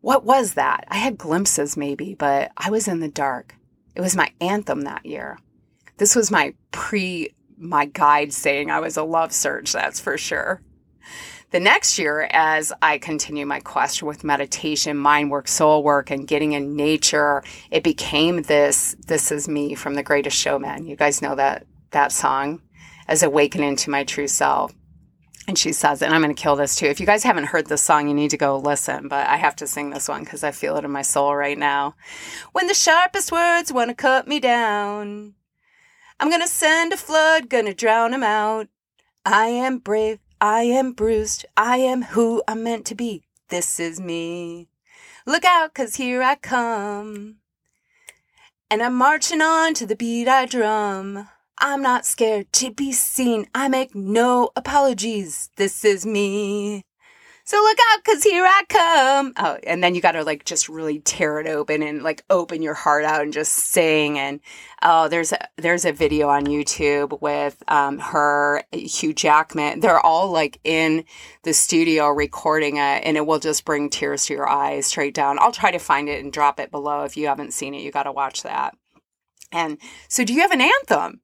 What 0.00 0.24
was 0.24 0.54
that? 0.54 0.84
I 0.88 0.96
had 0.96 1.18
glimpses, 1.18 1.76
maybe, 1.76 2.14
but 2.14 2.50
I 2.56 2.70
was 2.70 2.88
in 2.88 3.00
the 3.00 3.08
dark. 3.08 3.54
It 3.94 4.00
was 4.00 4.16
my 4.16 4.32
anthem 4.40 4.82
that 4.82 5.06
year. 5.06 5.38
This 5.98 6.14
was 6.16 6.30
my 6.30 6.54
pre 6.70 7.34
my 7.58 7.86
guide 7.86 8.32
saying 8.32 8.70
I 8.70 8.80
was 8.80 8.96
a 8.96 9.02
love 9.02 9.32
search, 9.32 9.72
that's 9.72 10.00
for 10.00 10.16
sure. 10.16 10.62
The 11.50 11.60
next 11.60 11.98
year, 11.98 12.28
as 12.30 12.74
I 12.82 12.98
continue 12.98 13.46
my 13.46 13.60
quest 13.60 14.02
with 14.02 14.22
meditation, 14.22 14.98
mind 14.98 15.30
work, 15.30 15.48
soul 15.48 15.82
work, 15.82 16.10
and 16.10 16.28
getting 16.28 16.52
in 16.52 16.76
nature, 16.76 17.42
it 17.70 17.82
became 17.82 18.42
this 18.42 18.94
This 19.06 19.32
Is 19.32 19.48
Me 19.48 19.74
from 19.74 19.94
The 19.94 20.02
Greatest 20.02 20.36
Showman. 20.36 20.86
You 20.86 20.94
guys 20.94 21.22
know 21.22 21.34
that 21.36 21.66
that 21.92 22.12
song 22.12 22.60
as 23.06 23.22
awakening 23.22 23.76
to 23.76 23.90
my 23.90 24.04
true 24.04 24.28
self. 24.28 24.74
And 25.46 25.58
she 25.58 25.72
says, 25.72 26.02
and 26.02 26.12
I'm 26.12 26.20
going 26.20 26.34
to 26.34 26.40
kill 26.40 26.56
this 26.56 26.76
too. 26.76 26.84
If 26.84 27.00
you 27.00 27.06
guys 27.06 27.24
haven't 27.24 27.46
heard 27.46 27.68
this 27.68 27.80
song, 27.80 28.06
you 28.06 28.14
need 28.14 28.32
to 28.32 28.36
go 28.36 28.58
listen, 28.58 29.08
but 29.08 29.26
I 29.26 29.36
have 29.36 29.56
to 29.56 29.66
sing 29.66 29.88
this 29.88 30.06
one 30.06 30.24
because 30.24 30.44
I 30.44 30.50
feel 30.50 30.76
it 30.76 30.84
in 30.84 30.90
my 30.90 31.00
soul 31.00 31.34
right 31.34 31.56
now. 31.56 31.94
When 32.52 32.66
the 32.66 32.74
sharpest 32.74 33.32
words 33.32 33.72
want 33.72 33.88
to 33.88 33.94
cut 33.94 34.28
me 34.28 34.40
down, 34.40 35.32
I'm 36.20 36.30
gonna 36.30 36.48
send 36.48 36.92
a 36.92 36.96
flood, 36.96 37.48
gonna 37.48 37.72
drown 37.72 38.12
him 38.12 38.24
out. 38.24 38.66
I 39.24 39.46
am 39.46 39.78
brave, 39.78 40.18
I 40.40 40.62
am 40.62 40.92
bruised, 40.92 41.46
I 41.56 41.76
am 41.76 42.02
who 42.02 42.42
I'm 42.48 42.64
meant 42.64 42.86
to 42.86 42.96
be. 42.96 43.22
This 43.50 43.78
is 43.78 44.00
me. 44.00 44.68
Look 45.26 45.44
out, 45.44 45.74
cause 45.74 45.94
here 45.94 46.22
I 46.22 46.34
come. 46.34 47.36
And 48.68 48.82
I'm 48.82 48.94
marching 48.94 49.40
on 49.40 49.74
to 49.74 49.86
the 49.86 49.94
beat 49.94 50.26
I 50.26 50.46
drum. 50.46 51.28
I'm 51.60 51.82
not 51.82 52.04
scared 52.04 52.52
to 52.54 52.72
be 52.72 52.92
seen. 52.92 53.46
I 53.54 53.68
make 53.68 53.94
no 53.94 54.50
apologies. 54.56 55.50
This 55.56 55.84
is 55.84 56.04
me. 56.04 56.82
So 57.48 57.56
look 57.56 57.78
out, 57.90 58.04
cause 58.04 58.22
here 58.24 58.44
I 58.44 58.62
come. 58.68 59.32
Oh, 59.38 59.56
and 59.62 59.82
then 59.82 59.94
you 59.94 60.02
gotta 60.02 60.22
like 60.22 60.44
just 60.44 60.68
really 60.68 60.98
tear 60.98 61.40
it 61.40 61.46
open 61.46 61.82
and 61.82 62.02
like 62.02 62.22
open 62.28 62.60
your 62.60 62.74
heart 62.74 63.06
out 63.06 63.22
and 63.22 63.32
just 63.32 63.54
sing. 63.54 64.18
And 64.18 64.40
oh, 64.82 65.08
there's 65.08 65.32
a, 65.32 65.38
there's 65.56 65.86
a 65.86 65.92
video 65.92 66.28
on 66.28 66.44
YouTube 66.44 67.22
with 67.22 67.56
um, 67.66 68.00
her, 68.00 68.64
Hugh 68.70 69.14
Jackman. 69.14 69.80
They're 69.80 69.98
all 69.98 70.30
like 70.30 70.60
in 70.62 71.06
the 71.42 71.54
studio 71.54 72.08
recording 72.08 72.76
it, 72.76 73.00
and 73.04 73.16
it 73.16 73.24
will 73.24 73.38
just 73.38 73.64
bring 73.64 73.88
tears 73.88 74.26
to 74.26 74.34
your 74.34 74.46
eyes 74.46 74.84
straight 74.84 75.14
down. 75.14 75.38
I'll 75.38 75.50
try 75.50 75.70
to 75.70 75.78
find 75.78 76.10
it 76.10 76.22
and 76.22 76.30
drop 76.30 76.60
it 76.60 76.70
below 76.70 77.04
if 77.04 77.16
you 77.16 77.28
haven't 77.28 77.54
seen 77.54 77.72
it. 77.72 77.80
You 77.80 77.90
gotta 77.90 78.12
watch 78.12 78.42
that. 78.42 78.76
And 79.52 79.78
so, 80.08 80.22
do 80.22 80.34
you 80.34 80.42
have 80.42 80.52
an 80.52 80.60
anthem? 80.60 81.22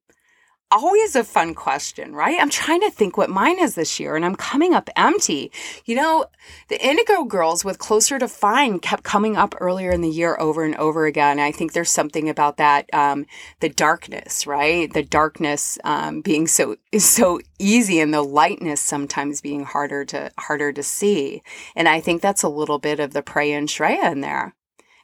Always 0.77 1.15
a 1.15 1.23
fun 1.23 1.55
question, 1.55 2.17
right? 2.17 2.37
I'm 2.41 2.51
trying 2.51 2.81
to 2.81 2.91
think 2.91 3.17
what 3.17 3.31
mine 3.31 3.61
is 3.61 3.77
this 3.77 4.01
year 4.01 4.17
and 4.17 4.25
I'm 4.25 4.35
coming 4.35 4.75
up 4.75 4.91
empty. 4.97 5.53
You 5.85 5.95
know, 5.95 6.27
the 6.69 6.85
Indigo 6.85 7.23
Girls 7.23 7.65
with 7.65 7.79
Closer 7.79 8.19
to 8.19 8.27
Fine 8.27 8.81
kept 8.81 9.05
coming 9.05 9.37
up 9.37 9.55
earlier 9.61 9.93
in 9.93 10.01
the 10.01 10.11
year 10.11 10.37
over 10.41 10.65
and 10.65 10.75
over 10.75 11.07
again. 11.07 11.39
I 11.39 11.53
think 11.53 11.75
there's 11.75 11.93
something 11.93 12.29
about 12.29 12.57
that, 12.57 12.93
um, 12.93 13.25
the 13.61 13.69
darkness, 13.69 14.49
right? 14.49 14.93
The 14.93 15.05
darkness, 15.05 15.79
um, 15.85 16.23
being 16.23 16.49
so, 16.49 16.75
so 16.99 17.39
easy 17.61 18.01
and 18.01 18.13
the 18.13 18.23
lightness 18.23 18.81
sometimes 18.81 19.41
being 19.41 19.63
harder 19.63 20.05
to, 20.07 20.33
harder 20.39 20.73
to 20.73 20.83
see. 20.83 21.43
And 21.77 21.89
I 21.89 22.01
think 22.01 22.21
that's 22.21 22.43
a 22.43 22.49
little 22.49 22.81
bit 22.81 22.99
of 22.99 23.13
the 23.13 23.23
Preya 23.23 23.59
and 23.59 23.69
Shreya 23.69 24.11
in 24.11 24.23
there. 24.23 24.57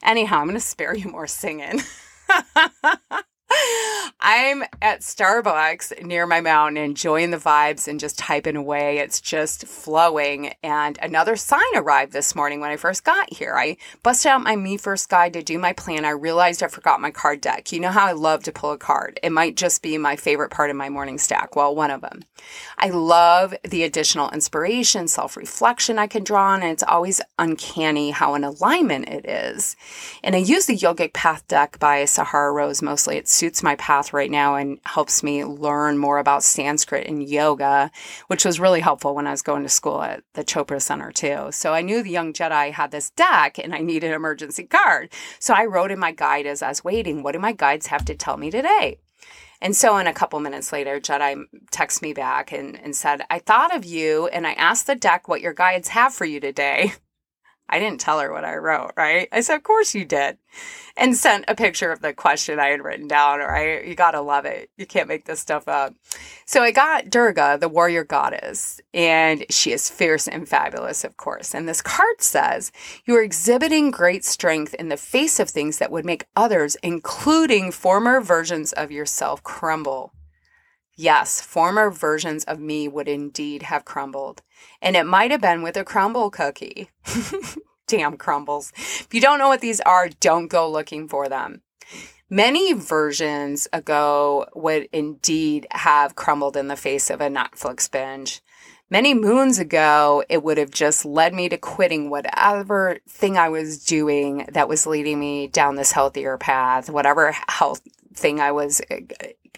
Anyhow, 0.02 0.40
I'm 0.40 0.46
going 0.46 0.54
to 0.54 0.61
spare 0.61 0.96
you 0.96 1.12
more 1.12 1.28
singing. 1.28 1.80
I'm 4.22 4.62
at 4.82 5.00
Starbucks 5.00 6.04
near 6.04 6.26
my 6.26 6.40
mountain 6.40 6.76
enjoying 6.76 7.30
the 7.30 7.38
vibes 7.38 7.88
and 7.88 7.98
just 7.98 8.18
typing 8.18 8.54
away. 8.54 8.98
It's 8.98 9.20
just 9.20 9.66
flowing. 9.66 10.54
And 10.62 10.98
another 11.02 11.36
sign 11.36 11.60
arrived 11.74 12.12
this 12.12 12.34
morning 12.34 12.60
when 12.60 12.70
I 12.70 12.76
first 12.76 13.02
got 13.02 13.32
here. 13.32 13.54
I 13.56 13.78
busted 14.02 14.30
out 14.30 14.42
my 14.42 14.56
Me 14.56 14.76
First 14.76 15.08
guide 15.08 15.32
to 15.32 15.42
do 15.42 15.58
my 15.58 15.72
plan. 15.72 16.04
I 16.04 16.10
realized 16.10 16.62
I 16.62 16.68
forgot 16.68 17.00
my 17.00 17.10
card 17.10 17.40
deck. 17.40 17.72
You 17.72 17.80
know 17.80 17.90
how 17.90 18.06
I 18.06 18.12
love 18.12 18.42
to 18.44 18.52
pull 18.52 18.72
a 18.72 18.78
card. 18.78 19.18
It 19.22 19.32
might 19.32 19.56
just 19.56 19.82
be 19.82 19.96
my 19.96 20.16
favorite 20.16 20.50
part 20.50 20.70
of 20.70 20.76
my 20.76 20.90
morning 20.90 21.18
stack. 21.18 21.56
Well, 21.56 21.74
one 21.74 21.90
of 21.90 22.02
them. 22.02 22.22
I 22.78 22.90
love 22.90 23.54
the 23.64 23.84
additional 23.84 24.30
inspiration, 24.30 25.08
self 25.08 25.36
reflection 25.36 25.98
I 25.98 26.06
can 26.06 26.24
draw 26.24 26.50
on. 26.50 26.62
And 26.62 26.72
it's 26.72 26.82
always 26.82 27.22
uncanny 27.38 28.10
how 28.10 28.34
in 28.34 28.44
alignment 28.44 29.08
it 29.08 29.26
is. 29.26 29.76
And 30.22 30.36
I 30.36 30.38
use 30.38 30.66
the 30.66 30.76
Yogic 30.76 31.14
Path 31.14 31.48
deck 31.48 31.78
by 31.78 32.04
Sahara 32.04 32.52
Rose 32.52 32.82
mostly. 32.82 33.16
It's 33.16 33.39
suits 33.40 33.62
my 33.62 33.74
path 33.76 34.12
right 34.12 34.31
now 34.31 34.55
and 34.55 34.79
helps 34.85 35.22
me 35.22 35.46
learn 35.46 35.96
more 35.96 36.18
about 36.18 36.42
Sanskrit 36.42 37.07
and 37.07 37.26
yoga, 37.26 37.90
which 38.26 38.44
was 38.44 38.61
really 38.61 38.81
helpful 38.81 39.14
when 39.14 39.26
I 39.26 39.31
was 39.31 39.40
going 39.40 39.62
to 39.62 39.68
school 39.70 40.03
at 40.03 40.22
the 40.35 40.44
Chopra 40.44 40.81
Center 40.81 41.11
too. 41.11 41.48
So 41.50 41.72
I 41.72 41.81
knew 41.81 42.03
the 42.03 42.11
young 42.11 42.35
Jedi 42.35 42.70
had 42.70 42.90
this 42.90 43.09
deck 43.09 43.59
and 43.59 43.74
I 43.74 43.79
needed 43.79 44.09
an 44.09 44.16
emergency 44.16 44.64
card. 44.64 45.11
So 45.38 45.55
I 45.55 45.64
wrote 45.64 45.90
in 45.90 45.98
my 45.98 46.12
guide 46.12 46.44
as 46.44 46.61
I 46.61 46.68
was 46.68 46.85
waiting, 46.85 47.22
what 47.22 47.33
do 47.33 47.38
my 47.38 47.53
guides 47.53 47.87
have 47.87 48.05
to 48.05 48.14
tell 48.14 48.37
me 48.37 48.50
today? 48.50 48.98
And 49.62 49.76
so, 49.76 49.98
in 49.98 50.07
a 50.07 50.14
couple 50.14 50.40
minutes 50.40 50.72
later, 50.72 51.00
Jedi 51.00 51.44
texted 51.70 52.00
me 52.00 52.14
back 52.14 52.50
and, 52.50 52.81
and 52.81 52.96
said, 52.96 53.22
I 53.29 53.38
thought 53.38 53.74
of 53.74 53.85
you 53.85 54.26
and 54.29 54.46
I 54.46 54.53
asked 54.53 54.87
the 54.87 54.94
deck 54.94 55.29
what 55.29 55.42
your 55.42 55.53
guides 55.53 55.88
have 55.88 56.14
for 56.14 56.24
you 56.24 56.40
today. 56.40 56.92
I 57.70 57.78
didn't 57.78 58.00
tell 58.00 58.18
her 58.18 58.33
what 58.33 58.44
I 58.44 58.56
wrote, 58.56 58.92
right? 58.96 59.28
I 59.30 59.40
said, 59.40 59.56
Of 59.56 59.62
course 59.62 59.94
you 59.94 60.04
did. 60.04 60.38
And 60.96 61.16
sent 61.16 61.44
a 61.46 61.54
picture 61.54 61.92
of 61.92 62.01
the 62.01 62.12
question 62.12 62.59
I 62.59 62.66
had 62.66 62.82
written 62.82 63.07
down, 63.07 63.38
right? 63.38 63.86
You 63.86 63.95
gotta 63.95 64.20
love 64.20 64.45
it. 64.45 64.70
You 64.76 64.84
can't 64.84 65.09
make 65.09 65.24
this 65.24 65.38
stuff 65.38 65.68
up. 65.68 65.95
So 66.45 66.62
I 66.62 66.72
got 66.72 67.09
Durga, 67.09 67.59
the 67.61 67.68
warrior 67.68 68.03
goddess, 68.03 68.80
and 68.92 69.47
she 69.49 69.70
is 69.72 69.88
fierce 69.88 70.26
and 70.26 70.49
fabulous, 70.49 71.05
of 71.05 71.16
course. 71.16 71.55
And 71.55 71.68
this 71.68 71.80
card 71.80 72.20
says, 72.20 72.72
You 73.07 73.14
are 73.16 73.22
exhibiting 73.22 73.92
great 73.92 74.24
strength 74.24 74.74
in 74.74 74.88
the 74.88 74.97
face 74.97 75.38
of 75.38 75.49
things 75.49 75.78
that 75.78 75.92
would 75.92 76.05
make 76.05 76.26
others, 76.34 76.76
including 76.82 77.70
former 77.70 78.20
versions 78.20 78.72
of 78.72 78.90
yourself, 78.90 79.42
crumble. 79.45 80.12
Yes, 81.01 81.40
former 81.40 81.90
versions 81.90 82.44
of 82.44 82.61
me 82.61 82.86
would 82.86 83.09
indeed 83.09 83.62
have 83.62 83.86
crumbled. 83.86 84.42
And 84.82 84.96
it 84.96 85.07
might 85.07 85.30
have 85.30 85.40
been 85.40 85.62
with 85.62 85.78
a 85.78 85.82
crumble 85.82 86.30
cookie. 86.30 86.90
Damn 87.86 88.18
crumbles. 88.18 88.70
If 88.76 89.09
you 89.14 89.20
don't 89.22 89.38
know 89.38 89.48
what 89.48 89.62
these 89.62 89.80
are, 89.80 90.11
don't 90.11 90.48
go 90.48 90.70
looking 90.70 91.09
for 91.09 91.26
them. 91.26 91.62
Many 92.28 92.74
versions 92.74 93.66
ago 93.72 94.44
would 94.55 94.90
indeed 94.92 95.66
have 95.70 96.16
crumbled 96.16 96.55
in 96.55 96.68
the 96.68 96.76
face 96.76 97.09
of 97.09 97.22
a 97.22 97.30
Netflix 97.30 97.90
binge. 97.90 98.42
Many 98.90 99.14
moons 99.14 99.59
ago, 99.59 100.22
it 100.28 100.42
would 100.42 100.59
have 100.59 100.70
just 100.70 101.07
led 101.07 101.32
me 101.32 101.48
to 101.48 101.57
quitting 101.57 102.11
whatever 102.11 102.98
thing 103.09 103.38
I 103.38 103.48
was 103.48 103.82
doing 103.82 104.46
that 104.53 104.68
was 104.68 104.86
leading 104.86 105.18
me 105.18 105.46
down 105.46 105.76
this 105.76 105.92
healthier 105.92 106.36
path, 106.36 106.90
whatever 106.90 107.32
health 107.48 107.80
thing 108.14 108.40
I 108.40 108.52
was 108.52 108.80
uh, 108.90 108.96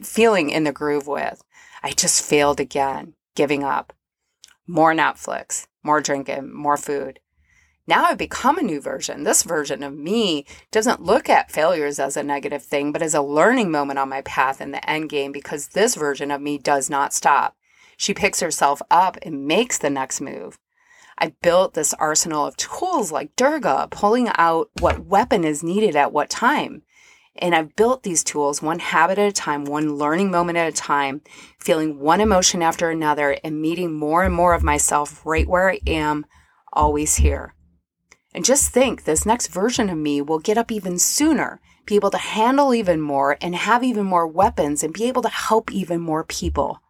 feeling 0.02 0.50
in 0.50 0.64
the 0.64 0.72
groove 0.72 1.06
with. 1.06 1.42
I 1.82 1.92
just 1.92 2.24
failed 2.24 2.60
again, 2.60 3.14
giving 3.34 3.64
up. 3.64 3.92
More 4.66 4.94
Netflix, 4.94 5.66
more 5.82 6.00
drinking, 6.00 6.54
more 6.54 6.76
food. 6.76 7.18
Now 7.86 8.04
I've 8.04 8.18
become 8.18 8.58
a 8.58 8.62
new 8.62 8.80
version. 8.80 9.24
This 9.24 9.42
version 9.42 9.82
of 9.82 9.92
me 9.92 10.46
doesn't 10.70 11.02
look 11.02 11.28
at 11.28 11.50
failures 11.50 11.98
as 11.98 12.16
a 12.16 12.22
negative 12.22 12.62
thing, 12.62 12.92
but 12.92 13.02
as 13.02 13.14
a 13.14 13.22
learning 13.22 13.72
moment 13.72 13.98
on 13.98 14.08
my 14.08 14.22
path 14.22 14.60
in 14.60 14.70
the 14.70 14.88
end 14.88 15.08
game 15.08 15.32
because 15.32 15.68
this 15.68 15.96
version 15.96 16.30
of 16.30 16.40
me 16.40 16.58
does 16.58 16.88
not 16.88 17.12
stop. 17.12 17.56
She 17.96 18.14
picks 18.14 18.40
herself 18.40 18.80
up 18.90 19.18
and 19.22 19.46
makes 19.46 19.78
the 19.78 19.90
next 19.90 20.20
move. 20.20 20.58
I 21.18 21.34
built 21.42 21.74
this 21.74 21.94
arsenal 21.94 22.46
of 22.46 22.56
tools 22.56 23.12
like 23.12 23.36
Durga, 23.36 23.88
pulling 23.90 24.28
out 24.36 24.70
what 24.80 25.06
weapon 25.06 25.44
is 25.44 25.62
needed 25.62 25.96
at 25.96 26.12
what 26.12 26.30
time. 26.30 26.82
And 27.36 27.54
I've 27.54 27.74
built 27.76 28.02
these 28.02 28.22
tools 28.22 28.60
one 28.60 28.78
habit 28.78 29.18
at 29.18 29.28
a 29.28 29.32
time, 29.32 29.64
one 29.64 29.96
learning 29.96 30.30
moment 30.30 30.58
at 30.58 30.68
a 30.68 30.76
time, 30.76 31.22
feeling 31.58 31.98
one 31.98 32.20
emotion 32.20 32.62
after 32.62 32.90
another, 32.90 33.36
and 33.42 33.60
meeting 33.60 33.92
more 33.92 34.22
and 34.22 34.34
more 34.34 34.54
of 34.54 34.62
myself 34.62 35.24
right 35.24 35.48
where 35.48 35.70
I 35.70 35.80
am, 35.86 36.26
always 36.72 37.16
here. 37.16 37.54
And 38.34 38.44
just 38.44 38.70
think 38.70 39.04
this 39.04 39.26
next 39.26 39.48
version 39.48 39.88
of 39.90 39.98
me 39.98 40.20
will 40.20 40.38
get 40.38 40.58
up 40.58 40.70
even 40.70 40.98
sooner, 40.98 41.60
be 41.86 41.96
able 41.96 42.10
to 42.10 42.18
handle 42.18 42.74
even 42.74 43.00
more, 43.00 43.36
and 43.40 43.54
have 43.54 43.82
even 43.82 44.04
more 44.04 44.26
weapons, 44.26 44.82
and 44.82 44.92
be 44.92 45.04
able 45.04 45.22
to 45.22 45.28
help 45.28 45.70
even 45.72 46.00
more 46.00 46.24
people. 46.24 46.80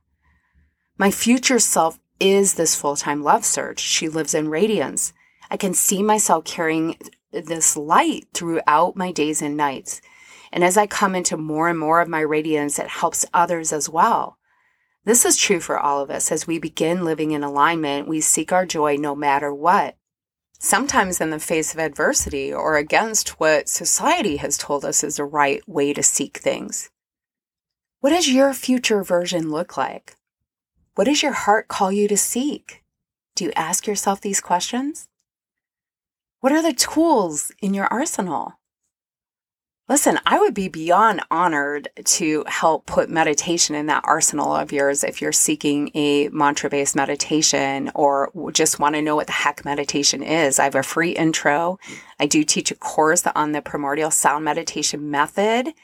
My 0.98 1.10
future 1.10 1.58
self 1.58 1.98
is 2.20 2.54
this 2.54 2.76
full 2.76 2.96
time 2.96 3.22
love 3.22 3.44
surge. 3.44 3.80
She 3.80 4.08
lives 4.08 4.34
in 4.34 4.48
radiance. 4.48 5.12
I 5.50 5.56
can 5.56 5.74
see 5.74 6.02
myself 6.02 6.44
carrying 6.44 6.96
this 7.32 7.76
light 7.76 8.26
throughout 8.34 8.96
my 8.96 9.10
days 9.10 9.42
and 9.42 9.56
nights. 9.56 10.00
And 10.52 10.62
as 10.62 10.76
I 10.76 10.86
come 10.86 11.14
into 11.14 11.36
more 11.36 11.68
and 11.68 11.78
more 11.78 12.00
of 12.00 12.08
my 12.08 12.20
radiance, 12.20 12.78
it 12.78 12.88
helps 12.88 13.24
others 13.32 13.72
as 13.72 13.88
well. 13.88 14.38
This 15.04 15.24
is 15.24 15.36
true 15.36 15.60
for 15.60 15.78
all 15.78 16.00
of 16.00 16.10
us. 16.10 16.30
As 16.30 16.46
we 16.46 16.58
begin 16.58 17.04
living 17.04 17.32
in 17.32 17.42
alignment, 17.42 18.06
we 18.06 18.20
seek 18.20 18.52
our 18.52 18.66
joy 18.66 18.96
no 18.96 19.16
matter 19.16 19.52
what. 19.52 19.96
Sometimes 20.60 21.20
in 21.20 21.30
the 21.30 21.40
face 21.40 21.74
of 21.74 21.80
adversity 21.80 22.52
or 22.52 22.76
against 22.76 23.40
what 23.40 23.68
society 23.68 24.36
has 24.36 24.56
told 24.56 24.84
us 24.84 25.02
is 25.02 25.16
the 25.16 25.24
right 25.24 25.60
way 25.66 25.92
to 25.92 26.04
seek 26.04 26.38
things. 26.38 26.90
What 27.98 28.10
does 28.10 28.28
your 28.28 28.52
future 28.54 29.02
version 29.02 29.50
look 29.50 29.76
like? 29.76 30.16
What 30.94 31.04
does 31.04 31.22
your 31.22 31.32
heart 31.32 31.66
call 31.66 31.90
you 31.90 32.06
to 32.06 32.16
seek? 32.16 32.84
Do 33.34 33.44
you 33.44 33.52
ask 33.56 33.86
yourself 33.86 34.20
these 34.20 34.40
questions? 34.40 35.08
What 36.40 36.52
are 36.52 36.62
the 36.62 36.72
tools 36.72 37.50
in 37.60 37.74
your 37.74 37.86
arsenal? 37.86 38.52
Listen, 39.88 40.20
I 40.24 40.38
would 40.38 40.54
be 40.54 40.68
beyond 40.68 41.22
honored 41.28 41.88
to 42.04 42.44
help 42.46 42.86
put 42.86 43.10
meditation 43.10 43.74
in 43.74 43.86
that 43.86 44.04
arsenal 44.06 44.54
of 44.54 44.70
yours 44.70 45.02
if 45.02 45.20
you're 45.20 45.32
seeking 45.32 45.90
a 45.94 46.28
mantra 46.28 46.70
based 46.70 46.94
meditation 46.94 47.90
or 47.94 48.30
just 48.52 48.78
want 48.78 48.94
to 48.94 49.02
know 49.02 49.16
what 49.16 49.26
the 49.26 49.32
heck 49.32 49.64
meditation 49.64 50.22
is. 50.22 50.60
I 50.60 50.64
have 50.64 50.76
a 50.76 50.84
free 50.84 51.10
intro. 51.10 51.80
I 52.20 52.26
do 52.26 52.44
teach 52.44 52.70
a 52.70 52.76
course 52.76 53.26
on 53.26 53.52
the 53.52 53.60
primordial 53.60 54.12
sound 54.12 54.44
meditation 54.44 55.10
method 55.10 55.74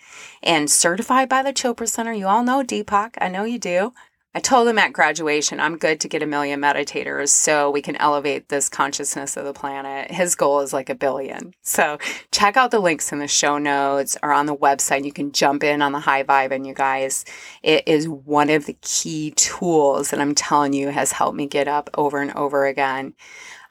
and 0.44 0.70
certified 0.70 1.28
by 1.28 1.42
the 1.42 1.52
Chopra 1.52 1.88
Center. 1.88 2.12
You 2.12 2.28
all 2.28 2.44
know 2.44 2.62
Deepak. 2.62 3.16
I 3.20 3.28
know 3.28 3.42
you 3.42 3.58
do. 3.58 3.92
I 4.38 4.40
told 4.40 4.68
him 4.68 4.78
at 4.78 4.92
graduation, 4.92 5.58
I'm 5.58 5.78
good 5.78 5.98
to 5.98 6.08
get 6.08 6.22
a 6.22 6.26
million 6.26 6.60
meditators 6.60 7.30
so 7.30 7.72
we 7.72 7.82
can 7.82 7.96
elevate 7.96 8.48
this 8.48 8.68
consciousness 8.68 9.36
of 9.36 9.44
the 9.44 9.52
planet. 9.52 10.12
His 10.12 10.36
goal 10.36 10.60
is 10.60 10.72
like 10.72 10.88
a 10.88 10.94
billion. 10.94 11.54
So 11.62 11.98
check 12.30 12.56
out 12.56 12.70
the 12.70 12.78
links 12.78 13.10
in 13.10 13.18
the 13.18 13.26
show 13.26 13.58
notes 13.58 14.16
or 14.22 14.32
on 14.32 14.46
the 14.46 14.54
website. 14.54 15.04
You 15.04 15.12
can 15.12 15.32
jump 15.32 15.64
in 15.64 15.82
on 15.82 15.90
the 15.90 15.98
high 15.98 16.22
vibe 16.22 16.52
and 16.52 16.64
you 16.64 16.72
guys, 16.72 17.24
it 17.64 17.82
is 17.88 18.08
one 18.08 18.48
of 18.48 18.66
the 18.66 18.76
key 18.80 19.32
tools 19.32 20.10
that 20.10 20.20
I'm 20.20 20.36
telling 20.36 20.72
you 20.72 20.90
has 20.90 21.10
helped 21.10 21.36
me 21.36 21.48
get 21.48 21.66
up 21.66 21.90
over 21.94 22.18
and 22.18 22.30
over 22.36 22.64
again. 22.64 23.14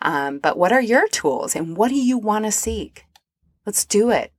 Um, 0.02 0.40
but 0.40 0.58
what 0.58 0.74
are 0.74 0.82
your 0.82 1.08
tools 1.08 1.56
and 1.56 1.78
what 1.78 1.88
do 1.88 1.96
you 1.96 2.18
want 2.18 2.44
to 2.44 2.52
seek? 2.52 3.06
Let's 3.66 3.86
do 3.86 4.10
it. 4.10 4.34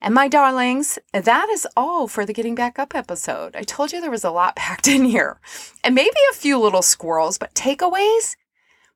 And 0.00 0.14
my 0.14 0.28
darlings, 0.28 0.98
that 1.12 1.48
is 1.48 1.66
all 1.76 2.06
for 2.06 2.24
the 2.24 2.32
Getting 2.32 2.54
Back 2.54 2.78
Up 2.78 2.94
episode. 2.94 3.56
I 3.56 3.62
told 3.62 3.92
you 3.92 4.00
there 4.00 4.10
was 4.10 4.24
a 4.24 4.30
lot 4.30 4.56
packed 4.56 4.86
in 4.86 5.04
here 5.04 5.40
and 5.82 5.94
maybe 5.94 6.16
a 6.30 6.34
few 6.34 6.58
little 6.58 6.82
squirrels, 6.82 7.38
but 7.38 7.54
takeaways? 7.54 8.36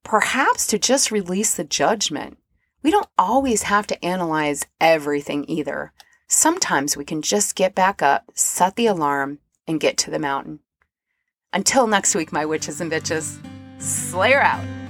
Perhaps 0.05 0.66
to 0.68 0.78
just 0.78 1.11
release 1.11 1.55
the 1.55 1.64
judgment. 1.64 2.38
We 2.82 2.90
don't 2.90 3.09
always 3.16 3.62
have 3.62 3.86
to 3.88 4.05
analyze 4.05 4.66
everything 4.80 5.44
either. 5.48 5.92
Sometimes 6.26 6.96
we 6.96 7.05
can 7.05 7.22
just 7.22 7.55
get 7.55 7.74
back 7.74 8.03
up, 8.03 8.24
set 8.34 8.76
the 8.76 8.86
alarm, 8.86 9.38
and 9.66 9.80
get 9.80 9.96
to 9.98 10.11
the 10.11 10.18
mountain. 10.18 10.61
Until 11.53 11.86
next 11.86 12.14
week, 12.14 12.32
my 12.32 12.44
witches 12.46 12.80
and 12.80 12.90
bitches, 12.90 13.38
Slayer 13.78 14.40
out. 14.40 14.81